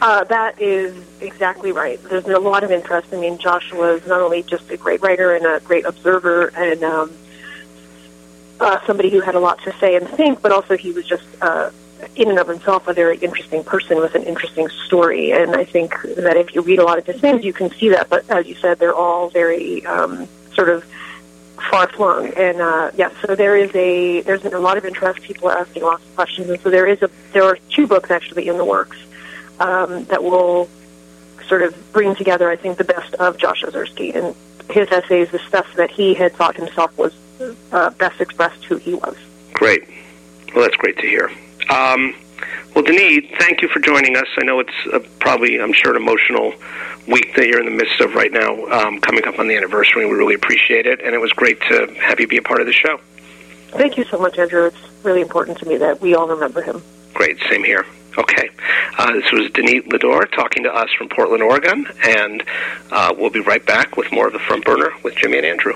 Uh, 0.00 0.24
that 0.24 0.60
is 0.60 0.96
exactly 1.20 1.72
right. 1.72 2.02
There's 2.04 2.24
a 2.24 2.38
lot 2.38 2.64
of 2.64 2.70
interest. 2.70 3.08
I 3.12 3.16
mean, 3.16 3.36
Josh 3.36 3.72
was 3.72 4.06
not 4.06 4.20
only 4.20 4.42
just 4.42 4.70
a 4.70 4.76
great 4.76 5.02
writer 5.02 5.34
and 5.34 5.44
a 5.44 5.60
great 5.60 5.84
observer 5.84 6.48
and 6.56 6.82
um, 6.82 7.12
uh, 8.60 8.80
somebody 8.86 9.10
who 9.10 9.20
had 9.20 9.34
a 9.34 9.40
lot 9.40 9.62
to 9.64 9.72
say 9.78 9.96
and 9.96 10.08
think, 10.08 10.40
but 10.40 10.52
also 10.52 10.76
he 10.76 10.90
was 10.92 11.06
just, 11.06 11.24
uh, 11.42 11.70
in 12.16 12.30
and 12.30 12.38
of 12.38 12.48
himself, 12.48 12.88
a 12.88 12.94
very 12.94 13.18
interesting 13.18 13.62
person 13.62 13.98
with 13.98 14.14
an 14.14 14.22
interesting 14.22 14.68
story. 14.86 15.32
And 15.32 15.54
I 15.54 15.64
think 15.64 15.94
that 16.16 16.38
if 16.38 16.54
you 16.54 16.62
read 16.62 16.78
a 16.78 16.84
lot 16.84 16.98
of 16.98 17.04
his 17.04 17.20
things, 17.20 17.44
you 17.44 17.52
can 17.52 17.70
see 17.70 17.90
that. 17.90 18.08
But 18.08 18.28
as 18.30 18.46
you 18.46 18.54
said, 18.54 18.78
they're 18.78 18.94
all 18.94 19.28
very 19.28 19.84
um, 19.84 20.26
sort 20.54 20.70
of 20.70 20.82
far 21.70 21.88
flung. 21.88 22.32
And 22.38 22.62
uh, 22.62 22.90
yes, 22.94 23.12
so 23.20 23.34
there 23.34 23.54
is 23.54 23.70
a 23.74 24.22
there's 24.22 24.42
been 24.42 24.54
a 24.54 24.60
lot 24.60 24.78
of 24.78 24.86
interest. 24.86 25.20
People 25.20 25.48
are 25.48 25.58
asking 25.58 25.82
lots 25.82 26.02
of 26.02 26.14
questions, 26.14 26.48
and 26.48 26.58
so 26.62 26.70
there 26.70 26.86
is 26.86 27.02
a 27.02 27.10
there 27.32 27.44
are 27.44 27.58
two 27.68 27.86
books 27.86 28.10
actually 28.10 28.48
in 28.48 28.56
the 28.56 28.64
works 28.64 28.96
um, 29.60 30.04
that 30.04 30.22
will 30.24 30.68
sort 31.46 31.62
of 31.62 31.92
bring 31.92 32.14
together, 32.14 32.50
I 32.50 32.56
think, 32.56 32.78
the 32.78 32.84
best 32.84 33.14
of 33.14 33.36
Josh 33.36 33.62
Ozersky 33.62 34.14
and 34.14 34.34
his 34.70 34.90
essays, 34.90 35.30
the 35.30 35.38
stuff 35.40 35.72
that 35.74 35.90
he 35.90 36.14
had 36.14 36.32
thought 36.32 36.56
himself 36.56 36.96
was 36.96 37.14
uh, 37.72 37.90
best 37.90 38.20
expressed 38.20 38.64
who 38.64 38.76
he 38.76 38.94
was. 38.94 39.16
Great. 39.52 39.88
Well, 40.54 40.64
that's 40.64 40.76
great 40.76 40.96
to 40.98 41.06
hear. 41.06 41.30
Um, 41.68 42.14
well, 42.74 42.84
Danit, 42.84 43.36
thank 43.38 43.62
you 43.62 43.68
for 43.68 43.80
joining 43.80 44.16
us. 44.16 44.26
I 44.38 44.44
know 44.44 44.60
it's 44.60 44.70
uh, 44.92 45.00
probably, 45.18 45.60
I'm 45.60 45.72
sure, 45.72 45.94
an 45.94 46.00
emotional 46.00 46.54
week 47.06 47.34
that 47.34 47.46
you're 47.46 47.60
in 47.60 47.66
the 47.66 47.76
midst 47.76 48.00
of 48.00 48.14
right 48.14 48.32
now, 48.32 48.64
um, 48.66 49.00
coming 49.00 49.24
up 49.26 49.38
on 49.38 49.48
the 49.48 49.56
anniversary. 49.56 50.06
We 50.06 50.14
really 50.14 50.34
appreciate 50.34 50.86
it, 50.86 51.00
and 51.00 51.14
it 51.14 51.18
was 51.18 51.32
great 51.32 51.60
to 51.62 51.92
have 52.00 52.20
you 52.20 52.28
be 52.28 52.36
a 52.36 52.42
part 52.42 52.60
of 52.60 52.66
the 52.66 52.72
show. 52.72 53.00
Thank 53.70 53.96
you 53.96 54.04
so 54.04 54.18
much, 54.18 54.38
Andrew. 54.38 54.66
It's 54.66 55.04
really 55.04 55.20
important 55.20 55.58
to 55.58 55.66
me 55.66 55.76
that 55.78 56.00
we 56.00 56.14
all 56.14 56.28
remember 56.28 56.62
him. 56.62 56.82
Great, 57.14 57.38
same 57.48 57.64
here. 57.64 57.84
Okay, 58.18 58.50
uh, 58.98 59.12
this 59.12 59.30
was 59.32 59.50
Danit 59.52 59.88
Lidor 59.88 60.30
talking 60.32 60.64
to 60.64 60.74
us 60.74 60.90
from 60.96 61.08
Portland, 61.08 61.42
Oregon, 61.42 61.86
and 62.04 62.42
uh, 62.90 63.14
we'll 63.16 63.30
be 63.30 63.40
right 63.40 63.64
back 63.64 63.96
with 63.96 64.10
more 64.12 64.26
of 64.26 64.32
the 64.32 64.38
front 64.40 64.64
burner 64.64 64.90
with 65.02 65.14
Jimmy 65.16 65.38
and 65.38 65.46
Andrew. 65.46 65.74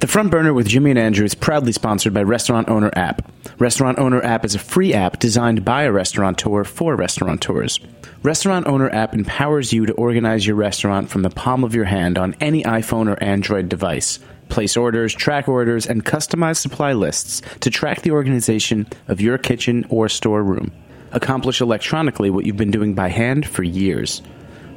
The 0.00 0.06
Front 0.06 0.30
Burner 0.30 0.54
with 0.54 0.66
Jimmy 0.66 0.88
and 0.88 0.98
Andrew 0.98 1.26
is 1.26 1.34
proudly 1.34 1.72
sponsored 1.72 2.14
by 2.14 2.22
Restaurant 2.22 2.70
Owner 2.70 2.90
App. 2.96 3.30
Restaurant 3.58 3.98
Owner 3.98 4.22
App 4.22 4.46
is 4.46 4.54
a 4.54 4.58
free 4.58 4.94
app 4.94 5.18
designed 5.18 5.62
by 5.62 5.82
a 5.82 5.92
restaurateur 5.92 6.64
for 6.64 6.96
restaurateurs. 6.96 7.78
Restaurant 8.22 8.66
Owner 8.66 8.88
App 8.88 9.12
empowers 9.12 9.74
you 9.74 9.84
to 9.84 9.92
organize 9.92 10.46
your 10.46 10.56
restaurant 10.56 11.10
from 11.10 11.20
the 11.20 11.28
palm 11.28 11.64
of 11.64 11.74
your 11.74 11.84
hand 11.84 12.16
on 12.16 12.34
any 12.40 12.62
iPhone 12.62 13.10
or 13.10 13.22
Android 13.22 13.68
device. 13.68 14.18
Place 14.48 14.74
orders, 14.74 15.14
track 15.14 15.50
orders, 15.50 15.86
and 15.86 16.02
customize 16.02 16.56
supply 16.56 16.94
lists 16.94 17.42
to 17.60 17.68
track 17.68 18.00
the 18.00 18.12
organization 18.12 18.86
of 19.06 19.20
your 19.20 19.36
kitchen 19.36 19.84
or 19.90 20.08
storeroom. 20.08 20.72
Accomplish 21.12 21.60
electronically 21.60 22.30
what 22.30 22.46
you've 22.46 22.56
been 22.56 22.70
doing 22.70 22.94
by 22.94 23.08
hand 23.08 23.46
for 23.46 23.62
years. 23.62 24.22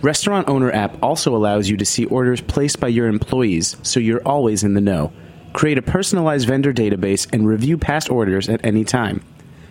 Restaurant 0.01 0.49
Owner 0.49 0.71
app 0.71 0.97
also 1.01 1.35
allows 1.35 1.69
you 1.69 1.77
to 1.77 1.85
see 1.85 2.05
orders 2.05 2.41
placed 2.41 2.79
by 2.79 2.89
your 2.89 3.07
employees, 3.07 3.77
so 3.83 3.99
you're 3.99 4.27
always 4.27 4.63
in 4.63 4.73
the 4.73 4.81
know. 4.81 5.13
Create 5.53 5.77
a 5.77 5.83
personalized 5.83 6.47
vendor 6.47 6.73
database 6.73 7.27
and 7.31 7.47
review 7.47 7.77
past 7.77 8.09
orders 8.09 8.49
at 8.49 8.65
any 8.65 8.83
time. 8.83 9.23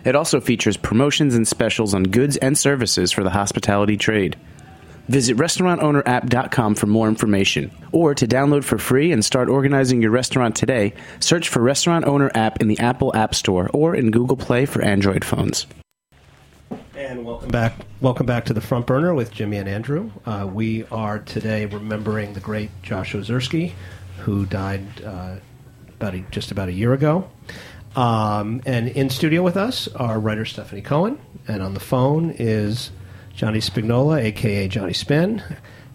It 0.05 0.15
also 0.15 0.39
features 0.39 0.77
promotions 0.77 1.35
and 1.35 1.47
specials 1.47 1.93
on 1.93 2.03
goods 2.03 2.37
and 2.37 2.57
services 2.57 3.11
for 3.11 3.23
the 3.23 3.29
hospitality 3.29 3.97
trade. 3.97 4.37
Visit 5.09 5.35
restaurantowner.app.com 5.37 6.75
for 6.75 6.87
more 6.87 7.09
information. 7.09 7.71
Or 7.91 8.15
to 8.15 8.25
download 8.25 8.63
for 8.63 8.77
free 8.77 9.11
and 9.11 9.23
start 9.23 9.49
organizing 9.49 10.01
your 10.01 10.11
restaurant 10.11 10.55
today, 10.55 10.93
search 11.19 11.49
for 11.49 11.61
Restaurant 11.61 12.05
Owner 12.05 12.31
app 12.33 12.61
in 12.61 12.69
the 12.69 12.79
Apple 12.79 13.15
App 13.15 13.35
Store 13.35 13.69
or 13.73 13.95
in 13.95 14.11
Google 14.11 14.37
Play 14.37 14.65
for 14.65 14.81
Android 14.81 15.25
phones. 15.25 15.67
And 17.13 17.25
welcome 17.25 17.49
back. 17.49 17.75
Welcome 18.01 18.25
back 18.25 18.45
to 18.45 18.53
the 18.53 18.61
front 18.61 18.87
burner 18.87 19.13
with 19.13 19.31
Jimmy 19.31 19.57
and 19.57 19.69
Andrew. 19.69 20.09
Uh, 20.25 20.49
we 20.51 20.83
are 20.85 21.19
today 21.19 21.67
remembering 21.67 22.33
the 22.33 22.39
great 22.39 22.71
Josh 22.81 23.13
Ozersky, 23.13 23.73
who 24.21 24.47
died 24.47 24.81
uh, 25.05 25.35
about 25.89 26.15
a, 26.15 26.21
just 26.31 26.49
about 26.49 26.69
a 26.69 26.71
year 26.71 26.91
ago. 26.91 27.29
Um, 27.95 28.63
and 28.65 28.89
in 28.89 29.11
studio 29.11 29.43
with 29.43 29.57
us 29.57 29.87
are 29.89 30.19
writer 30.19 30.43
Stefanie 30.43 30.83
Cohen, 30.83 31.19
and 31.47 31.61
on 31.61 31.75
the 31.75 31.79
phone 31.79 32.31
is 32.31 32.89
Johnny 33.35 33.59
Spingola, 33.59 34.19
aka 34.23 34.67
Johnny 34.67 34.93
Spin. 34.93 35.43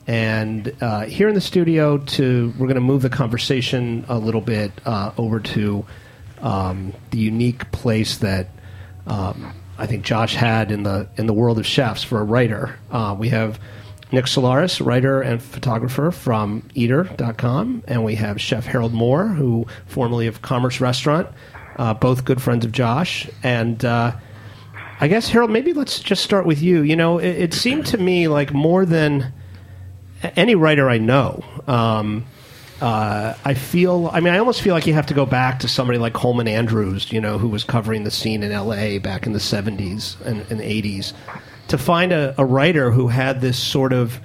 And 0.06 0.72
uh, 0.80 1.06
here 1.06 1.28
in 1.28 1.34
the 1.34 1.40
studio, 1.40 1.98
to 1.98 2.54
we're 2.56 2.68
going 2.68 2.76
to 2.76 2.80
move 2.80 3.02
the 3.02 3.10
conversation 3.10 4.04
a 4.08 4.18
little 4.18 4.40
bit 4.40 4.70
uh, 4.84 5.10
over 5.18 5.40
to 5.40 5.84
um, 6.42 6.92
the 7.10 7.18
unique 7.18 7.72
place 7.72 8.18
that 8.18 8.50
um, 9.08 9.52
I 9.78 9.86
think 9.86 10.04
Josh 10.04 10.34
had 10.34 10.70
in 10.72 10.82
the 10.82 11.08
in 11.16 11.26
the 11.26 11.32
world 11.32 11.58
of 11.58 11.66
chefs 11.66 12.02
for 12.02 12.20
a 12.20 12.24
writer. 12.24 12.78
Uh, 12.90 13.14
we 13.18 13.28
have 13.28 13.60
Nick 14.10 14.24
Solares, 14.24 14.84
writer 14.84 15.20
and 15.20 15.42
photographer 15.42 16.10
from 16.10 16.68
Eater.com, 16.74 17.84
and 17.86 18.04
we 18.04 18.16
have 18.16 18.40
Chef 18.40 18.66
Harold 18.66 18.92
Moore, 18.92 19.28
who 19.28 19.66
formerly 19.86 20.26
of 20.26 20.42
Commerce 20.42 20.80
Restaurant, 20.80 21.28
uh, 21.76 21.94
both 21.94 22.24
good 22.24 22.40
friends 22.40 22.64
of 22.64 22.72
Josh. 22.72 23.28
And 23.42 23.84
uh, 23.84 24.16
I 25.00 25.08
guess 25.08 25.28
Harold, 25.28 25.50
maybe 25.50 25.72
let's 25.74 26.00
just 26.00 26.24
start 26.24 26.46
with 26.46 26.62
you. 26.62 26.82
You 26.82 26.96
know, 26.96 27.18
it, 27.18 27.36
it 27.36 27.54
seemed 27.54 27.86
to 27.86 27.98
me 27.98 28.28
like 28.28 28.52
more 28.52 28.84
than 28.84 29.32
any 30.36 30.54
writer 30.54 30.88
I 30.88 30.98
know. 30.98 31.44
Um, 31.66 32.24
uh, 32.80 33.34
I 33.44 33.54
feel. 33.54 34.08
I 34.12 34.20
mean, 34.20 34.32
I 34.34 34.38
almost 34.38 34.62
feel 34.62 34.72
like 34.72 34.86
you 34.86 34.94
have 34.94 35.06
to 35.06 35.14
go 35.14 35.26
back 35.26 35.60
to 35.60 35.68
somebody 35.68 35.98
like 35.98 36.12
Colman 36.12 36.46
Andrews, 36.46 37.10
you 37.10 37.20
know, 37.20 37.36
who 37.36 37.48
was 37.48 37.64
covering 37.64 38.04
the 38.04 38.10
scene 38.10 38.42
in 38.42 38.52
L.A. 38.52 38.98
back 38.98 39.26
in 39.26 39.32
the 39.32 39.40
'70s 39.40 40.20
and, 40.24 40.40
and 40.50 40.60
'80s, 40.60 41.12
to 41.68 41.78
find 41.78 42.12
a, 42.12 42.34
a 42.38 42.44
writer 42.44 42.92
who 42.92 43.08
had 43.08 43.40
this 43.40 43.58
sort 43.58 43.92
of, 43.92 44.20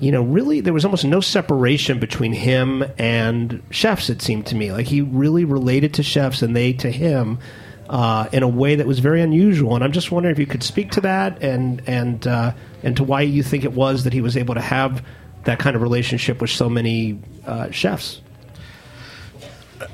you 0.00 0.10
know, 0.10 0.22
really 0.22 0.60
there 0.60 0.72
was 0.72 0.86
almost 0.86 1.04
no 1.04 1.20
separation 1.20 1.98
between 1.98 2.32
him 2.32 2.84
and 2.96 3.62
chefs. 3.68 4.08
It 4.08 4.22
seemed 4.22 4.46
to 4.46 4.54
me 4.54 4.72
like 4.72 4.86
he 4.86 5.02
really 5.02 5.44
related 5.44 5.92
to 5.94 6.02
chefs 6.02 6.40
and 6.40 6.56
they 6.56 6.72
to 6.74 6.90
him. 6.90 7.38
Uh, 7.86 8.26
in 8.32 8.42
a 8.42 8.48
way 8.48 8.76
that 8.76 8.86
was 8.86 8.98
very 8.98 9.20
unusual, 9.20 9.74
and 9.74 9.84
I'm 9.84 9.92
just 9.92 10.10
wondering 10.10 10.32
if 10.32 10.38
you 10.38 10.46
could 10.46 10.62
speak 10.62 10.92
to 10.92 11.02
that 11.02 11.42
and 11.42 11.82
and 11.86 12.26
uh, 12.26 12.54
and 12.82 12.96
to 12.96 13.04
why 13.04 13.20
you 13.20 13.42
think 13.42 13.64
it 13.64 13.74
was 13.74 14.04
that 14.04 14.14
he 14.14 14.22
was 14.22 14.38
able 14.38 14.54
to 14.54 14.60
have 14.62 15.04
that 15.44 15.58
kind 15.58 15.76
of 15.76 15.82
relationship 15.82 16.40
with 16.40 16.50
so 16.50 16.68
many 16.68 17.20
uh, 17.46 17.70
chefs. 17.70 18.20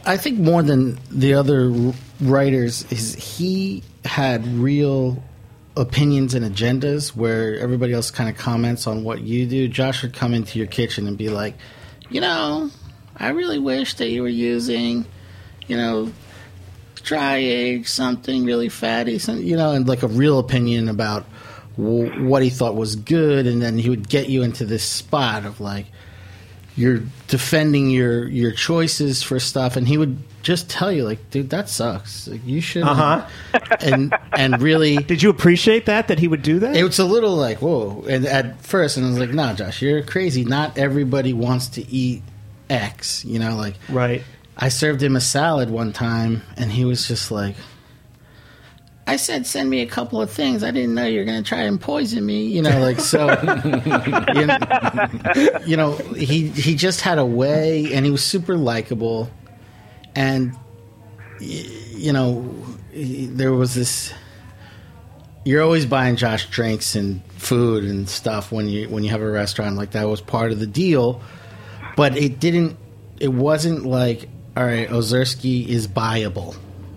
I 0.05 0.17
think 0.17 0.39
more 0.39 0.63
than 0.63 0.99
the 1.11 1.35
other 1.35 1.71
writers 2.21 2.91
is 2.93 3.15
he 3.15 3.83
had 4.05 4.47
real 4.47 5.23
opinions 5.77 6.35
and 6.35 6.45
agendas 6.45 7.15
where 7.15 7.59
everybody 7.59 7.93
else 7.93 8.11
kind 8.11 8.29
of 8.29 8.37
comments 8.37 8.87
on 8.87 9.05
what 9.05 9.23
you 9.23 9.47
do. 9.47 9.69
Josh 9.69 10.03
would 10.03 10.13
come 10.13 10.35
into 10.35 10.59
your 10.59 10.69
kitchen 10.69 11.07
and 11.07 11.17
be 11.17 11.29
like, 11.29 11.55
you 12.11 12.21
know, 12.21 12.71
I 13.17 13.31
really 13.31 13.59
wish 13.59 13.95
that 13.95 14.11
you 14.11 14.23
were 14.23 14.29
using, 14.29 15.07
you 15.67 15.77
know, 15.77 16.13
dry 17.03 17.37
age 17.37 17.89
something 17.89 18.45
really 18.45 18.69
fatty, 18.69 19.19
something, 19.19 19.47
you 19.47 19.57
know, 19.57 19.73
and 19.73 19.89
like 19.89 20.03
a 20.03 20.09
real 20.09 20.39
opinion 20.39 20.89
about 20.89 21.25
w- 21.81 22.29
what 22.29 22.43
he 22.43 22.51
thought 22.51 22.75
was 22.77 22.97
good, 22.97 23.47
and 23.47 23.61
then 23.63 23.79
he 23.79 23.89
would 23.91 24.09
get 24.09 24.29
you 24.29 24.43
into 24.43 24.65
this 24.65 24.85
spot 24.85 25.45
of 25.45 25.61
like 25.61 25.87
you're 26.77 27.03
defending 27.29 27.91
your 27.91 28.27
your 28.29 28.53
choices 28.53 29.23
for 29.23 29.39
stuff, 29.41 29.77
and 29.77 29.87
he 29.89 29.99
would 29.99 30.19
just 30.43 30.71
tell 30.71 30.91
you 30.91 31.05
like, 31.05 31.29
dude, 31.31 31.51
that 31.51 31.69
sucks. 31.69 32.27
Like, 32.27 32.41
you 32.47 32.63
should, 32.63 32.83
Uh-huh. 32.85 33.27
and 33.81 34.15
and 34.33 34.61
really, 34.63 34.97
did 35.13 35.23
you 35.23 35.29
appreciate 35.31 35.87
that 35.87 36.09
that 36.09 36.19
he 36.19 36.29
would 36.29 36.43
do 36.43 36.61
that? 36.61 36.77
It 36.77 36.85
was 36.85 36.99
a 36.99 37.05
little 37.05 37.37
like 37.37 37.61
whoa, 37.61 38.05
and 38.09 38.25
at 38.27 38.63
first, 38.63 38.97
and 38.97 39.05
I 39.07 39.11
was 39.11 39.19
like, 39.19 39.31
nah, 39.35 39.53
Josh, 39.55 39.83
you're 39.83 40.03
crazy. 40.03 40.45
Not 40.45 40.79
everybody 40.79 41.33
wants 41.33 41.69
to 41.71 41.87
eat 41.91 42.23
X, 42.71 43.25
you 43.25 43.39
know, 43.39 43.57
like 43.57 43.75
right. 43.89 44.23
I 44.57 44.69
served 44.69 45.03
him 45.03 45.17
a 45.17 45.21
salad 45.21 45.71
one 45.71 45.93
time, 45.93 46.43
and 46.57 46.71
he 46.71 46.85
was 46.85 47.09
just 47.09 47.31
like, 47.31 47.57
I 49.13 49.17
said, 49.17 49.47
send 49.47 49.69
me 49.69 49.81
a 49.81 49.87
couple 49.87 50.21
of 50.23 50.31
things. 50.31 50.63
I 50.63 50.71
didn't 50.71 50.95
know 50.95 51.05
you 51.07 51.19
were 51.19 51.25
going 51.25 51.43
to 51.43 51.49
try 51.49 51.63
and 51.63 51.81
poison 51.81 52.25
me. 52.25 52.45
You 52.47 52.63
know, 52.63 52.81
like, 52.81 53.01
so, 53.01 53.27
you 54.35 54.47
know, 54.47 54.59
you 55.67 55.77
know, 55.77 55.93
he, 56.15 56.49
he 56.49 56.75
just 56.75 57.01
had 57.01 57.19
a 57.19 57.25
way, 57.27 57.93
and 57.93 58.05
he 58.05 58.11
was 58.11 58.23
super 58.25 58.57
likable. 58.57 59.31
And, 60.15 60.55
you 61.41 62.13
know, 62.13 62.55
he- 62.93 63.27
there 63.27 63.53
was 63.53 63.75
this. 63.75 64.13
You're 65.45 65.63
always 65.63 65.87
buying 65.87 66.17
Josh 66.17 66.47
drinks 66.51 66.95
and 66.95 67.23
food 67.33 67.85
and 67.85 68.09
stuff 68.09 68.53
when 68.53 68.69
you 68.69 68.89
when 68.91 69.05
you 69.05 69.11
have 69.11 69.23
a 69.23 69.31
restaurant 69.31 69.77
like 69.77 69.93
that 69.93 70.07
was 70.07 70.21
part 70.21 70.53
of 70.53 70.61
the 70.61 70.67
deal, 70.67 71.23
but 71.97 72.15
it 72.17 72.39
didn't. 72.41 72.77
It 73.19 73.33
wasn't 73.33 73.87
like 73.87 74.29
all 74.57 74.65
right, 74.65 74.89
Ozersky 74.89 75.67
is 75.67 75.89
buyable. 75.89 76.57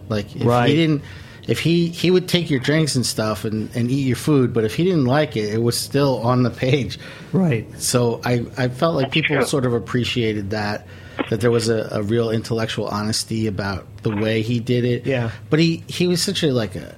Like 0.09 0.35
if 0.35 0.43
Right. 0.45 0.69
he 0.69 0.75
didn't, 0.75 1.03
if 1.47 1.59
he 1.59 1.89
he 1.89 2.09
would 2.11 2.27
take 2.27 2.49
your 2.49 2.59
drinks 2.59 2.95
and 2.95 3.05
stuff 3.05 3.43
and, 3.45 3.69
and 3.75 3.91
eat 3.91 4.05
your 4.07 4.15
food, 4.15 4.53
but 4.53 4.63
if 4.63 4.75
he 4.75 4.83
didn't 4.85 5.05
like 5.05 5.35
it, 5.35 5.53
it 5.53 5.61
was 5.61 5.77
still 5.77 6.19
on 6.19 6.43
the 6.43 6.49
page. 6.49 6.97
Right. 7.31 7.67
So 7.81 8.21
I 8.23 8.45
I 8.57 8.67
felt 8.69 8.95
like 8.95 9.11
people 9.11 9.43
sort 9.45 9.65
of 9.65 9.73
appreciated 9.73 10.51
that 10.51 10.87
that 11.29 11.41
there 11.41 11.51
was 11.51 11.69
a, 11.69 11.89
a 11.91 12.01
real 12.01 12.29
intellectual 12.31 12.87
honesty 12.87 13.47
about 13.47 13.85
the 14.03 14.15
way 14.15 14.41
he 14.41 14.59
did 14.59 14.85
it. 14.85 15.05
Yeah. 15.05 15.31
But 15.49 15.59
he 15.59 15.83
he 15.87 16.07
was 16.07 16.21
such 16.21 16.43
a 16.43 16.51
like 16.53 16.75
a 16.75 16.95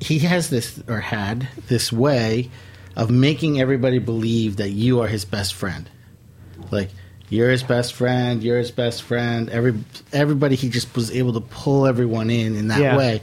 he 0.00 0.20
has 0.20 0.48
this 0.48 0.80
or 0.88 1.00
had 1.00 1.48
this 1.66 1.92
way 1.92 2.50
of 2.94 3.10
making 3.10 3.60
everybody 3.60 3.98
believe 3.98 4.56
that 4.56 4.70
you 4.70 5.00
are 5.00 5.08
his 5.08 5.24
best 5.24 5.54
friend. 5.54 5.90
Like 6.70 6.90
you're 7.30 7.50
his 7.50 7.62
best 7.62 7.94
friend, 7.94 8.42
you're 8.42 8.58
his 8.58 8.70
best 8.70 9.02
friend. 9.02 9.50
Every 9.50 9.74
everybody 10.12 10.54
he 10.56 10.68
just 10.68 10.94
was 10.94 11.10
able 11.10 11.32
to 11.34 11.40
pull 11.40 11.86
everyone 11.86 12.30
in 12.30 12.56
in 12.56 12.68
that 12.68 12.80
Yeah. 12.80 12.96
way. 12.96 13.22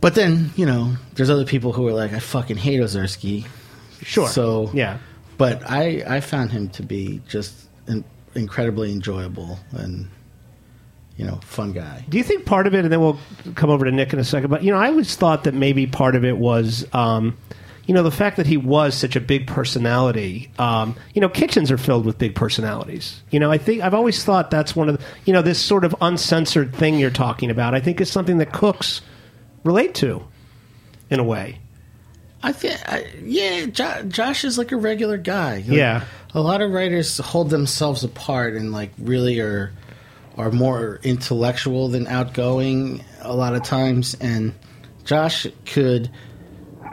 But 0.00 0.14
then, 0.14 0.50
you 0.56 0.66
know, 0.66 0.96
there's 1.14 1.30
other 1.30 1.44
people 1.44 1.72
who 1.72 1.86
are 1.86 1.92
like, 1.92 2.12
I 2.12 2.18
fucking 2.18 2.56
hate 2.56 2.80
Ozersky. 2.80 3.46
Sure. 4.02 4.28
So 4.28 4.70
Yeah. 4.72 4.98
But 5.36 5.62
I 5.64 6.02
I 6.06 6.20
found 6.20 6.52
him 6.52 6.68
to 6.70 6.82
be 6.82 7.22
just 7.28 7.54
in, 7.86 8.04
incredibly 8.34 8.92
enjoyable 8.92 9.58
and 9.72 10.08
you 11.16 11.24
know 11.24 11.40
fun 11.42 11.72
guy. 11.72 12.04
Do 12.08 12.18
you 12.18 12.24
think 12.24 12.44
part 12.44 12.66
of 12.66 12.74
it, 12.74 12.84
and 12.84 12.92
then 12.92 13.00
we'll 13.00 13.18
come 13.54 13.70
over 13.70 13.84
to 13.84 13.90
Nick 13.90 14.12
in 14.12 14.18
a 14.18 14.24
second, 14.24 14.50
but, 14.50 14.62
you 14.62 14.70
know, 14.70 14.78
I 14.78 14.88
always 14.88 15.16
thought 15.16 15.44
that 15.44 15.54
maybe 15.54 15.86
part 15.86 16.14
of 16.14 16.24
it 16.24 16.36
was, 16.36 16.86
um, 16.94 17.36
you 17.86 17.94
know, 17.94 18.02
the 18.02 18.10
fact 18.10 18.36
that 18.36 18.46
he 18.46 18.56
was 18.56 18.94
such 18.94 19.16
a 19.16 19.20
big 19.20 19.46
personality. 19.46 20.50
Um, 20.58 20.94
you 21.14 21.20
know, 21.20 21.28
kitchens 21.28 21.70
are 21.70 21.78
filled 21.78 22.06
with 22.06 22.18
big 22.18 22.34
personalities. 22.34 23.22
You 23.30 23.40
know, 23.40 23.50
I 23.50 23.58
think 23.58 23.82
I've 23.82 23.94
always 23.94 24.22
thought 24.24 24.50
that's 24.50 24.76
one 24.76 24.88
of 24.88 24.98
the, 24.98 25.04
you 25.24 25.32
know, 25.32 25.42
this 25.42 25.58
sort 25.58 25.84
of 25.84 25.94
uncensored 26.00 26.74
thing 26.74 26.98
you're 26.98 27.10
talking 27.10 27.50
about, 27.50 27.74
I 27.74 27.80
think 27.80 28.00
is 28.00 28.10
something 28.10 28.38
that 28.38 28.52
cooks 28.52 29.00
relate 29.64 29.94
to 29.96 30.22
in 31.10 31.20
a 31.20 31.24
way. 31.24 31.58
I 32.42 32.52
think, 32.52 32.80
I, 32.86 33.06
yeah, 33.22 33.66
jo- 33.66 34.02
Josh 34.08 34.44
is 34.44 34.56
like 34.56 34.72
a 34.72 34.76
regular 34.76 35.18
guy. 35.18 35.56
Like, 35.56 35.66
Yeah. 35.66 36.04
a 36.34 36.40
lot 36.40 36.62
of 36.62 36.70
writers 36.70 37.18
hold 37.18 37.50
themselves 37.50 38.02
apart 38.04 38.54
and 38.54 38.72
like 38.72 38.92
really 38.98 39.40
are 39.40 39.72
are 40.38 40.50
more 40.50 41.00
intellectual 41.02 41.88
than 41.88 42.06
outgoing 42.06 43.04
a 43.20 43.34
lot 43.34 43.54
of 43.54 43.62
times. 43.62 44.16
And 44.22 44.54
Josh 45.04 45.46
could, 45.66 46.08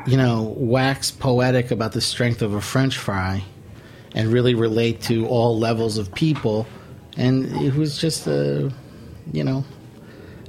you 0.05 0.17
know, 0.17 0.53
wax 0.57 1.11
poetic 1.11 1.71
about 1.71 1.93
the 1.93 2.01
strength 2.01 2.41
of 2.41 2.53
a 2.53 2.59
French 2.59 2.97
fry 2.97 3.43
and 4.13 4.27
really 4.33 4.53
relate 4.53 5.01
to 5.03 5.27
all 5.27 5.57
levels 5.57 5.97
of 5.97 6.13
people. 6.13 6.65
And 7.15 7.45
it 7.63 7.75
was 7.75 7.97
just 7.97 8.27
a, 8.27 8.69
you 9.31 9.43
know, 9.45 9.63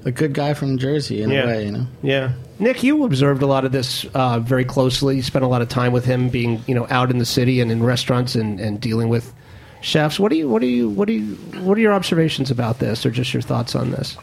a 0.09 0.13
good 0.13 0.33
guy 0.33 0.55
from 0.55 0.79
Jersey 0.79 1.23
in 1.23 1.31
Yeah. 1.31 1.43
a 1.45 1.47
way, 1.47 1.65
you 1.67 1.73
know. 1.73 1.87
Yeah. 2.03 2.33
Nick, 2.59 2.83
you 2.83 3.05
observed 3.05 3.43
a 3.43 3.47
lot 3.47 3.65
of 3.65 3.73
this 3.73 4.05
uh, 4.15 4.41
very 4.41 4.65
closely. 4.65 5.17
You 5.17 5.23
spent 5.23 5.45
a 5.45 5.49
lot 5.49 5.63
of 5.63 5.69
time 5.69 5.93
with 5.93 6.05
him, 6.05 6.29
being 6.29 6.63
you 6.67 6.75
know 6.75 6.87
out 6.91 7.11
in 7.11 7.19
the 7.19 7.25
city 7.27 7.61
and 7.61 7.71
in 7.71 7.83
restaurants 7.83 8.35
and, 8.35 8.59
and 8.59 8.81
dealing 8.81 9.09
with 9.09 9.33
chefs. 9.81 10.19
What 10.19 10.31
do 10.33 10.37
you 10.37 10.49
what 10.49 10.61
do 10.61 10.67
you 10.67 10.89
what 10.89 11.07
do 11.07 11.13
you 11.15 11.35
what 11.63 11.79
are 11.79 11.81
your 11.81 11.93
observations 11.95 12.51
about 12.51 12.79
this, 12.81 13.07
or 13.07 13.11
just 13.11 13.33
your 13.33 13.43
thoughts 13.43 13.75
on 13.77 13.91
this? 13.93 14.17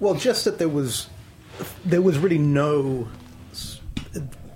Well, 0.00 0.14
just 0.14 0.44
that 0.46 0.58
there 0.58 0.68
was 0.68 1.08
there 1.84 2.02
was 2.02 2.18
really 2.18 2.38
no 2.38 3.08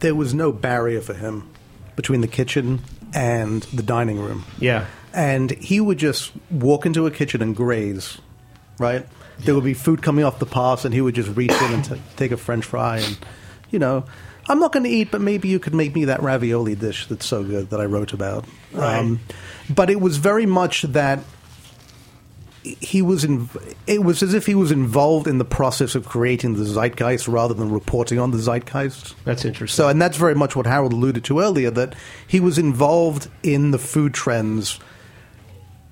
there 0.00 0.14
was 0.14 0.34
no 0.34 0.50
barrier 0.52 1.00
for 1.00 1.14
him 1.14 1.48
between 1.96 2.20
the 2.20 2.28
kitchen 2.28 2.80
and 3.14 3.62
the 3.64 3.82
dining 3.82 4.18
room. 4.18 4.44
Yeah. 4.58 4.86
And 5.14 5.50
he 5.52 5.78
would 5.80 5.98
just 5.98 6.32
walk 6.50 6.86
into 6.86 7.06
a 7.06 7.10
kitchen 7.10 7.42
and 7.42 7.54
graze, 7.54 8.18
right? 8.78 9.06
There 9.40 9.54
would 9.54 9.64
be 9.64 9.74
food 9.74 10.02
coming 10.02 10.24
off 10.24 10.38
the 10.38 10.46
pass, 10.46 10.84
and 10.84 10.94
he 10.94 11.00
would 11.00 11.14
just 11.14 11.34
reach 11.36 11.52
in 11.52 11.72
and 11.72 11.84
t- 11.84 12.02
take 12.16 12.32
a 12.32 12.36
French 12.36 12.64
fry, 12.64 12.98
and 12.98 13.18
you 13.70 13.78
know, 13.78 14.04
I'm 14.48 14.58
not 14.58 14.72
going 14.72 14.84
to 14.84 14.90
eat, 14.90 15.10
but 15.10 15.20
maybe 15.20 15.48
you 15.48 15.58
could 15.58 15.74
make 15.74 15.94
me 15.94 16.06
that 16.06 16.22
ravioli 16.22 16.74
dish 16.74 17.06
that's 17.06 17.26
so 17.26 17.42
good 17.44 17.70
that 17.70 17.80
I 17.80 17.84
wrote 17.84 18.12
about. 18.12 18.44
Um, 18.74 19.20
but 19.70 19.90
it 19.90 20.00
was 20.00 20.16
very 20.16 20.46
much 20.46 20.82
that 20.82 21.20
he 22.62 23.02
was 23.02 23.24
in. 23.24 23.48
It 23.86 24.02
was 24.04 24.22
as 24.22 24.34
if 24.34 24.46
he 24.46 24.54
was 24.54 24.70
involved 24.70 25.26
in 25.26 25.38
the 25.38 25.44
process 25.44 25.94
of 25.94 26.08
creating 26.08 26.54
the 26.54 26.64
zeitgeist 26.64 27.26
rather 27.28 27.54
than 27.54 27.72
reporting 27.72 28.18
on 28.18 28.30
the 28.30 28.38
zeitgeist. 28.38 29.14
That's 29.24 29.44
interesting. 29.44 29.74
So, 29.74 29.88
and 29.88 30.00
that's 30.00 30.16
very 30.16 30.34
much 30.34 30.54
what 30.54 30.66
Harold 30.66 30.92
alluded 30.92 31.24
to 31.24 31.40
earlier 31.40 31.70
that 31.70 31.94
he 32.26 32.40
was 32.40 32.58
involved 32.58 33.28
in 33.42 33.70
the 33.72 33.78
food 33.78 34.14
trends 34.14 34.78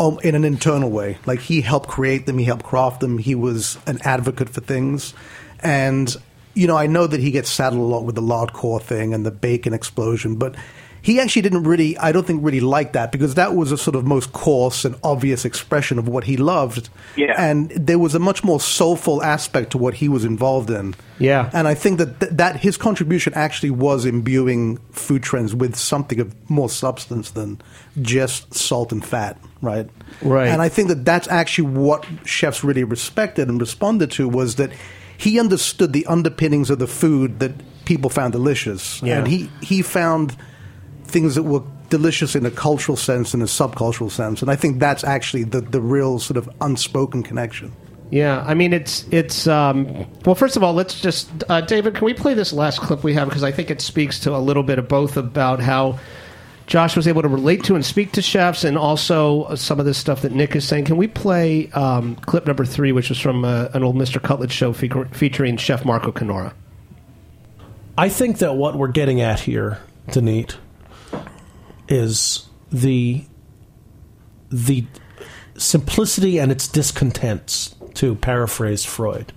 um, 0.00 0.18
in 0.24 0.34
an 0.34 0.44
internal 0.44 0.90
way. 0.90 1.18
Like 1.26 1.40
he 1.40 1.60
helped 1.60 1.88
create 1.88 2.26
them, 2.26 2.38
he 2.38 2.44
helped 2.44 2.64
craft 2.64 3.00
them. 3.00 3.18
He 3.18 3.34
was 3.34 3.78
an 3.86 3.98
advocate 4.02 4.48
for 4.48 4.60
things, 4.60 5.14
and 5.60 6.14
you 6.54 6.66
know 6.66 6.76
I 6.76 6.86
know 6.86 7.06
that 7.06 7.20
he 7.20 7.30
gets 7.30 7.50
saddled 7.50 7.82
a 7.82 7.84
lot 7.84 8.04
with 8.04 8.16
the 8.16 8.22
lard 8.22 8.52
core 8.52 8.80
thing 8.80 9.14
and 9.14 9.24
the 9.24 9.30
bacon 9.30 9.72
explosion, 9.72 10.36
but 10.36 10.56
he 11.02 11.20
actually 11.20 11.42
didn't 11.42 11.64
really, 11.64 11.96
I 11.98 12.12
don't 12.12 12.26
think, 12.26 12.44
really 12.44 12.60
like 12.60 12.92
that 12.92 13.12
because 13.12 13.34
that 13.34 13.54
was 13.54 13.72
a 13.72 13.78
sort 13.78 13.96
of 13.96 14.04
most 14.04 14.32
coarse 14.32 14.84
and 14.84 14.96
obvious 15.02 15.44
expression 15.44 15.98
of 15.98 16.08
what 16.08 16.24
he 16.24 16.36
loved. 16.36 16.88
Yeah. 17.16 17.34
And 17.38 17.70
there 17.70 17.98
was 17.98 18.14
a 18.14 18.18
much 18.18 18.44
more 18.44 18.60
soulful 18.60 19.22
aspect 19.22 19.70
to 19.72 19.78
what 19.78 19.94
he 19.94 20.08
was 20.08 20.24
involved 20.24 20.70
in. 20.70 20.94
Yeah. 21.18 21.50
And 21.52 21.66
I 21.66 21.74
think 21.74 21.98
that 21.98 22.20
th- 22.20 22.32
that 22.32 22.56
his 22.56 22.76
contribution 22.76 23.32
actually 23.34 23.70
was 23.70 24.04
imbuing 24.04 24.78
food 24.92 25.22
trends 25.22 25.54
with 25.54 25.76
something 25.76 26.20
of 26.20 26.34
more 26.50 26.68
substance 26.68 27.30
than 27.30 27.60
just 28.00 28.54
salt 28.54 28.92
and 28.92 29.04
fat, 29.04 29.38
right? 29.62 29.88
Right. 30.22 30.48
And 30.48 30.62
I 30.62 30.68
think 30.68 30.88
that 30.88 31.04
that's 31.04 31.28
actually 31.28 31.68
what 31.68 32.06
chefs 32.24 32.62
really 32.64 32.84
respected 32.84 33.48
and 33.48 33.60
responded 33.60 34.10
to 34.12 34.28
was 34.28 34.56
that 34.56 34.70
he 35.16 35.38
understood 35.38 35.92
the 35.92 36.06
underpinnings 36.06 36.70
of 36.70 36.78
the 36.78 36.86
food 36.86 37.40
that 37.40 37.52
people 37.84 38.08
found 38.08 38.32
delicious. 38.32 39.02
Yeah. 39.02 39.18
And 39.18 39.28
he, 39.28 39.50
he 39.60 39.82
found 39.82 40.36
things 41.10 41.34
that 41.34 41.42
were 41.42 41.62
delicious 41.90 42.34
in 42.34 42.46
a 42.46 42.50
cultural 42.50 42.96
sense 42.96 43.34
and 43.34 43.42
a 43.42 43.46
subcultural 43.46 44.10
sense. 44.10 44.40
And 44.40 44.50
I 44.50 44.56
think 44.56 44.78
that's 44.78 45.04
actually 45.04 45.44
the, 45.44 45.60
the 45.60 45.80
real 45.80 46.18
sort 46.18 46.36
of 46.36 46.48
unspoken 46.60 47.22
connection. 47.22 47.72
Yeah, 48.10 48.42
I 48.44 48.54
mean 48.54 48.72
it's 48.72 49.06
it's 49.12 49.46
um, 49.46 50.06
well. 50.24 50.34
First 50.34 50.56
of 50.56 50.64
all, 50.64 50.72
let's 50.72 51.00
just 51.00 51.30
uh, 51.48 51.60
David, 51.60 51.94
can 51.94 52.04
we 52.04 52.12
play 52.12 52.34
this 52.34 52.52
last 52.52 52.80
clip 52.80 53.04
we 53.04 53.14
have 53.14 53.28
because 53.28 53.44
I 53.44 53.52
think 53.52 53.70
it 53.70 53.80
speaks 53.80 54.18
to 54.20 54.34
a 54.34 54.38
little 54.38 54.64
bit 54.64 54.80
of 54.80 54.88
both 54.88 55.16
about 55.16 55.60
how 55.60 56.00
Josh 56.66 56.96
was 56.96 57.06
able 57.06 57.22
to 57.22 57.28
relate 57.28 57.64
to 57.64 57.74
and 57.74 57.84
speak 57.84 58.12
to 58.12 58.22
chefs, 58.22 58.64
and 58.64 58.78
also 58.78 59.54
some 59.54 59.78
of 59.78 59.86
this 59.86 59.98
stuff 59.98 60.22
that 60.22 60.32
Nick 60.32 60.56
is 60.56 60.66
saying. 60.66 60.86
Can 60.86 60.96
we 60.96 61.08
play 61.08 61.68
um, 61.70 62.16
clip 62.16 62.46
number 62.46 62.64
three, 62.64 62.92
which 62.92 63.08
was 63.08 63.18
from 63.18 63.44
uh, 63.44 63.68
an 63.74 63.84
old 63.84 63.96
Mr. 63.96 64.22
Cutlet 64.22 64.50
show 64.50 64.72
fe- 64.72 64.88
featuring 65.12 65.56
Chef 65.56 65.84
Marco 65.84 66.12
Canora? 66.12 66.52
I 67.98 68.08
think 68.08 68.38
that 68.38 68.54
what 68.54 68.76
we're 68.76 68.88
getting 68.88 69.20
at 69.20 69.40
here, 69.40 69.78
Denise, 70.12 70.56
is 71.90 72.46
the 72.72 73.24
the 74.50 74.86
simplicity 75.56 76.38
and 76.38 76.50
its 76.50 76.66
discontents, 76.66 77.74
to 77.94 78.14
paraphrase 78.14 78.84
Freud. 78.84 79.32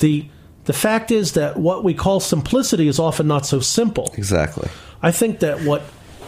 The 0.00 0.28
the 0.64 0.72
fact 0.74 1.10
is 1.10 1.32
that 1.32 1.56
what 1.56 1.82
we 1.82 1.94
call 1.94 2.20
simplicity 2.20 2.88
is 2.88 2.98
often 2.98 3.26
not 3.26 3.46
so 3.46 3.60
simple. 3.60 4.12
Exactly. 4.18 4.68
I 5.02 5.10
think 5.12 5.40
that 5.40 5.62
what 5.62 5.82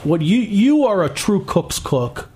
what 0.05 0.23
you 0.23 0.39
you 0.39 0.85
are 0.87 1.05
a 1.05 1.09
true 1.11 1.45
cook's 1.45 1.79
cook, 1.79 2.31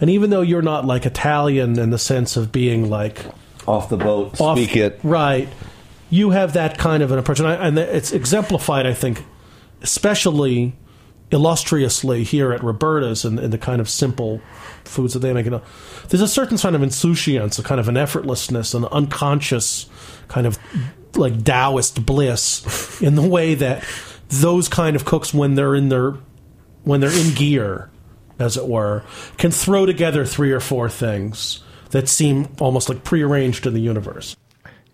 and 0.00 0.10
even 0.10 0.30
though 0.30 0.42
you're 0.42 0.60
not 0.62 0.84
like 0.84 1.06
Italian 1.06 1.78
in 1.78 1.90
the 1.90 1.98
sense 1.98 2.36
of 2.36 2.52
being 2.52 2.90
like 2.90 3.24
Off 3.66 3.88
the 3.88 3.96
boat, 3.96 4.40
off- 4.40 4.58
speak 4.58 4.76
it. 4.76 5.00
right, 5.02 5.48
you 6.10 6.30
have 6.30 6.52
that 6.54 6.78
kind 6.78 7.02
of 7.02 7.12
an 7.12 7.18
approach, 7.18 7.38
and, 7.40 7.48
I, 7.48 7.54
and 7.54 7.78
it's 7.78 8.12
exemplified, 8.12 8.86
I 8.86 8.94
think, 8.94 9.24
especially 9.82 10.74
illustriously 11.30 12.24
here 12.24 12.52
at 12.52 12.62
Roberta's 12.62 13.24
and, 13.24 13.38
and 13.38 13.52
the 13.52 13.58
kind 13.58 13.80
of 13.80 13.88
simple 13.88 14.40
foods 14.84 15.12
that 15.12 15.20
they 15.20 15.32
make. 15.32 15.46
There's 16.08 16.22
a 16.22 16.28
certain 16.28 16.56
kind 16.56 16.74
of 16.74 16.82
insouciance, 16.82 17.58
a 17.58 17.62
kind 17.62 17.80
of 17.80 17.88
an 17.88 17.96
effortlessness, 17.96 18.74
an 18.74 18.84
unconscious 18.86 19.86
kind 20.28 20.46
of 20.46 20.58
like 21.16 21.44
Taoist 21.44 22.04
bliss 22.04 23.00
in 23.02 23.14
the 23.14 23.26
way 23.26 23.54
that 23.54 23.84
those 24.28 24.68
kind 24.68 24.96
of 24.96 25.04
cooks, 25.04 25.32
when 25.32 25.54
they're 25.54 25.74
in 25.74 25.88
their 25.88 26.14
when 26.84 27.00
they're 27.00 27.10
in 27.10 27.34
gear, 27.34 27.90
as 28.38 28.56
it 28.56 28.66
were, 28.66 29.04
can 29.36 29.50
throw 29.50 29.84
together 29.84 30.24
three 30.24 30.52
or 30.52 30.60
four 30.60 30.88
things 30.88 31.62
that 31.90 32.08
seem 32.08 32.48
almost 32.60 32.88
like 32.88 33.04
prearranged 33.04 33.66
in 33.66 33.74
the 33.74 33.80
universe. 33.80 34.36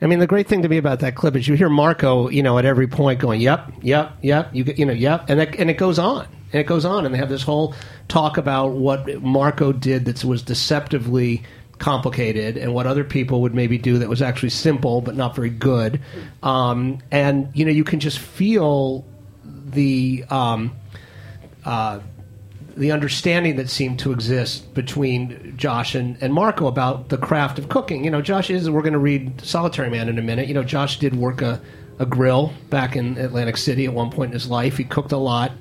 I 0.04 0.06
mean, 0.06 0.18
the 0.18 0.26
great 0.26 0.46
thing 0.46 0.60
to 0.60 0.68
me 0.68 0.76
about 0.76 1.00
that 1.00 1.14
clip 1.14 1.34
is 1.34 1.48
you 1.48 1.54
hear 1.54 1.70
Marco, 1.70 2.28
you 2.28 2.42
know, 2.42 2.58
at 2.58 2.66
every 2.66 2.86
point 2.86 3.20
going, 3.20 3.40
"Yep, 3.40 3.72
yep, 3.80 4.12
yep," 4.20 4.50
you 4.52 4.62
you 4.76 4.84
know, 4.84 4.92
"Yep," 4.92 5.30
and 5.30 5.40
that, 5.40 5.58
and 5.58 5.70
it 5.70 5.78
goes 5.78 5.98
on 5.98 6.26
and 6.52 6.60
it 6.60 6.66
goes 6.66 6.84
on, 6.84 7.06
and 7.06 7.14
they 7.14 7.18
have 7.18 7.30
this 7.30 7.42
whole 7.42 7.74
talk 8.06 8.36
about 8.36 8.72
what 8.72 9.22
Marco 9.22 9.72
did 9.72 10.04
that 10.04 10.22
was 10.22 10.42
deceptively 10.42 11.42
complicated, 11.78 12.58
and 12.58 12.74
what 12.74 12.86
other 12.86 13.02
people 13.02 13.40
would 13.40 13.54
maybe 13.54 13.78
do 13.78 13.98
that 13.98 14.10
was 14.10 14.20
actually 14.20 14.50
simple 14.50 15.00
but 15.00 15.16
not 15.16 15.34
very 15.34 15.48
good, 15.48 16.02
um, 16.42 16.98
and 17.10 17.48
you 17.54 17.64
know, 17.64 17.72
you 17.72 17.84
can 17.84 17.98
just 17.98 18.18
feel 18.18 19.06
the. 19.42 20.22
Um, 20.28 20.76
uh, 21.64 22.00
the 22.76 22.92
understanding 22.92 23.56
that 23.56 23.70
seemed 23.70 23.98
to 24.00 24.12
exist 24.12 24.74
between 24.74 25.54
Josh 25.56 25.94
and, 25.94 26.16
and 26.20 26.32
Marco 26.32 26.66
about 26.66 27.08
the 27.08 27.18
craft 27.18 27.58
of 27.58 27.68
cooking. 27.68 28.04
You 28.04 28.10
know, 28.10 28.20
Josh 28.20 28.50
is, 28.50 28.68
we're 28.68 28.82
going 28.82 28.94
to 28.94 28.98
read 28.98 29.40
Solitary 29.40 29.90
Man 29.90 30.08
in 30.08 30.18
a 30.18 30.22
minute. 30.22 30.48
You 30.48 30.54
know, 30.54 30.64
Josh 30.64 30.98
did 30.98 31.14
work 31.14 31.40
a, 31.42 31.60
a 31.98 32.06
grill 32.06 32.52
back 32.70 32.96
in 32.96 33.16
Atlantic 33.18 33.56
City 33.56 33.84
at 33.84 33.92
one 33.92 34.10
point 34.10 34.30
in 34.30 34.32
his 34.32 34.48
life. 34.48 34.76
He 34.76 34.84
cooked 34.84 35.12
a 35.12 35.16
lot, 35.16 35.52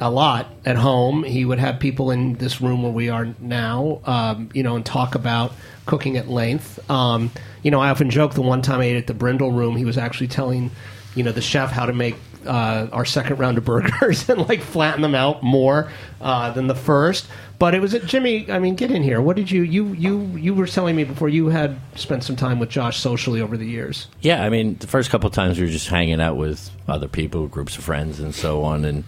a 0.00 0.10
lot 0.10 0.52
at 0.64 0.76
home. 0.76 1.24
He 1.24 1.44
would 1.44 1.58
have 1.58 1.80
people 1.80 2.10
in 2.10 2.34
this 2.34 2.60
room 2.60 2.82
where 2.82 2.92
we 2.92 3.08
are 3.08 3.34
now, 3.40 4.00
um, 4.04 4.50
you 4.54 4.62
know, 4.62 4.76
and 4.76 4.86
talk 4.86 5.14
about 5.14 5.52
cooking 5.86 6.16
at 6.16 6.28
length. 6.28 6.88
Um, 6.90 7.30
you 7.62 7.70
know, 7.70 7.80
I 7.80 7.90
often 7.90 8.10
joke 8.10 8.34
the 8.34 8.42
one 8.42 8.62
time 8.62 8.80
I 8.80 8.84
ate 8.84 8.96
at 8.96 9.06
the 9.06 9.14
Brindle 9.14 9.52
Room, 9.52 9.76
he 9.76 9.84
was 9.84 9.98
actually 9.98 10.28
telling, 10.28 10.70
you 11.14 11.24
know, 11.24 11.32
the 11.32 11.42
chef 11.42 11.70
how 11.70 11.86
to 11.86 11.92
make 11.92 12.14
uh, 12.46 12.88
our 12.92 13.04
second 13.04 13.38
round 13.38 13.58
of 13.58 13.64
burgers 13.64 14.28
and 14.28 14.48
like 14.48 14.60
flatten 14.60 15.02
them 15.02 15.14
out 15.14 15.42
more 15.42 15.90
uh, 16.20 16.50
than 16.52 16.66
the 16.66 16.74
first. 16.74 17.26
But 17.58 17.74
it 17.74 17.80
was 17.80 17.94
at 17.94 18.04
Jimmy. 18.04 18.50
I 18.50 18.58
mean, 18.58 18.74
get 18.74 18.90
in 18.90 19.02
here. 19.02 19.20
What 19.22 19.36
did 19.36 19.50
you 19.50 19.62
you 19.62 19.92
you 19.92 20.26
you 20.36 20.54
were 20.54 20.66
telling 20.66 20.96
me 20.96 21.04
before 21.04 21.28
you 21.28 21.48
had 21.48 21.78
spent 21.94 22.24
some 22.24 22.36
time 22.36 22.58
with 22.58 22.68
Josh 22.68 22.98
socially 22.98 23.40
over 23.40 23.56
the 23.56 23.66
years? 23.66 24.08
Yeah, 24.20 24.44
I 24.44 24.48
mean, 24.48 24.76
the 24.78 24.86
first 24.86 25.10
couple 25.10 25.28
of 25.28 25.34
times 25.34 25.58
we 25.58 25.66
were 25.66 25.72
just 25.72 25.88
hanging 25.88 26.20
out 26.20 26.36
with 26.36 26.70
other 26.88 27.08
people, 27.08 27.46
groups 27.46 27.78
of 27.78 27.84
friends, 27.84 28.18
and 28.18 28.34
so 28.34 28.62
on. 28.64 28.84
And 28.84 29.04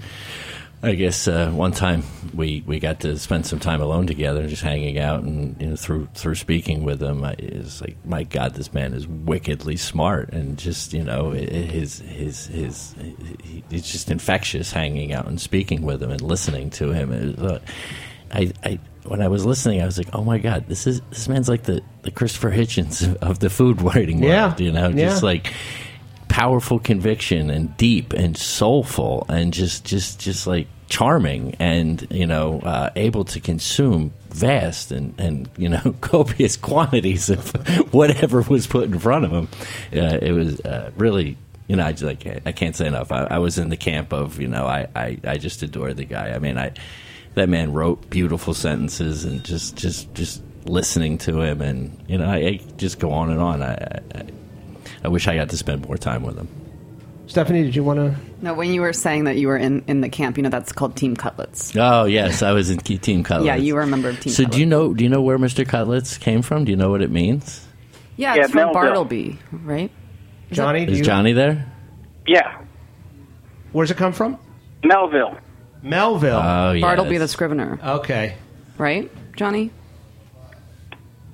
I 0.83 0.95
guess 0.95 1.27
uh, 1.27 1.51
one 1.51 1.73
time 1.73 2.05
we, 2.35 2.63
we 2.67 2.79
got 2.79 3.01
to 3.01 3.19
spend 3.19 3.47
some 3.47 3.59
time 3.59 3.81
alone 3.81 4.07
together, 4.07 4.47
just 4.47 4.63
hanging 4.63 4.99
out, 4.99 5.23
and 5.25 5.61
you 5.61 5.69
know, 5.69 5.77
through 5.77 6.07
through 6.15 6.35
speaking 6.37 6.85
with 6.85 7.03
him, 7.03 7.25
I, 7.25 7.33
it's 7.39 7.81
like, 7.81 7.97
my 8.05 8.23
God, 8.25 8.55
this 8.55 8.73
man 8.73 8.93
is 8.93 9.07
wickedly 9.09 9.77
smart, 9.77 10.31
and 10.33 10.59
just 10.59 10.93
you 10.93 11.03
know, 11.03 11.31
his 11.31 12.01
his 12.01 12.47
his 12.47 12.95
he, 13.43 13.65
he's 13.71 13.91
just 13.91 14.11
infectious. 14.11 14.71
Hanging 14.71 15.13
out 15.13 15.27
and 15.27 15.41
speaking 15.41 15.83
with 15.83 16.03
him 16.03 16.11
and 16.11 16.21
listening 16.21 16.71
to 16.71 16.93
him, 16.93 17.11
It 17.11 17.39
was, 17.39 17.53
uh, 17.53 17.61
I, 18.33 18.53
I 18.63 18.79
when 19.05 19.23
I 19.23 19.29
was 19.29 19.47
listening, 19.47 19.81
I 19.83 19.87
was 19.87 19.97
like, 19.99 20.09
oh 20.13 20.23
my 20.25 20.39
God, 20.39 20.67
this 20.69 20.87
is 20.87 21.01
this 21.11 21.27
man's 21.27 21.49
like 21.49 21.63
the, 21.65 21.81
the 22.03 22.11
Christopher 22.11 22.51
Hitchens 22.51 23.03
of, 23.07 23.17
of 23.17 23.39
the 23.39 23.51
food 23.51 23.81
writing 23.83 24.21
world, 24.21 24.31
Yeah. 24.61 24.65
you 24.67 24.73
know, 24.73 24.89
Yeah. 24.89 25.07
just 25.09 25.23
like 25.23 25.53
powerful 26.37 26.79
conviction 26.79 27.49
and 27.49 27.75
deep 27.79 28.13
and 28.13 28.37
soulful 28.37 29.25
and 29.31 29.55
just 29.55 29.87
just 29.87 30.21
just 30.21 30.47
like 30.47 30.67
charming 30.87 31.55
and 31.59 32.07
you 32.11 32.27
know 32.27 32.61
uh, 32.61 32.91
able 32.95 33.25
to 33.25 33.41
consume 33.41 34.13
vast 34.29 34.93
and 34.93 35.19
and 35.19 35.49
you 35.57 35.67
know 35.67 35.97
copious 36.03 36.55
quantities 36.59 37.31
of 37.31 37.53
whatever 37.95 38.43
was 38.43 38.67
put 38.67 38.85
in 38.85 38.99
front 38.99 39.25
of 39.25 39.31
him 39.31 39.49
uh, 39.95 40.19
it 40.21 40.33
was 40.33 40.61
uh, 40.61 40.91
really 40.99 41.39
you 41.69 41.77
know 41.77 41.87
I 41.87 41.93
just 41.93 42.03
like 42.03 42.27
I 42.45 42.53
can't 42.53 42.77
say 42.77 42.87
enough. 42.87 43.13
I, 43.13 43.23
I 43.25 43.39
was 43.39 43.57
in 43.59 43.71
the 43.71 43.79
camp 43.79 44.13
of 44.13 44.39
you 44.39 44.49
know 44.49 44.67
I, 44.67 44.89
I 44.95 45.19
I 45.25 45.39
just 45.39 45.63
adore 45.63 45.95
the 45.95 46.05
guy. 46.05 46.33
I 46.33 46.39
mean 46.39 46.59
I 46.59 46.73
that 47.33 47.49
man 47.49 47.73
wrote 47.73 48.11
beautiful 48.11 48.53
sentences 48.53 49.25
and 49.25 49.43
just 49.43 49.75
just 49.75 50.13
just 50.13 50.43
listening 50.67 51.17
to 51.17 51.41
him 51.41 51.63
and 51.63 51.99
you 52.07 52.19
know 52.19 52.29
I, 52.29 52.37
I 52.37 52.61
just 52.77 52.99
go 52.99 53.13
on 53.13 53.31
and 53.31 53.41
on. 53.41 53.63
I, 53.63 54.01
I 54.15 54.27
I 55.05 55.09
wish 55.09 55.29
I 55.29 55.37
got 55.37 55.51
to 55.51 55.57
spend 55.57 55.87
more 55.87 55.97
time 55.97 56.23
with 56.23 56.37
them. 56.37 56.49
Stefanie, 57.27 57.65
did 57.65 57.75
you 57.75 57.83
want 57.83 57.99
to? 57.99 58.15
No, 58.41 58.55
when 58.55 58.73
you 58.73 58.81
were 58.81 58.93
saying 58.93 59.25
that 59.25 59.37
you 59.37 59.49
were 59.49 59.57
in, 59.57 59.83
in 59.89 60.01
the 60.01 60.09
camp, 60.09 60.37
you 60.37 60.45
know 60.45 60.49
that's 60.49 60.71
called 60.73 60.95
Team 60.97 61.17
Cutlets. 61.17 61.75
Oh 61.77 62.05
yes, 62.05 62.43
I 62.43 62.53
was 62.53 62.71
in 62.71 62.79
Key 62.79 62.99
Team 62.99 63.25
Cutlets. 63.25 63.47
Yeah, 63.47 63.57
you 63.57 63.75
were 63.75 63.81
a 63.83 63.87
member 63.87 64.09
of 64.11 64.21
Team 64.21 64.33
So 64.33 64.45
Cutlets. 64.45 64.55
do 64.57 64.61
you 64.61 64.67
know? 64.67 64.95
Do 64.95 65.03
you 65.03 65.11
know 65.11 65.21
where 65.23 65.37
Mr. 65.39 65.67
Cutlets 65.67 66.19
came 66.19 66.43
from? 66.43 66.65
Do 66.65 66.71
you 66.71 66.77
know 66.77 66.89
what 66.91 67.03
it 67.03 67.11
means? 67.11 67.67
Yeah, 68.17 68.35
Yeah, 68.37 68.43
it's 68.43 68.51
from 68.53 68.59
Melville. 68.59 68.75
Bartleby, 68.75 69.39
right? 69.51 69.91
Johnny, 70.53 70.87
do 70.87 70.93
Is 70.93 70.99
you- 70.99 71.05
Johnny 71.05 71.33
there? 71.33 71.67
Yeah, 72.29 72.63
Where's 73.73 73.91
it 73.91 73.97
come 73.97 74.13
from? 74.13 74.39
Melville. 74.85 75.37
Melville. 75.83 76.37
Oh 76.43 76.73
yeah. 76.73 76.81
Bartleby 76.81 77.19
the 77.19 77.27
Scrivener, 77.29 77.79
Okay. 77.85 78.37
right, 78.79 79.11
Johnny? 79.37 79.71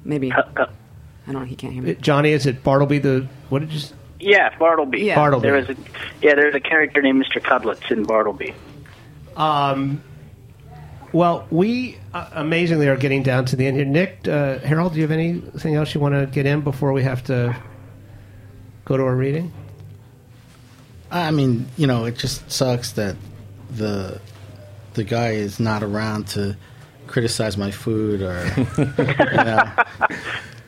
Maybe. 0.05 0.33
Uh, 0.33 0.43
I 0.57 0.67
don't 1.33 1.35
know. 1.43 1.45
He 1.45 1.55
can't 1.55 1.73
hear 1.73 1.83
me. 1.83 1.95
Johnny, 1.95 2.33
is 2.33 2.47
it 2.47 2.65
Bartleby 2.65 2.99
the 2.99 3.29
what 3.53 3.61
did 3.61 3.71
you? 3.71 3.79
s- 3.79 3.93
Yeah, 4.19 4.57
Bartleby. 4.59 5.01
Yeah. 5.01 5.15
Bartleby. 5.17 5.43
There 5.43 5.57
is 5.59 5.69
a 5.69 5.77
yeah. 6.23 6.35
There's 6.35 6.55
a 6.55 6.61
character 6.61 7.03
named 7.03 7.23
Mr. 7.25 7.43
Cutlets 7.43 7.91
in 7.91 8.05
Bartleby. 8.05 8.55
Um, 9.37 10.03
well, 11.13 11.47
we 11.51 11.99
uh, 12.15 12.29
amazingly 12.33 12.89
are 12.89 12.97
getting 12.97 13.23
down 13.23 13.45
to 13.47 13.57
the 13.57 13.67
end 13.67 13.77
here. 13.77 13.85
Nick, 13.85 14.27
uh, 14.27 14.59
Harold, 14.61 14.93
do 14.95 14.97
you 15.01 15.03
have 15.03 15.11
anything 15.11 15.75
else 15.75 15.95
you 15.95 16.01
want 16.01 16.15
to 16.15 16.27
get 16.27 16.47
in 16.47 16.63
before 16.63 16.93
we 16.95 17.03
have 17.03 17.23
to 17.25 17.55
go 18.87 18.97
to 18.97 19.03
our 19.05 19.15
reading? 19.15 19.53
I 21.11 21.31
mean, 21.31 21.67
you 21.77 21.87
know, 21.87 22.07
it 22.07 22.17
just 22.17 22.51
sucks 22.51 22.93
that 22.93 23.17
the 23.71 24.19
the 24.95 25.05
guy 25.05 25.33
is 25.33 25.61
not 25.61 25.83
around 25.83 26.29
to 26.29 26.57
criticize 27.07 27.59
my 27.59 27.71
food 27.71 28.23
or 28.23 28.47
you 28.79 29.45
know, 29.45 29.73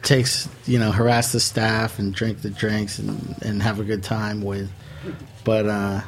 takes 0.05 0.49
you 0.67 0.79
know 0.79 0.93
harass 0.93 1.33
the 1.33 1.41
staff 1.41 1.99
and 1.99 2.15
drink 2.15 2.43
the 2.43 2.51
drinks 2.51 2.99
and, 2.99 3.37
and 3.43 3.63
have 3.63 3.81
a 3.81 3.85
good 3.85 4.03
time 4.03 4.43
with. 4.43 4.71
But 5.45 5.67
uh, 5.67 6.01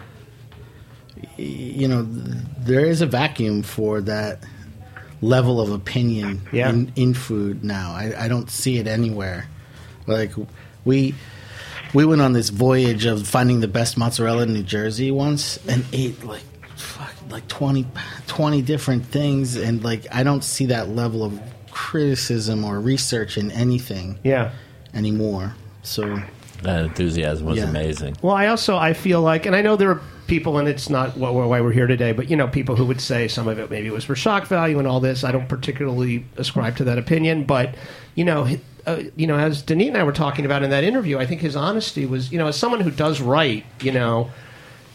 you 1.36 1.88
know, 1.88 2.02
there 2.04 2.84
is 2.84 3.00
a 3.00 3.06
vacuum 3.06 3.62
for 3.62 4.00
that 4.02 4.40
level 5.22 5.60
of 5.60 5.70
opinion 5.72 6.42
Yeah. 6.52 6.68
in, 6.70 6.92
in 6.94 7.14
food 7.14 7.64
now. 7.64 7.92
I, 7.92 8.24
I 8.24 8.28
don't 8.28 8.50
see 8.50 8.78
it 8.78 8.86
anywhere. 8.86 9.46
Like 10.06 10.32
we 10.84 11.14
we 11.94 12.04
went 12.04 12.20
on 12.20 12.32
this 12.32 12.50
voyage 12.50 13.06
of 13.06 13.26
finding 13.26 13.60
the 13.60 13.68
best 13.68 13.96
mozzarella 13.96 14.42
in 14.42 14.52
New 14.52 14.62
Jersey 14.62 15.10
once 15.10 15.58
and 15.66 15.84
ate 15.92 16.22
like 16.24 16.42
fuck, 16.76 17.14
like 17.30 17.48
20, 17.48 17.86
20 18.26 18.62
different 18.62 19.06
things 19.06 19.56
and 19.56 19.82
like 19.82 20.06
I 20.12 20.22
don't 20.22 20.44
see 20.44 20.66
that 20.66 20.90
level 20.90 21.24
of 21.24 21.40
criticism 21.76 22.64
or 22.64 22.80
research 22.80 23.36
in 23.36 23.50
anything 23.50 24.18
Yeah. 24.24 24.50
anymore. 24.94 25.54
So 25.82 26.20
That 26.62 26.82
enthusiasm 26.84 27.46
was 27.46 27.58
Yeah. 27.58 27.68
amazing. 27.68 28.16
Well, 28.22 28.34
I 28.34 28.46
also 28.46 28.78
I 28.78 28.94
feel 28.94 29.20
like, 29.20 29.44
and 29.44 29.54
I 29.54 29.60
know 29.60 29.76
there 29.76 29.90
are 29.90 30.00
people, 30.26 30.56
and 30.56 30.66
it's 30.66 30.88
not 30.88 31.10
wh- 31.10 31.20
why 31.50 31.60
we're 31.60 31.70
here 31.72 31.86
today, 31.86 32.12
but 32.12 32.30
you 32.30 32.36
know, 32.36 32.48
people 32.48 32.76
who 32.76 32.86
would 32.86 33.00
say 33.00 33.28
some 33.28 33.46
of 33.46 33.58
it 33.58 33.70
maybe 33.70 33.90
was 33.90 34.04
for 34.04 34.16
shock 34.16 34.46
value 34.46 34.78
and 34.78 34.88
all 34.88 34.98
this. 34.98 35.22
I 35.22 35.32
don't 35.32 35.48
particularly 35.50 36.24
ascribe 36.38 36.76
to 36.78 36.84
that 36.84 36.96
opinion, 36.96 37.44
but 37.44 37.74
you 38.14 38.24
know, 38.24 38.44
hi- 38.44 38.60
uh, 38.86 38.96
you 39.16 39.26
know, 39.26 39.36
as 39.36 39.62
Danit 39.62 39.88
and 39.88 39.98
I 39.98 40.02
were 40.02 40.12
talking 40.12 40.46
about 40.46 40.62
in 40.62 40.70
that 40.70 40.82
interview, 40.82 41.18
I 41.18 41.26
think 41.26 41.42
his 41.42 41.56
honesty 41.56 42.06
was, 42.06 42.32
you 42.32 42.38
know, 42.38 42.46
as 42.46 42.56
someone 42.56 42.80
who 42.80 42.90
does 42.90 43.20
write, 43.20 43.64
you 43.82 43.92
know. 43.92 44.30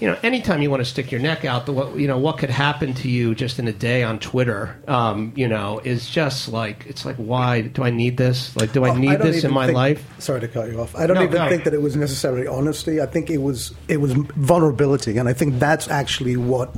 You 0.01 0.07
know, 0.07 0.17
anytime 0.23 0.63
you 0.63 0.71
want 0.71 0.81
to 0.81 0.85
stick 0.89 1.11
your 1.11 1.21
neck 1.21 1.45
out, 1.45 1.67
the 1.67 1.73
what 1.73 1.95
you 1.95 2.07
know 2.07 2.17
what 2.17 2.39
could 2.39 2.49
happen 2.49 2.95
to 2.95 3.07
you 3.07 3.35
just 3.35 3.59
in 3.59 3.67
a 3.67 3.71
day 3.71 4.01
on 4.01 4.17
Twitter, 4.17 4.75
um, 4.87 5.31
you 5.35 5.47
know, 5.47 5.79
is 5.83 6.09
just 6.09 6.49
like 6.49 6.87
it's 6.87 7.05
like 7.05 7.17
why 7.17 7.61
do 7.61 7.83
I 7.83 7.91
need 7.91 8.17
this? 8.17 8.55
Like, 8.55 8.73
do 8.73 8.83
I 8.83 8.89
Oh, 8.89 8.95
need 8.95 9.19
don't 9.19 9.21
this 9.21 9.43
in 9.43 9.53
my 9.53 9.67
think- 9.67 9.75
life? 9.75 10.03
Sorry 10.17 10.41
to 10.41 10.47
cut 10.47 10.71
you 10.71 10.81
off. 10.81 10.95
I 10.95 11.05
don't 11.05 11.17
No, 11.17 11.21
even 11.23 11.33
go. 11.35 11.47
think 11.49 11.65
that 11.65 11.75
it 11.75 11.83
was 11.83 11.95
necessarily 11.95 12.47
honesty. 12.47 12.99
I 12.99 13.05
think 13.05 13.29
it 13.29 13.37
was 13.43 13.73
it 13.87 14.01
was 14.01 14.13
vulnerability, 14.13 15.19
and 15.19 15.29
I 15.29 15.33
think 15.33 15.59
that's 15.59 15.87
actually 15.87 16.35
what 16.35 16.75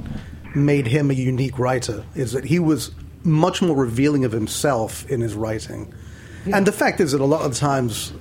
made 0.54 0.88
him 0.88 1.10
a 1.10 1.14
unique 1.14 1.58
writer. 1.58 2.04
Is 2.16 2.34
that 2.34 2.44
he 2.44 2.60
was 2.60 2.92
much 3.24 3.62
more 3.62 3.78
revealing 3.78 4.26
of 4.26 4.34
himself 4.34 5.10
in 5.10 5.22
his 5.22 5.34
writing, 5.34 5.94
and 6.52 6.66
the 6.68 6.74
fact 6.74 7.00
is 7.00 7.14
that 7.14 7.22
a 7.22 7.26
lot 7.26 7.44
of 7.46 7.56
times. 7.56 8.12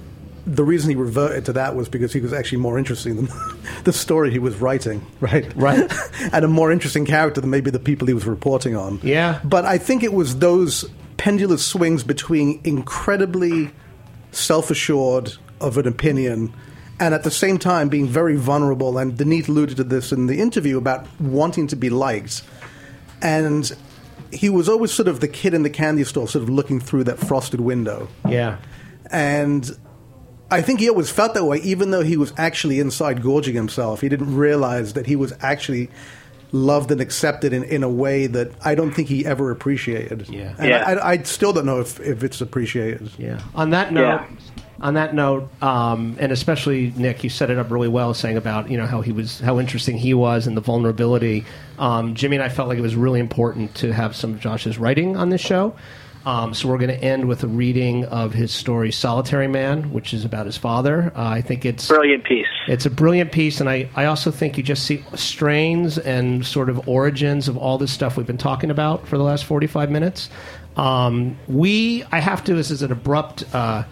The 0.46 0.64
reason 0.64 0.90
he 0.90 0.96
reverted 0.96 1.44
to 1.46 1.52
that 1.54 1.76
was 1.76 1.88
because 1.88 2.12
he 2.12 2.20
was 2.20 2.32
actually 2.32 2.58
more 2.58 2.78
interesting 2.78 3.16
than 3.16 3.28
the 3.84 3.92
story 3.92 4.30
he 4.30 4.38
was 4.38 4.56
writing, 4.56 5.04
right? 5.20 5.52
Right. 5.56 5.90
and 6.32 6.44
a 6.44 6.48
more 6.48 6.72
interesting 6.72 7.06
character 7.06 7.40
than 7.40 7.50
maybe 7.50 7.70
the 7.70 7.78
people 7.78 8.08
he 8.08 8.14
was 8.14 8.26
reporting 8.26 8.74
on. 8.76 8.98
Yeah. 9.02 9.40
But 9.44 9.64
I 9.64 9.78
think 9.78 10.02
it 10.02 10.12
was 10.12 10.38
those 10.38 10.84
pendulous 11.16 11.64
swings 11.64 12.02
between 12.02 12.60
incredibly 12.64 13.70
self 14.32 14.70
assured 14.70 15.34
of 15.60 15.78
an 15.78 15.86
opinion 15.86 16.52
and 16.98 17.14
at 17.14 17.22
the 17.22 17.30
same 17.30 17.58
time 17.58 17.88
being 17.88 18.06
very 18.06 18.36
vulnerable. 18.36 18.98
And 18.98 19.16
Danit 19.16 19.48
alluded 19.48 19.76
to 19.78 19.84
this 19.84 20.12
in 20.12 20.26
the 20.26 20.40
interview 20.40 20.78
about 20.78 21.06
wanting 21.20 21.66
to 21.68 21.76
be 21.76 21.90
liked. 21.90 22.42
And 23.20 23.70
he 24.32 24.48
was 24.48 24.68
always 24.68 24.92
sort 24.92 25.08
of 25.08 25.20
the 25.20 25.28
kid 25.28 25.54
in 25.54 25.62
the 25.62 25.70
candy 25.70 26.04
store, 26.04 26.26
sort 26.28 26.42
of 26.44 26.48
looking 26.48 26.80
through 26.80 27.04
that 27.04 27.18
frosted 27.18 27.60
window. 27.60 28.08
Yeah. 28.28 28.58
And 29.10 29.70
I 30.52 30.62
think 30.62 30.80
he 30.80 30.88
always 30.88 31.10
felt 31.10 31.34
that 31.34 31.44
way, 31.44 31.58
even 31.58 31.90
though 31.90 32.02
he 32.02 32.16
was 32.16 32.32
actually 32.36 32.78
inside 32.78 33.22
gorging 33.22 33.54
himself. 33.54 34.00
He 34.00 34.08
didn't 34.08 34.36
realize 34.36 34.92
that 34.92 35.06
he 35.06 35.16
was 35.16 35.32
actually 35.40 35.88
loved 36.52 36.90
and 36.90 37.00
accepted 37.00 37.52
in, 37.54 37.64
in 37.64 37.82
a 37.82 37.88
way 37.88 38.26
that 38.26 38.52
I 38.62 38.74
don't 38.74 38.92
think 38.92 39.08
he 39.08 39.24
ever 39.24 39.50
appreciated. 39.50 40.28
Yeah. 40.28 40.54
And 40.58 40.68
Yeah. 40.68 40.84
I, 40.86 40.92
I, 40.92 41.10
I 41.12 41.22
still 41.22 41.52
don't 41.52 41.64
know 41.64 41.80
if, 41.80 41.98
if 42.00 42.22
it's 42.22 42.40
appreciated. 42.40 43.10
Yeah. 43.18 43.40
On 43.54 43.70
that 43.70 43.92
note, 43.92 44.22
on 44.80 44.94
that 44.94 45.14
note, 45.14 45.48
um, 45.62 46.16
and 46.20 46.30
especially 46.32 46.92
Nick, 46.96 47.24
you 47.24 47.30
set 47.30 47.48
it 47.50 47.56
up 47.56 47.70
really 47.70 47.88
well, 47.88 48.12
saying 48.12 48.36
about 48.36 48.70
you 48.70 48.76
know 48.76 48.86
how 48.86 49.00
he 49.00 49.12
was, 49.12 49.40
how 49.40 49.58
interesting 49.58 49.96
he 49.96 50.12
was, 50.12 50.46
and 50.46 50.56
the 50.56 50.60
vulnerability. 50.60 51.46
Um, 51.78 52.14
Jimmy 52.14 52.36
and 52.36 52.42
I 52.42 52.50
felt 52.50 52.68
like 52.68 52.78
it 52.78 52.82
was 52.82 52.96
really 52.96 53.20
important 53.20 53.74
to 53.76 53.92
have 53.92 54.14
some 54.14 54.34
of 54.34 54.40
Josh's 54.40 54.78
writing 54.78 55.16
on 55.16 55.30
this 55.30 55.40
show. 55.40 55.74
Um, 56.24 56.54
so 56.54 56.68
we're 56.68 56.78
going 56.78 56.96
to 56.96 57.02
end 57.04 57.26
with 57.26 57.42
a 57.42 57.48
reading 57.48 58.04
of 58.04 58.32
his 58.32 58.52
story 58.52 58.92
"Solitary 58.92 59.48
Man," 59.48 59.92
which 59.92 60.14
is 60.14 60.24
about 60.24 60.46
his 60.46 60.56
father. 60.56 61.12
Uh, 61.16 61.24
I 61.28 61.40
think 61.40 61.64
it's 61.64 61.88
Brilliant 61.88 62.24
piece. 62.24 62.46
it's 62.68 62.86
a 62.86 62.90
brilliant 62.90 63.32
piece, 63.32 63.60
and 63.60 63.68
I, 63.68 63.88
I 63.96 64.04
also 64.04 64.30
think 64.30 64.56
you 64.56 64.62
just 64.62 64.84
see 64.84 65.04
strains 65.14 65.98
and 65.98 66.46
sort 66.46 66.68
of 66.70 66.88
origins 66.88 67.48
of 67.48 67.56
all 67.56 67.76
this 67.78 67.92
stuff 67.92 68.16
we've 68.16 68.26
been 68.26 68.38
talking 68.38 68.70
about 68.70 69.06
for 69.08 69.18
the 69.18 69.24
last 69.24 69.44
45 69.44 69.90
minutes. 69.90 70.30
Um, 70.76 71.36
we, 71.48 72.04
I 72.12 72.20
have 72.20 72.44
to, 72.44 72.54
this 72.54 72.70
is 72.70 72.82
an 72.82 72.92
abrupt 72.92 73.44
uh, 73.54 73.84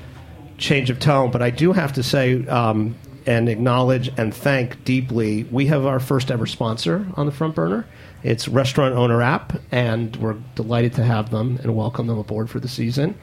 change 0.56 0.88
of 0.90 0.98
tone, 1.00 1.30
but 1.30 1.42
I 1.42 1.50
do 1.50 1.72
have 1.72 1.92
to 1.94 2.02
say 2.02 2.46
um, 2.46 2.96
and 3.26 3.48
acknowledge 3.48 4.10
and 4.16 4.32
thank 4.34 4.84
deeply. 4.84 5.44
We 5.50 5.66
have 5.66 5.84
our 5.84 6.00
first 6.00 6.30
ever 6.30 6.46
sponsor 6.46 7.06
on 7.16 7.26
the 7.26 7.32
front 7.32 7.54
burner. 7.54 7.86
It's 8.22 8.48
Restaurant 8.48 8.94
Owner 8.94 9.22
App, 9.22 9.54
and 9.72 10.14
we're 10.16 10.36
delighted 10.54 10.92
to 10.94 11.04
have 11.04 11.30
them 11.30 11.58
and 11.62 11.74
welcome 11.74 12.06
them 12.06 12.18
aboard 12.18 12.50
for 12.50 12.60
the 12.60 12.68
season. 12.68 13.18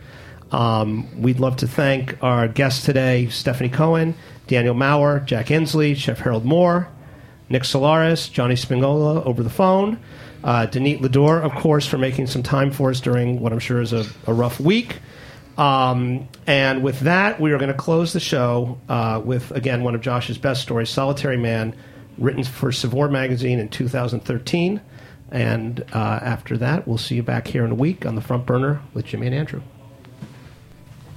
Um, 0.52 1.22
we'd 1.22 1.40
love 1.40 1.58
to 1.58 1.68
thank 1.68 2.22
our 2.24 2.48
guests 2.48 2.84
today 2.84 3.28
Stefanie 3.30 3.72
Cohen, 3.72 4.16
Daniel 4.48 4.74
Maurer, 4.74 5.20
Jack 5.20 5.48
Inslee, 5.48 5.96
Chef 5.96 6.20
Harold 6.20 6.46
Moore, 6.46 6.88
Nick 7.50 7.64
Solares, 7.64 8.32
Johnny 8.32 8.56
Spingola 8.56 9.24
over 9.26 9.44
the 9.44 9.52
phone, 9.52 10.00
uh, 10.44 10.66
Danit 10.66 11.00
Lidor, 11.02 11.44
of 11.44 11.52
course, 11.54 11.86
for 11.86 12.00
making 12.00 12.26
some 12.26 12.42
time 12.42 12.72
for 12.72 12.90
us 12.90 13.00
during 13.00 13.40
what 13.40 13.54
I'm 13.54 13.60
sure 13.60 13.82
is 13.82 13.94
a, 13.94 14.06
a 14.26 14.34
rough 14.34 14.60
week. 14.60 14.98
Um, 15.60 16.28
and 16.48 16.82
with 16.82 17.02
that, 17.02 17.40
we 17.40 17.52
are 17.52 17.58
going 17.58 17.72
to 17.72 17.78
close 17.78 18.14
the 18.14 18.20
show 18.20 18.80
uh, 18.90 19.22
with, 19.24 19.52
again, 19.52 19.84
one 19.84 19.94
of 19.94 20.02
Josh's 20.02 20.38
best 20.38 20.62
stories, 20.62 20.90
Solitary 20.90 21.38
Man, 21.38 21.76
written 22.18 22.44
for 22.44 22.72
Saveur 22.72 23.10
magazine 23.10 23.60
in 23.60 23.70
2013. 23.70 24.82
And 25.32 25.84
uh, 25.94 26.20
after 26.22 26.58
that, 26.58 26.88
we'll 26.88 26.98
see 26.98 27.16
you 27.16 27.24
back 27.24 27.48
here 27.48 27.66
in 27.66 27.72
a 27.72 27.76
week 27.76 28.06
on 28.06 28.16
the 28.16 28.22
front 28.22 28.46
burner 28.46 28.82
with 28.94 29.06
Jimmy 29.06 29.28
and 29.28 29.36
Andrew. 29.36 29.62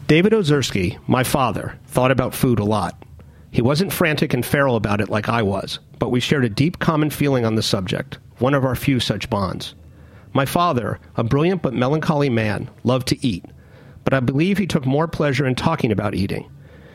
David 0.06 0.32
Ozersky, 0.32 0.98
my 1.06 1.22
father, 1.22 1.78
thought 1.86 2.10
about 2.10 2.34
food 2.34 2.58
a 2.58 2.64
lot. 2.64 3.00
He 3.52 3.62
wasn't 3.62 3.92
frantic 3.92 4.34
and 4.34 4.44
feral 4.44 4.76
about 4.76 5.00
it 5.00 5.08
like 5.08 5.28
I 5.28 5.42
was, 5.42 5.78
but 5.98 6.10
we 6.10 6.20
shared 6.20 6.44
a 6.44 6.48
deep 6.48 6.78
common 6.80 7.10
feeling 7.10 7.44
on 7.44 7.54
the 7.54 7.62
subject, 7.62 8.18
one 8.38 8.54
of 8.54 8.64
our 8.64 8.74
few 8.74 8.98
such 8.98 9.30
bonds. 9.30 9.74
My 10.32 10.46
father, 10.46 10.98
a 11.16 11.24
brilliant 11.24 11.62
but 11.62 11.74
melancholy 11.74 12.28
man, 12.28 12.70
loved 12.84 13.08
to 13.08 13.26
eat, 13.26 13.44
but 14.04 14.14
I 14.14 14.20
believe 14.20 14.58
he 14.58 14.66
took 14.66 14.86
more 14.86 15.08
pleasure 15.08 15.46
in 15.46 15.54
talking 15.54 15.92
about 15.92 16.14
eating. 16.14 16.50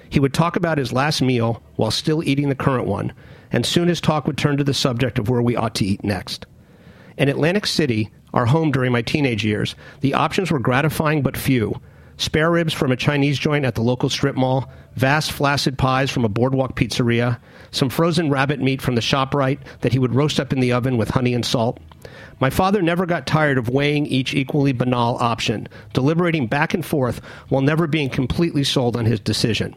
He 0.09 0.19
would 0.19 0.33
talk 0.33 0.55
about 0.55 0.77
his 0.77 0.93
last 0.93 1.21
meal 1.21 1.61
while 1.75 1.91
still 1.91 2.23
eating 2.23 2.49
the 2.49 2.55
current 2.55 2.87
one, 2.87 3.13
and 3.55 3.65
soon 3.65 3.87
his 3.87 4.01
talk 4.01 4.27
would 4.27 4.37
turn 4.37 4.57
to 4.57 4.65
the 4.65 4.73
subject 4.73 5.17
of 5.17 5.29
where 5.29 5.41
we 5.41 5.55
ought 5.55 5.73
to 5.75 5.85
eat 5.85 6.03
next. 6.03 6.45
In 7.17 7.29
Atlantic 7.29 7.65
City, 7.65 8.11
our 8.33 8.45
home 8.45 8.69
during 8.69 8.91
my 8.91 9.01
teenage 9.01 9.45
years, 9.45 9.75
the 10.01 10.13
options 10.13 10.51
were 10.51 10.59
gratifying 10.59 11.21
but 11.21 11.37
few. 11.37 11.79
Spare 12.17 12.51
ribs 12.51 12.73
from 12.73 12.91
a 12.91 12.97
Chinese 12.97 13.39
joint 13.39 13.63
at 13.63 13.75
the 13.75 13.81
local 13.81 14.09
strip 14.09 14.35
mall, 14.35 14.69
vast 14.95 15.31
flaccid 15.31 15.77
pies 15.77 16.11
from 16.11 16.25
a 16.25 16.29
boardwalk 16.29 16.75
pizzeria, 16.75 17.39
some 17.71 17.89
frozen 17.89 18.29
rabbit 18.29 18.59
meat 18.59 18.81
from 18.81 18.95
the 18.95 19.01
ShopRite 19.01 19.59
that 19.79 19.93
he 19.93 19.99
would 19.99 20.15
roast 20.15 20.37
up 20.37 20.51
in 20.51 20.59
the 20.59 20.73
oven 20.73 20.97
with 20.97 21.11
honey 21.11 21.33
and 21.33 21.45
salt. 21.45 21.79
My 22.41 22.49
father 22.49 22.81
never 22.81 23.05
got 23.05 23.25
tired 23.25 23.57
of 23.57 23.69
weighing 23.69 24.05
each 24.05 24.33
equally 24.33 24.73
banal 24.73 25.15
option, 25.21 25.69
deliberating 25.93 26.47
back 26.47 26.73
and 26.73 26.85
forth 26.85 27.21
while 27.47 27.61
never 27.61 27.87
being 27.87 28.09
completely 28.09 28.65
sold 28.65 28.97
on 28.97 29.05
his 29.05 29.21
decision. 29.21 29.73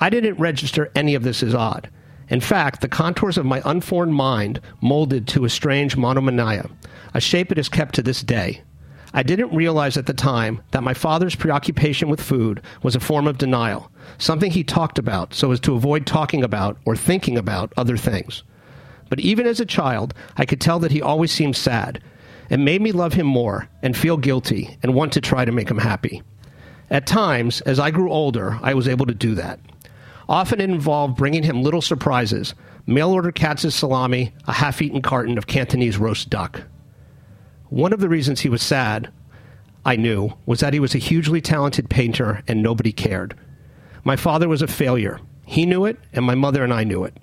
I 0.00 0.10
didn't 0.10 0.38
register 0.38 0.92
any 0.94 1.14
of 1.14 1.22
this 1.22 1.42
as 1.42 1.54
odd. 1.54 1.88
In 2.28 2.40
fact, 2.40 2.80
the 2.80 2.88
contours 2.88 3.36
of 3.36 3.44
my 3.44 3.60
unformed 3.64 4.14
mind 4.14 4.60
molded 4.80 5.26
to 5.28 5.44
a 5.44 5.50
strange 5.50 5.96
monomania, 5.96 6.70
a 7.12 7.20
shape 7.20 7.50
it 7.52 7.58
has 7.58 7.68
kept 7.68 7.94
to 7.96 8.02
this 8.02 8.22
day. 8.22 8.62
I 9.16 9.22
didn't 9.22 9.54
realize 9.54 9.96
at 9.96 10.06
the 10.06 10.14
time 10.14 10.60
that 10.72 10.82
my 10.82 10.92
father's 10.92 11.36
preoccupation 11.36 12.08
with 12.08 12.20
food 12.20 12.60
was 12.82 12.96
a 12.96 13.00
form 13.00 13.28
of 13.28 13.38
denial, 13.38 13.90
something 14.18 14.50
he 14.50 14.64
talked 14.64 14.98
about 14.98 15.34
so 15.34 15.52
as 15.52 15.60
to 15.60 15.74
avoid 15.74 16.06
talking 16.06 16.42
about 16.42 16.78
or 16.84 16.96
thinking 16.96 17.38
about 17.38 17.72
other 17.76 17.96
things. 17.96 18.42
But 19.08 19.20
even 19.20 19.46
as 19.46 19.60
a 19.60 19.66
child, 19.66 20.14
I 20.36 20.44
could 20.44 20.60
tell 20.60 20.80
that 20.80 20.90
he 20.90 21.00
always 21.00 21.30
seemed 21.30 21.56
sad. 21.56 22.02
It 22.50 22.58
made 22.58 22.82
me 22.82 22.90
love 22.90 23.12
him 23.12 23.26
more 23.26 23.68
and 23.82 23.96
feel 23.96 24.16
guilty 24.16 24.76
and 24.82 24.94
want 24.94 25.12
to 25.12 25.20
try 25.20 25.44
to 25.44 25.52
make 25.52 25.70
him 25.70 25.78
happy. 25.78 26.22
At 26.90 27.06
times, 27.06 27.60
as 27.62 27.78
I 27.78 27.90
grew 27.90 28.10
older, 28.10 28.58
I 28.62 28.74
was 28.74 28.88
able 28.88 29.06
to 29.06 29.14
do 29.14 29.34
that. 29.36 29.60
Often 30.28 30.60
it 30.60 30.70
involved 30.70 31.16
bringing 31.16 31.42
him 31.42 31.62
little 31.62 31.82
surprises 31.82 32.54
mail 32.86 33.10
order 33.10 33.32
Katz's 33.32 33.74
salami, 33.74 34.32
a 34.46 34.52
half 34.52 34.82
eaten 34.82 35.00
carton 35.00 35.38
of 35.38 35.46
Cantonese 35.46 35.96
roast 35.96 36.28
duck. 36.28 36.62
One 37.70 37.92
of 37.92 38.00
the 38.00 38.08
reasons 38.08 38.40
he 38.40 38.48
was 38.48 38.62
sad, 38.62 39.10
I 39.84 39.96
knew, 39.96 40.34
was 40.46 40.60
that 40.60 40.74
he 40.74 40.80
was 40.80 40.94
a 40.94 40.98
hugely 40.98 41.40
talented 41.40 41.88
painter 41.88 42.42
and 42.46 42.62
nobody 42.62 42.92
cared. 42.92 43.36
My 44.04 44.16
father 44.16 44.48
was 44.48 44.62
a 44.62 44.66
failure. 44.66 45.18
He 45.46 45.66
knew 45.66 45.84
it, 45.86 45.98
and 46.12 46.24
my 46.24 46.34
mother 46.34 46.62
and 46.62 46.72
I 46.72 46.84
knew 46.84 47.04
it. 47.04 47.16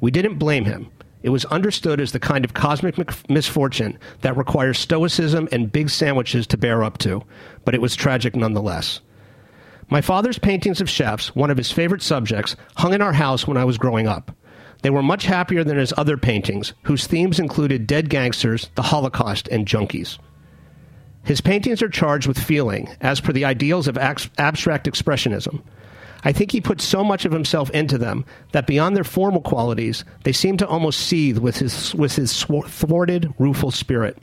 We 0.00 0.10
didn't 0.10 0.38
blame 0.38 0.64
him. 0.66 0.90
It 1.22 1.30
was 1.30 1.44
understood 1.46 2.00
as 2.00 2.12
the 2.12 2.20
kind 2.20 2.44
of 2.44 2.54
cosmic 2.54 2.98
mic- 2.98 3.28
misfortune 3.28 3.98
that 4.20 4.36
requires 4.36 4.78
stoicism 4.78 5.48
and 5.50 5.72
big 5.72 5.90
sandwiches 5.90 6.46
to 6.48 6.56
bear 6.56 6.84
up 6.84 6.98
to, 6.98 7.22
but 7.64 7.74
it 7.74 7.80
was 7.80 7.96
tragic 7.96 8.36
nonetheless. 8.36 9.00
My 9.88 10.00
father's 10.00 10.38
paintings 10.38 10.80
of 10.80 10.90
chefs, 10.90 11.34
one 11.36 11.50
of 11.50 11.56
his 11.56 11.70
favorite 11.70 12.02
subjects, 12.02 12.56
hung 12.76 12.92
in 12.92 13.02
our 13.02 13.12
house 13.12 13.46
when 13.46 13.56
I 13.56 13.64
was 13.64 13.78
growing 13.78 14.08
up. 14.08 14.32
They 14.82 14.90
were 14.90 15.02
much 15.02 15.26
happier 15.26 15.62
than 15.62 15.78
his 15.78 15.94
other 15.96 16.16
paintings, 16.16 16.72
whose 16.82 17.06
themes 17.06 17.38
included 17.38 17.86
dead 17.86 18.10
gangsters, 18.10 18.70
the 18.74 18.82
Holocaust, 18.82 19.48
and 19.48 19.66
junkies. 19.66 20.18
His 21.22 21.40
paintings 21.40 21.82
are 21.82 21.88
charged 21.88 22.26
with 22.26 22.38
feeling, 22.38 22.88
as 23.00 23.20
per 23.20 23.32
the 23.32 23.44
ideals 23.44 23.88
of 23.88 23.96
abstract 23.96 24.86
expressionism. 24.86 25.62
I 26.24 26.32
think 26.32 26.50
he 26.50 26.60
put 26.60 26.80
so 26.80 27.04
much 27.04 27.24
of 27.24 27.32
himself 27.32 27.70
into 27.70 27.98
them 27.98 28.24
that 28.52 28.66
beyond 28.66 28.96
their 28.96 29.04
formal 29.04 29.40
qualities, 29.40 30.04
they 30.24 30.32
seem 30.32 30.56
to 30.56 30.66
almost 30.66 31.00
seethe 31.00 31.38
with 31.38 31.58
his, 31.58 31.94
with 31.94 32.16
his 32.16 32.42
thwarted, 32.42 33.32
rueful 33.38 33.70
spirit. 33.70 34.18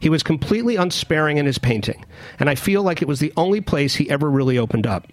He 0.00 0.08
was 0.08 0.22
completely 0.22 0.76
unsparing 0.76 1.36
in 1.36 1.46
his 1.46 1.58
painting, 1.58 2.04
and 2.38 2.48
I 2.48 2.54
feel 2.54 2.82
like 2.82 3.02
it 3.02 3.08
was 3.08 3.20
the 3.20 3.34
only 3.36 3.60
place 3.60 3.94
he 3.94 4.10
ever 4.10 4.28
really 4.28 4.58
opened 4.58 4.86
up. 4.86 5.06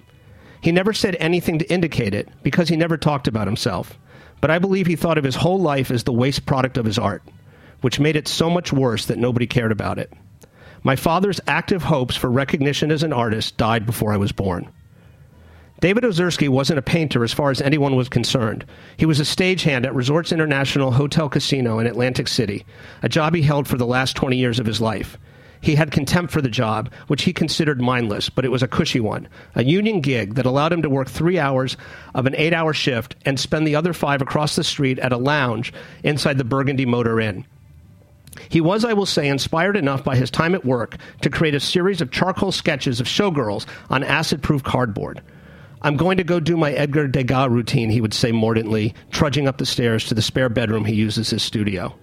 He 0.61 0.71
never 0.71 0.93
said 0.93 1.17
anything 1.19 1.59
to 1.59 1.71
indicate 1.71 2.13
it 2.13 2.29
because 2.41 2.69
he 2.69 2.77
never 2.77 2.97
talked 2.97 3.27
about 3.27 3.47
himself, 3.47 3.99
but 4.39 4.49
I 4.49 4.59
believe 4.59 4.87
he 4.87 4.95
thought 4.95 5.17
of 5.17 5.25
his 5.25 5.35
whole 5.35 5.59
life 5.59 5.91
as 5.91 6.05
the 6.05 6.13
waste 6.13 6.45
product 6.45 6.77
of 6.77 6.85
his 6.85 6.97
art, 6.97 7.21
which 7.81 7.99
made 7.99 8.15
it 8.15 8.29
so 8.29 8.49
much 8.49 8.71
worse 8.71 9.05
that 9.07 9.19
nobody 9.19 9.45
cared 9.45 9.73
about 9.73 9.99
it. 9.99 10.11
My 10.83 10.95
father's 10.95 11.41
active 11.47 11.83
hopes 11.83 12.15
for 12.15 12.31
recognition 12.31 12.89
as 12.89 13.03
an 13.03 13.11
artist 13.11 13.57
died 13.57 13.85
before 13.85 14.13
I 14.13 14.17
was 14.17 14.31
born. 14.31 14.71
David 15.79 16.03
Ozersky 16.03 16.49
wasn't 16.49 16.79
a 16.79 16.83
painter 16.83 17.23
as 17.23 17.33
far 17.33 17.51
as 17.51 17.61
anyone 17.61 17.95
was 17.95 18.09
concerned. 18.09 18.65
He 18.97 19.05
was 19.05 19.19
a 19.19 19.23
stagehand 19.23 19.85
at 19.85 19.93
Resorts 19.93 20.31
International 20.31 20.91
Hotel 20.91 21.29
Casino 21.29 21.77
in 21.77 21.85
Atlantic 21.85 22.27
City, 22.27 22.65
a 23.03 23.09
job 23.09 23.35
he 23.35 23.43
held 23.43 23.67
for 23.67 23.77
the 23.77 23.85
last 23.85 24.15
20 24.15 24.35
years 24.37 24.57
of 24.59 24.65
his 24.65 24.81
life. 24.81 25.19
He 25.61 25.75
had 25.75 25.91
contempt 25.91 26.33
for 26.33 26.41
the 26.41 26.49
job, 26.49 26.91
which 27.05 27.23
he 27.23 27.33
considered 27.33 27.79
mindless, 27.79 28.27
but 28.27 28.43
it 28.43 28.49
was 28.49 28.63
a 28.63 28.67
cushy 28.67 28.99
one, 28.99 29.27
a 29.53 29.63
union 29.63 30.01
gig 30.01 30.33
that 30.33 30.47
allowed 30.47 30.73
him 30.73 30.81
to 30.81 30.89
work 30.89 31.09
three 31.09 31.37
hours 31.37 31.77
of 32.15 32.25
an 32.25 32.35
eight 32.37 32.53
hour 32.53 32.73
shift 32.73 33.15
and 33.23 33.39
spend 33.39 33.67
the 33.67 33.75
other 33.75 33.93
five 33.93 34.21
across 34.21 34.55
the 34.55 34.63
street 34.63 34.97
at 34.97 35.13
a 35.13 35.17
lounge 35.17 35.73
inside 36.03 36.39
the 36.39 36.43
Burgundy 36.43 36.87
Motor 36.87 37.19
Inn. 37.19 37.45
He 38.49 38.61
was, 38.61 38.83
I 38.83 38.93
will 38.93 39.05
say, 39.05 39.27
inspired 39.27 39.77
enough 39.77 40.03
by 40.03 40.15
his 40.15 40.31
time 40.31 40.55
at 40.55 40.65
work 40.65 40.95
to 41.21 41.29
create 41.29 41.53
a 41.53 41.59
series 41.59 42.01
of 42.01 42.09
charcoal 42.09 42.51
sketches 42.51 42.99
of 42.99 43.05
showgirls 43.05 43.67
on 43.91 44.03
acid 44.03 44.41
proof 44.41 44.63
cardboard. 44.63 45.21
I'm 45.81 45.95
going 45.95 46.17
to 46.17 46.23
go 46.23 46.39
do 46.39 46.57
my 46.57 46.71
Edgar 46.71 47.07
Degas 47.07 47.49
routine, 47.49 47.89
he 47.89 48.01
would 48.01 48.13
say 48.13 48.31
mordantly, 48.31 48.95
trudging 49.11 49.47
up 49.47 49.57
the 49.57 49.65
stairs 49.65 50.05
to 50.05 50.15
the 50.15 50.21
spare 50.21 50.49
bedroom 50.49 50.85
he 50.85 50.95
used 50.95 51.17
as 51.17 51.29
his 51.29 51.43
studio. 51.43 51.95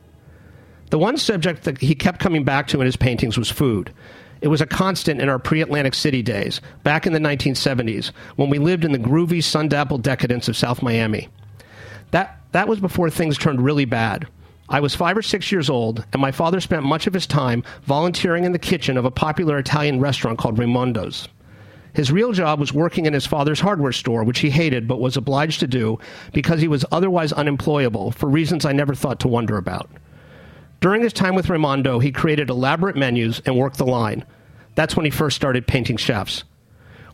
The 0.91 0.99
one 0.99 1.17
subject 1.17 1.65
that 1.65 1.81
he 1.81 1.95
kept 1.95 2.21
coming 2.21 2.45
back 2.45 2.69
to 2.69 2.81
in 2.81 2.87
his 2.87 2.97
paintings 2.97 3.37
was 3.37 3.51
food. 3.51 3.93
It 4.41 4.49
was 4.49 4.61
a 4.61 4.67
constant 4.67 5.21
in 5.21 5.29
our 5.29 5.39
pre 5.39 5.61
Atlantic 5.61 5.95
City 5.95 6.23
days, 6.23 6.61
back 6.83 7.07
in 7.07 7.13
the 7.13 7.19
1970s, 7.19 8.13
when 8.37 8.51
we 8.51 8.59
lived 8.59 8.85
in 8.85 8.93
the 8.93 8.99
groovy, 8.99 9.43
sun 9.43 9.69
dappled 9.69 10.03
decadence 10.03 10.49
of 10.49 10.57
South 10.57 10.83
Miami. 10.83 11.29
That, 12.11 12.39
that 12.53 12.69
was 12.69 12.79
before 12.79 13.11
things 13.11 13.39
turned 13.39 13.65
really 13.65 13.87
bad. 13.87 14.29
I 14.69 14.81
was 14.81 14.95
five 14.95 15.17
or 15.17 15.23
six 15.23 15.51
years 15.51 15.69
old, 15.69 16.05
and 16.13 16.23
my 16.23 16.31
father 16.31 16.61
spent 16.61 16.85
much 16.85 17.07
of 17.07 17.15
his 17.15 17.27
time 17.27 17.65
volunteering 17.83 18.45
in 18.45 18.53
the 18.53 18.59
kitchen 18.59 18.97
of 18.97 19.05
a 19.05 19.11
popular 19.11 19.59
Italian 19.59 20.01
restaurant 20.01 20.39
called 20.39 20.59
Raimondo's. 20.59 21.29
His 21.95 22.13
real 22.13 22.33
job 22.33 22.61
was 22.61 22.73
working 22.73 23.07
in 23.07 23.13
his 23.13 23.25
father's 23.25 23.61
hardware 23.61 23.93
store, 23.93 24.25
which 24.25 24.41
he 24.41 24.51
hated 24.51 24.87
but 24.87 25.01
was 25.01 25.17
obliged 25.17 25.61
to 25.61 25.67
do 25.67 25.99
because 26.33 26.61
he 26.61 26.69
was 26.69 26.85
otherwise 26.91 27.33
unemployable 27.33 28.11
for 28.11 28.29
reasons 28.29 28.65
I 28.65 28.73
never 28.73 28.95
thought 28.95 29.21
to 29.21 29.29
wonder 29.29 29.57
about. 29.57 29.89
During 30.81 31.03
his 31.03 31.13
time 31.13 31.35
with 31.35 31.49
Raimondo, 31.49 32.01
he 32.01 32.13
created 32.13 32.51
elaborate 32.51 32.97
menus 32.97 33.41
and 33.47 33.57
worked 33.57 33.79
the 33.79 33.87
line. 33.87 34.25
That's 34.75 34.97
when 34.97 35.05
he 35.05 35.11
first 35.11 35.37
started 35.37 35.67
painting 35.67 35.97
chefs. 35.97 36.45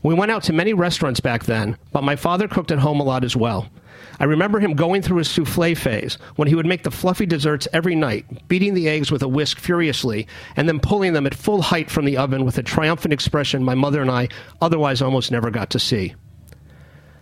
We 0.03 0.14
went 0.14 0.31
out 0.31 0.43
to 0.45 0.55
many 0.55 0.72
restaurants 0.72 1.20
back 1.20 1.45
then, 1.45 1.76
but 1.93 2.03
my 2.03 2.16
father 2.16 2.49
cooked 2.49 2.70
at 2.70 2.78
home 2.78 3.01
a 3.01 3.05
lot 3.05 3.22
as 3.22 3.37
well. 3.37 3.68
I 4.21 4.25
remember 4.25 4.61
him 4.61 4.75
going 4.75 5.01
through 5.01 5.16
his 5.16 5.31
souffle 5.31 5.75
phase 5.75 6.18
when 6.37 6.47
he 6.47 6.55
would 6.55 6.66
make 6.66 6.83
the 6.83 6.91
fluffy 6.91 7.25
desserts 7.25 7.66
every 7.73 7.95
night, 7.95 8.47
beating 8.49 8.75
the 8.75 8.87
eggs 8.87 9.11
with 9.11 9.23
a 9.23 9.29
whisk 9.29 9.59
furiously, 9.59 10.27
and 10.57 10.68
then 10.68 10.79
pulling 10.79 11.14
them 11.14 11.27
at 11.27 11.35
full 11.35 11.62
height 11.62 11.91
from 11.91 12.05
the 12.05 12.18
oven 12.18 12.45
with 12.45 12.59
a 12.59 12.62
triumphant 12.62 13.14
expression 13.14 13.64
my 13.64 13.75
mother 13.75 14.03
and 14.03 14.11
I 14.11 14.29
otherwise 14.61 15.01
almost 15.01 15.33
never 15.33 15.51
got 15.51 15.71
to 15.71 15.79
see. 15.79 16.14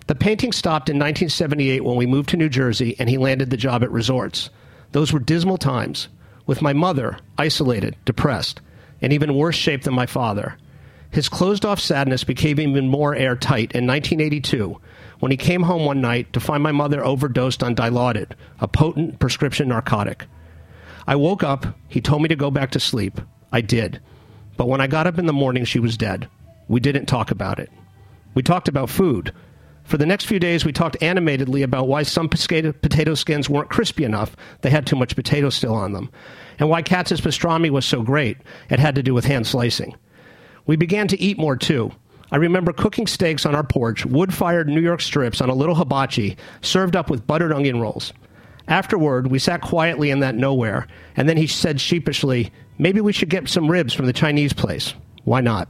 The 0.08 0.16
painting 0.16 0.50
stopped 0.50 0.88
in 0.88 0.96
1978 0.96 1.84
when 1.84 1.96
we 1.96 2.06
moved 2.06 2.30
to 2.30 2.36
New 2.36 2.48
Jersey 2.48 2.96
and 2.98 3.08
he 3.08 3.16
landed 3.16 3.50
the 3.50 3.56
job 3.56 3.84
at 3.84 3.92
resorts. 3.92 4.50
Those 4.90 5.12
were 5.12 5.20
dismal 5.20 5.58
times, 5.58 6.08
with 6.46 6.62
my 6.62 6.72
mother 6.72 7.18
isolated, 7.36 7.94
depressed, 8.06 8.60
in 9.00 9.12
even 9.12 9.36
worse 9.36 9.54
shape 9.54 9.82
than 9.82 9.94
my 9.94 10.06
father. 10.06 10.56
His 11.12 11.28
closed 11.28 11.64
off 11.64 11.78
sadness 11.78 12.24
became 12.24 12.58
even 12.58 12.88
more 12.88 13.14
airtight 13.14 13.70
in 13.72 13.86
1982 13.86 14.80
when 15.20 15.30
he 15.30 15.36
came 15.36 15.62
home 15.62 15.84
one 15.84 16.00
night 16.00 16.32
to 16.32 16.40
find 16.40 16.62
my 16.62 16.72
mother 16.72 17.04
overdosed 17.04 17.62
on 17.62 17.74
Dilaudid, 17.74 18.32
a 18.60 18.68
potent 18.68 19.18
prescription 19.18 19.68
narcotic. 19.68 20.26
I 21.06 21.16
woke 21.16 21.42
up, 21.42 21.66
he 21.88 22.00
told 22.00 22.22
me 22.22 22.28
to 22.28 22.36
go 22.36 22.50
back 22.50 22.70
to 22.72 22.80
sleep. 22.80 23.20
I 23.50 23.60
did. 23.60 24.00
But 24.56 24.68
when 24.68 24.80
I 24.80 24.86
got 24.86 25.06
up 25.06 25.18
in 25.18 25.26
the 25.26 25.32
morning, 25.32 25.64
she 25.64 25.78
was 25.78 25.96
dead. 25.96 26.28
We 26.68 26.80
didn't 26.80 27.06
talk 27.06 27.30
about 27.30 27.58
it. 27.58 27.70
We 28.34 28.42
talked 28.42 28.68
about 28.68 28.90
food. 28.90 29.32
For 29.84 29.96
the 29.96 30.04
next 30.04 30.26
few 30.26 30.38
days, 30.38 30.66
we 30.66 30.72
talked 30.72 30.98
animatedly 31.00 31.62
about 31.62 31.88
why 31.88 32.02
some 32.02 32.28
potato, 32.28 33.14
skins 33.14 33.48
weren't 33.48 33.70
crispy 33.70 34.04
enough, 34.04 34.36
they 34.60 34.68
had 34.68 34.86
too 34.86 34.96
much 34.96 35.16
potato 35.16 35.48
still 35.48 35.74
on 35.74 35.94
them, 35.94 36.10
and 36.58 36.68
why 36.68 36.82
Katz's 36.82 37.22
pastrami 37.22 37.70
was 37.70 37.86
so 37.86 38.02
great, 38.02 38.36
it 38.68 38.78
had 38.78 38.96
to 38.96 39.02
do 39.02 39.14
with 39.14 39.24
hand 39.24 39.46
slicing. 39.46 39.96
We 40.66 40.76
began 40.76 41.08
to 41.08 41.18
eat 41.18 41.38
more 41.38 41.56
too. 41.56 41.92
I 42.30 42.36
remember 42.36 42.72
cooking 42.72 43.06
steaks 43.06 43.46
on 43.46 43.54
our 43.54 43.64
porch, 43.64 44.04
wood 44.04 44.34
fired 44.34 44.68
New 44.68 44.80
York 44.80 45.00
strips 45.00 45.40
on 45.40 45.48
a 45.48 45.54
little 45.54 45.74
hibachi, 45.74 46.36
served 46.60 46.94
up 46.94 47.08
with 47.08 47.26
buttered 47.26 47.52
onion 47.52 47.80
rolls. 47.80 48.12
Afterward, 48.68 49.28
we 49.28 49.38
sat 49.38 49.62
quietly 49.62 50.10
in 50.10 50.20
that 50.20 50.34
nowhere, 50.34 50.86
and 51.16 51.26
then 51.28 51.38
he 51.38 51.46
said 51.46 51.80
sheepishly, 51.80 52.52
Maybe 52.76 53.00
we 53.00 53.12
should 53.12 53.30
get 53.30 53.48
some 53.48 53.70
ribs 53.70 53.94
from 53.94 54.06
the 54.06 54.12
Chinese 54.12 54.52
place. 54.52 54.94
Why 55.24 55.40
not? 55.40 55.68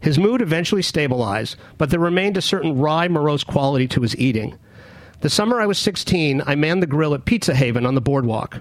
His 0.00 0.18
mood 0.18 0.42
eventually 0.42 0.82
stabilized, 0.82 1.56
but 1.78 1.90
there 1.90 2.00
remained 2.00 2.36
a 2.36 2.42
certain 2.42 2.78
wry, 2.78 3.06
morose 3.06 3.44
quality 3.44 3.86
to 3.88 4.00
his 4.00 4.16
eating. 4.16 4.58
The 5.20 5.30
summer 5.30 5.60
I 5.60 5.66
was 5.66 5.78
16, 5.78 6.42
I 6.46 6.54
manned 6.54 6.82
the 6.82 6.86
grill 6.86 7.14
at 7.14 7.24
Pizza 7.26 7.54
Haven 7.54 7.86
on 7.86 7.94
the 7.94 8.00
boardwalk. 8.00 8.60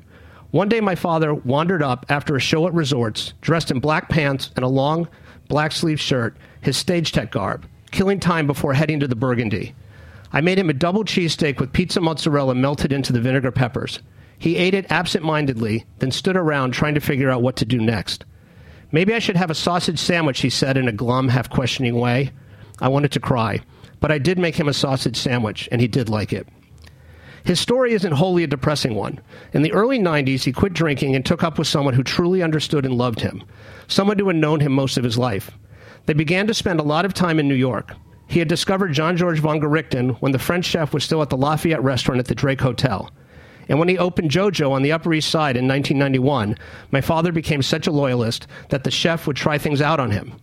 One 0.51 0.69
day, 0.69 0.79
my 0.79 0.95
father 0.95 1.34
wandered 1.34 1.81
up 1.81 2.05
after 2.09 2.36
a 2.36 2.39
show 2.39 2.67
at 2.67 2.73
resorts, 2.73 3.34
dressed 3.41 3.71
in 3.71 3.79
black 3.79 4.07
pants 4.07 4.51
and 4.55 4.63
a 4.63 4.69
long 4.69 5.07
black 5.47 5.71
sleeve 5.71 5.99
shirt, 5.99 6.35
his 6.61 6.77
stage 6.77 7.11
tech 7.11 7.31
garb, 7.31 7.65
killing 7.91 8.19
time 8.19 8.47
before 8.47 8.73
heading 8.73 8.99
to 8.99 9.07
the 9.07 9.15
Burgundy. 9.15 9.75
I 10.31 10.41
made 10.41 10.57
him 10.57 10.69
a 10.69 10.73
double 10.73 11.03
cheesesteak 11.03 11.59
with 11.59 11.73
pizza 11.73 12.01
mozzarella 12.01 12.55
melted 12.55 12.91
into 12.91 13.13
the 13.13 13.21
vinegar 13.21 13.51
peppers. 13.51 13.99
He 14.39 14.57
ate 14.57 14.73
it 14.73 14.91
absent 14.91 15.23
mindedly, 15.23 15.85
then 15.99 16.11
stood 16.11 16.35
around 16.35 16.71
trying 16.71 16.95
to 16.95 16.99
figure 16.99 17.29
out 17.29 17.41
what 17.41 17.55
to 17.57 17.65
do 17.65 17.79
next. 17.79 18.25
Maybe 18.91 19.13
I 19.13 19.19
should 19.19 19.37
have 19.37 19.49
a 19.49 19.55
sausage 19.55 19.99
sandwich, 19.99 20.41
he 20.41 20.49
said 20.49 20.75
in 20.75 20.87
a 20.87 20.91
glum, 20.91 21.29
half 21.29 21.49
questioning 21.49 21.95
way. 21.95 22.31
I 22.79 22.89
wanted 22.89 23.11
to 23.13 23.19
cry, 23.19 23.61
but 23.99 24.11
I 24.11 24.17
did 24.17 24.37
make 24.37 24.55
him 24.55 24.67
a 24.67 24.73
sausage 24.73 25.17
sandwich, 25.17 25.69
and 25.71 25.79
he 25.79 25.87
did 25.87 26.09
like 26.09 26.33
it. 26.33 26.47
His 27.43 27.59
story 27.59 27.93
isn't 27.93 28.13
wholly 28.13 28.43
a 28.43 28.47
depressing 28.47 28.95
one. 28.95 29.19
In 29.51 29.63
the 29.63 29.73
early 29.73 29.99
90s, 29.99 30.43
he 30.43 30.53
quit 30.53 30.73
drinking 30.73 31.15
and 31.15 31.25
took 31.25 31.43
up 31.43 31.57
with 31.57 31.67
someone 31.67 31.93
who 31.93 32.03
truly 32.03 32.41
understood 32.41 32.85
and 32.85 32.97
loved 32.97 33.19
him, 33.19 33.43
someone 33.87 34.17
who 34.17 34.27
had 34.27 34.37
known 34.37 34.61
him 34.61 34.71
most 34.71 34.97
of 34.97 35.03
his 35.03 35.17
life. 35.17 35.51
They 36.05 36.13
began 36.13 36.47
to 36.47 36.53
spend 36.53 36.79
a 36.79 36.83
lot 36.83 37.05
of 37.05 37.13
time 37.13 37.39
in 37.39 37.47
New 37.47 37.55
York. 37.55 37.93
He 38.27 38.39
had 38.39 38.47
discovered 38.47 38.93
Jean-Georges 38.93 39.43
Vongerichten 39.43 40.15
when 40.21 40.31
the 40.31 40.39
French 40.39 40.65
chef 40.65 40.93
was 40.93 41.03
still 41.03 41.21
at 41.21 41.29
the 41.29 41.37
Lafayette 41.37 41.83
restaurant 41.83 42.19
at 42.19 42.27
the 42.27 42.35
Drake 42.35 42.61
Hotel. 42.61 43.11
And 43.69 43.79
when 43.79 43.87
he 43.87 43.97
opened 43.97 44.31
JoJo 44.31 44.71
on 44.71 44.81
the 44.81 44.91
Upper 44.91 45.13
East 45.13 45.29
Side 45.29 45.57
in 45.57 45.67
1991, 45.67 46.57
my 46.91 47.01
father 47.01 47.31
became 47.31 47.61
such 47.61 47.87
a 47.87 47.91
loyalist 47.91 48.47
that 48.69 48.83
the 48.83 48.91
chef 48.91 49.27
would 49.27 49.35
try 49.35 49.57
things 49.57 49.81
out 49.81 49.99
on 49.99 50.11
him. 50.11 50.33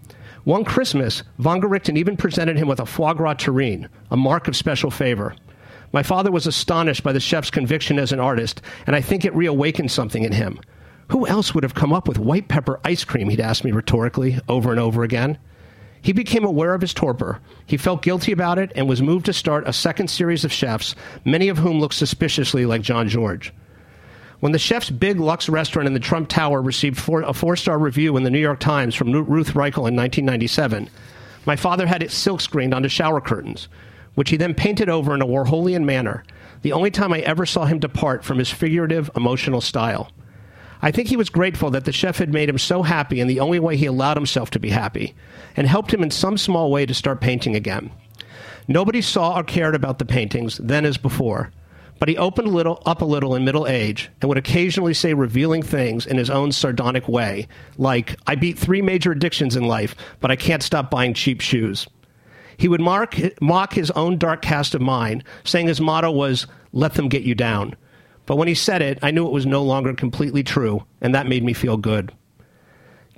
One 0.44 0.64
Christmas, 0.64 1.22
von 1.38 1.60
Gerichten 1.60 1.98
even 1.98 2.16
presented 2.16 2.56
him 2.56 2.68
with 2.68 2.80
a 2.80 2.86
foie 2.86 3.12
gras 3.12 3.34
terrine, 3.34 3.88
a 4.10 4.16
mark 4.16 4.48
of 4.48 4.56
special 4.56 4.90
favor. 4.90 5.34
My 5.92 6.02
father 6.02 6.30
was 6.30 6.46
astonished 6.46 7.02
by 7.02 7.12
the 7.12 7.20
chef's 7.20 7.50
conviction 7.50 7.98
as 7.98 8.12
an 8.12 8.20
artist, 8.20 8.62
and 8.86 8.94
I 8.94 9.00
think 9.00 9.24
it 9.24 9.34
reawakened 9.34 9.90
something 9.90 10.22
in 10.22 10.32
him. 10.32 10.60
Who 11.08 11.26
else 11.26 11.52
would 11.54 11.64
have 11.64 11.74
come 11.74 11.92
up 11.92 12.06
with 12.06 12.18
white 12.18 12.46
pepper 12.46 12.78
ice 12.84 13.02
cream? 13.02 13.28
He'd 13.28 13.40
ask 13.40 13.64
me 13.64 13.72
rhetorically 13.72 14.38
over 14.48 14.70
and 14.70 14.78
over 14.78 15.02
again. 15.02 15.38
He 16.02 16.12
became 16.12 16.44
aware 16.44 16.72
of 16.72 16.80
his 16.80 16.94
torpor. 16.94 17.40
He 17.66 17.76
felt 17.76 18.02
guilty 18.02 18.30
about 18.32 18.58
it 18.58 18.70
and 18.74 18.88
was 18.88 19.02
moved 19.02 19.26
to 19.26 19.32
start 19.32 19.66
a 19.66 19.72
second 19.72 20.08
series 20.08 20.44
of 20.44 20.52
chefs, 20.52 20.94
many 21.24 21.48
of 21.48 21.58
whom 21.58 21.80
looked 21.80 21.94
suspiciously 21.94 22.64
like 22.64 22.82
Jean-Georges. 22.82 23.52
When 24.38 24.52
the 24.52 24.58
chef's 24.58 24.88
big 24.88 25.20
Lux 25.20 25.50
restaurant 25.50 25.86
in 25.86 25.92
the 25.92 26.00
Trump 26.00 26.28
Tower 26.28 26.62
received 26.62 26.98
four, 26.98 27.20
a 27.22 27.34
four 27.34 27.56
star 27.56 27.78
review 27.78 28.16
in 28.16 28.22
the 28.22 28.30
New 28.30 28.38
York 28.38 28.60
Times 28.60 28.94
from 28.94 29.12
Ruth 29.12 29.52
Reichl 29.52 29.88
in 29.88 29.96
1997, 29.96 30.88
my 31.44 31.56
father 31.56 31.86
had 31.86 32.02
it 32.02 32.10
silk 32.10 32.40
screened 32.40 32.72
onto 32.72 32.88
shower 32.88 33.20
curtains. 33.20 33.68
Which 34.20 34.28
he 34.28 34.36
then 34.36 34.52
painted 34.52 34.90
over 34.90 35.14
in 35.14 35.22
a 35.22 35.26
Warholian 35.26 35.82
manner, 35.82 36.22
the 36.60 36.72
only 36.72 36.90
time 36.90 37.10
I 37.10 37.20
ever 37.20 37.46
saw 37.46 37.64
him 37.64 37.78
depart 37.78 38.22
from 38.22 38.36
his 38.36 38.50
figurative, 38.50 39.10
emotional 39.16 39.62
style. 39.62 40.10
I 40.82 40.90
think 40.90 41.08
he 41.08 41.16
was 41.16 41.30
grateful 41.30 41.70
that 41.70 41.86
the 41.86 41.92
chef 41.92 42.18
had 42.18 42.30
made 42.30 42.50
him 42.50 42.58
so 42.58 42.82
happy 42.82 43.18
in 43.18 43.28
the 43.28 43.40
only 43.40 43.58
way 43.58 43.78
he 43.78 43.86
allowed 43.86 44.18
himself 44.18 44.50
to 44.50 44.60
be 44.60 44.68
happy, 44.68 45.14
and 45.56 45.66
helped 45.66 45.94
him 45.94 46.02
in 46.02 46.10
some 46.10 46.36
small 46.36 46.70
way 46.70 46.84
to 46.84 46.92
start 46.92 47.22
painting 47.22 47.56
again. 47.56 47.90
Nobody 48.68 49.00
saw 49.00 49.38
or 49.38 49.42
cared 49.42 49.74
about 49.74 49.98
the 49.98 50.04
paintings 50.04 50.58
then 50.62 50.84
as 50.84 50.98
before, 50.98 51.50
but 51.98 52.10
he 52.10 52.18
opened 52.18 52.48
a 52.48 52.50
little 52.50 52.82
up 52.84 53.00
a 53.00 53.06
little 53.06 53.34
in 53.34 53.46
middle 53.46 53.66
age 53.66 54.10
and 54.20 54.28
would 54.28 54.36
occasionally 54.36 54.92
say 54.92 55.14
revealing 55.14 55.62
things 55.62 56.04
in 56.04 56.18
his 56.18 56.28
own 56.28 56.52
sardonic 56.52 57.08
way, 57.08 57.48
like, 57.78 58.16
I 58.26 58.34
beat 58.34 58.58
three 58.58 58.82
major 58.82 59.12
addictions 59.12 59.56
in 59.56 59.64
life, 59.64 59.94
but 60.20 60.30
I 60.30 60.36
can't 60.36 60.62
stop 60.62 60.90
buying 60.90 61.14
cheap 61.14 61.40
shoes. 61.40 61.86
He 62.60 62.68
would 62.68 62.82
mark, 62.82 63.16
mock 63.40 63.72
his 63.72 63.90
own 63.92 64.18
dark 64.18 64.42
cast 64.42 64.74
of 64.74 64.82
mind, 64.82 65.24
saying 65.44 65.68
his 65.68 65.80
motto 65.80 66.10
was, 66.10 66.46
let 66.72 66.92
them 66.92 67.08
get 67.08 67.22
you 67.22 67.34
down. 67.34 67.74
But 68.26 68.36
when 68.36 68.48
he 68.48 68.54
said 68.54 68.82
it, 68.82 68.98
I 69.00 69.12
knew 69.12 69.26
it 69.26 69.32
was 69.32 69.46
no 69.46 69.62
longer 69.62 69.94
completely 69.94 70.42
true, 70.42 70.84
and 71.00 71.14
that 71.14 71.26
made 71.26 71.42
me 71.42 71.54
feel 71.54 71.78
good. 71.78 72.12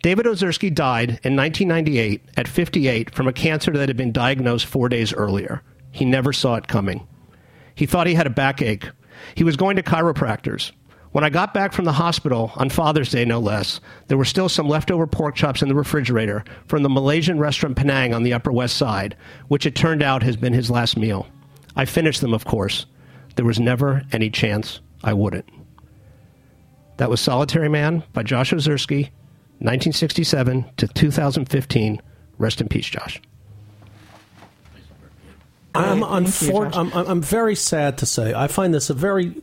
David 0.00 0.26
Ozersky 0.26 0.72
died 0.72 1.18
in 1.24 1.34
1998 1.34 2.22
at 2.36 2.46
58 2.46 3.12
from 3.12 3.26
a 3.26 3.32
cancer 3.32 3.72
that 3.72 3.88
had 3.88 3.96
been 3.96 4.12
diagnosed 4.12 4.66
four 4.66 4.88
days 4.88 5.12
earlier. 5.12 5.60
He 5.90 6.04
never 6.04 6.32
saw 6.32 6.54
it 6.54 6.68
coming. 6.68 7.04
He 7.74 7.84
thought 7.84 8.06
he 8.06 8.14
had 8.14 8.28
a 8.28 8.30
backache. 8.30 8.90
He 9.34 9.42
was 9.42 9.56
going 9.56 9.74
to 9.74 9.82
chiropractors. 9.82 10.70
When 11.12 11.24
I 11.24 11.30
got 11.30 11.52
back 11.52 11.72
from 11.72 11.84
the 11.84 11.92
hospital, 11.92 12.52
on 12.56 12.70
Father's 12.70 13.10
Day 13.10 13.24
no 13.24 13.38
less, 13.38 13.80
there 14.08 14.16
were 14.16 14.24
still 14.24 14.48
some 14.48 14.68
leftover 14.68 15.06
pork 15.06 15.34
chops 15.34 15.60
in 15.60 15.68
the 15.68 15.74
refrigerator 15.74 16.42
from 16.66 16.82
the 16.82 16.88
Malaysian 16.88 17.38
restaurant 17.38 17.76
Penang 17.76 18.14
on 18.14 18.22
the 18.22 18.32
Upper 18.32 18.50
West 18.50 18.76
Side, 18.78 19.16
which 19.48 19.66
it 19.66 19.74
turned 19.74 20.02
out 20.02 20.22
has 20.22 20.36
been 20.36 20.54
his 20.54 20.70
last 20.70 20.96
meal. 20.96 21.26
I 21.76 21.84
finished 21.84 22.22
them, 22.22 22.32
of 22.32 22.46
course. 22.46 22.86
There 23.36 23.44
was 23.44 23.60
never 23.60 24.02
any 24.12 24.30
chance 24.30 24.80
I 25.04 25.12
wouldn't. 25.12 25.48
That 26.96 27.10
was 27.10 27.20
Solitary 27.20 27.68
Man 27.68 28.02
by 28.12 28.22
Josh 28.22 28.52
Ozersky, 28.52 29.10
1967 29.58 30.64
to 30.78 30.88
2015. 30.88 32.00
Rest 32.38 32.60
in 32.60 32.68
peace, 32.68 32.86
Josh. 32.86 33.20
I'm, 35.74 36.00
Thank 36.00 36.42
you, 36.42 36.52
Josh. 36.52 36.76
I'm, 36.76 36.92
I'm 36.92 37.06
I'm 37.06 37.22
very 37.22 37.54
sad 37.54 37.98
to 37.98 38.06
say 38.06 38.34
I 38.34 38.46
find 38.46 38.74
this 38.74 38.90
a 38.90 38.94
very 38.94 39.34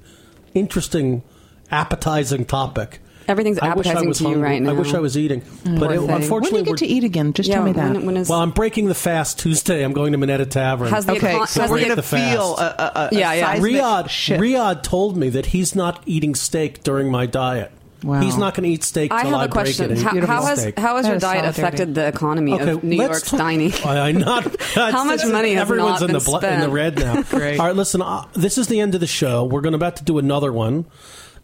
interesting, 0.54 1.24
appetizing 1.72 2.46
topic. 2.46 3.00
Everything's 3.28 3.60
I 3.60 3.76
wish 3.76 3.86
I 3.86 3.90
appetizing 3.92 4.08
was 4.10 4.18
to 4.20 4.30
you 4.30 4.36
right 4.42 4.60
now. 4.60 4.72
I 4.72 4.74
wish 4.74 4.92
I 4.92 4.98
was 5.00 5.16
eating, 5.16 5.42
Mm. 5.42 5.80
but 5.80 5.92
it, 5.92 6.00
unfortunately, 6.00 6.64
When 6.64 6.64
do 6.64 6.70
you 6.72 6.76
get 6.76 6.78
to 6.80 6.88
eat 6.88 7.04
again? 7.04 7.34
Just 7.34 7.48
Yeah, 7.48 7.56
tell 7.58 7.64
me 7.66 7.74
when- 7.74 7.94
that. 7.94 8.04
when 8.04 8.18
is- 8.18 8.28
well, 8.28 8.40
I'm 8.40 8.50
breaking 8.50 8.88
the 8.88 8.96
fast 8.96 9.38
Tuesday. 9.38 9.84
I'm 9.84 9.94
going 9.94 10.14
to 10.14 10.18
Minetta 10.18 10.48
Tavern. 10.48 10.90
Has 10.90 11.06
the 11.06 11.12
Okay, 11.12 11.34
econ- 11.36 11.48
so 11.48 11.62
has 11.62 11.70
we're 11.70 11.88
gonna 11.88 12.02
feel 12.02 12.58
a, 12.58 12.62
a, 12.64 12.92
a 12.96 13.10
Yeah, 13.16 13.34
yeah. 13.34 13.56
Riyadh, 13.58 14.10
shift. 14.10 14.42
Riyadh 14.42 14.82
told 14.82 15.16
me 15.16 15.30
that 15.30 15.48
he's 15.48 15.76
not 15.76 16.02
eating 16.08 16.34
steak 16.34 16.82
during 16.84 17.12
my 17.12 17.28
diet. 17.28 17.72
Wow. 18.02 18.22
He's 18.22 18.38
not 18.38 18.56
going 18.56 18.64
to 18.64 18.70
eat 18.70 18.84
steak 18.86 19.12
I 19.12 19.26
have 19.26 19.34
I 19.34 19.44
a 19.44 19.48
question. 19.50 19.88
break 19.90 20.00
it. 20.00 20.06
and 20.08 20.26
How, 20.26 20.42
how 20.42 20.46
has 20.46 20.72
how 20.78 20.96
has 20.96 21.06
your 21.06 21.20
diet 21.20 21.22
solidarity. 21.44 21.50
affected 21.62 21.96
the 21.96 22.08
economy 22.08 22.54
Okay, 22.54 22.70
of 22.72 22.84
New 22.84 22.96
let's 22.98 23.10
York's 23.10 23.30
talk- 23.32 23.40
dining? 23.42 23.74
I, 23.86 24.10
am 24.10 24.20
not. 24.20 24.62
How 24.74 25.04
much 25.04 25.26
money 25.26 25.52
has 25.56 25.62
Everyone's 25.64 26.00
not 26.00 26.10
in 26.10 26.14
the 26.14 26.20
been 26.22 26.40
bl- 26.40 26.46
in 26.46 26.60
the 26.62 26.70
red 26.70 26.98
now. 26.98 27.16
All 27.34 27.40
right, 27.68 27.76
listen. 27.76 28.02
Uh, 28.02 28.24
this 28.34 28.58
is 28.58 28.68
the 28.68 28.80
end 28.80 28.96
of 28.96 29.02
the 29.02 29.08
show. 29.08 29.44
We're 29.44 29.60
going 29.60 29.74
about 29.76 29.98
to 29.98 30.06
do 30.06 30.18
another 30.18 30.54
one, 30.54 30.86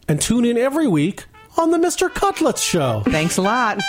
and 0.07 0.21
tune 0.21 0.45
in 0.45 0.57
every 0.57 0.87
week 0.87 1.25
on 1.57 1.71
the 1.71 1.77
Mr. 1.77 2.13
Cutlets 2.13 2.61
Show. 2.61 3.01
Thanks 3.05 3.37
a 3.37 3.41
lot. 3.41 3.79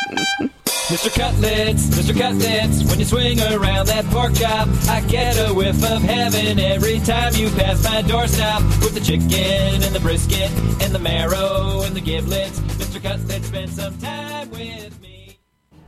Mr. 0.88 1.12
Cutlets, 1.12 1.88
Mr. 1.88 2.16
Cutlets, 2.16 2.88
when 2.88 3.00
you 3.00 3.04
swing 3.04 3.40
around 3.40 3.88
that 3.88 4.04
pork 4.06 4.32
chop, 4.34 4.68
I 4.88 5.00
get 5.08 5.34
a 5.36 5.52
whiff 5.52 5.82
of 5.82 6.00
heaven 6.02 6.60
every 6.60 7.00
time 7.00 7.34
you 7.34 7.50
pass 7.50 7.82
my 7.82 8.02
doorstop. 8.02 8.62
With 8.84 8.94
the 8.94 9.00
chicken 9.00 9.82
and 9.82 9.94
the 9.94 9.98
brisket 9.98 10.48
and 10.80 10.94
the 10.94 11.00
marrow 11.00 11.82
and 11.82 11.96
the 11.96 12.00
giblets, 12.00 12.60
Mr. 12.60 13.02
Cutlets, 13.02 13.48
spend 13.48 13.70
some 13.70 13.98
time 13.98 14.48
with 14.50 15.00
me. 15.02 15.38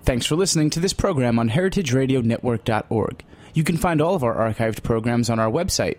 Thanks 0.03 0.27
for 0.27 0.35
listening 0.35 0.71
to 0.71 0.81
this 0.81 0.93
program 0.93 1.39
on 1.39 1.51
heritageradionetwork.org. 1.51 3.25
You 3.55 3.63
can 3.63 3.77
find 3.77 4.01
all 4.01 4.17
of 4.17 4.25
our 4.25 4.35
archived 4.35 4.83
programs 4.83 5.31
on 5.31 5.39
our 5.39 5.51
website 5.51 5.99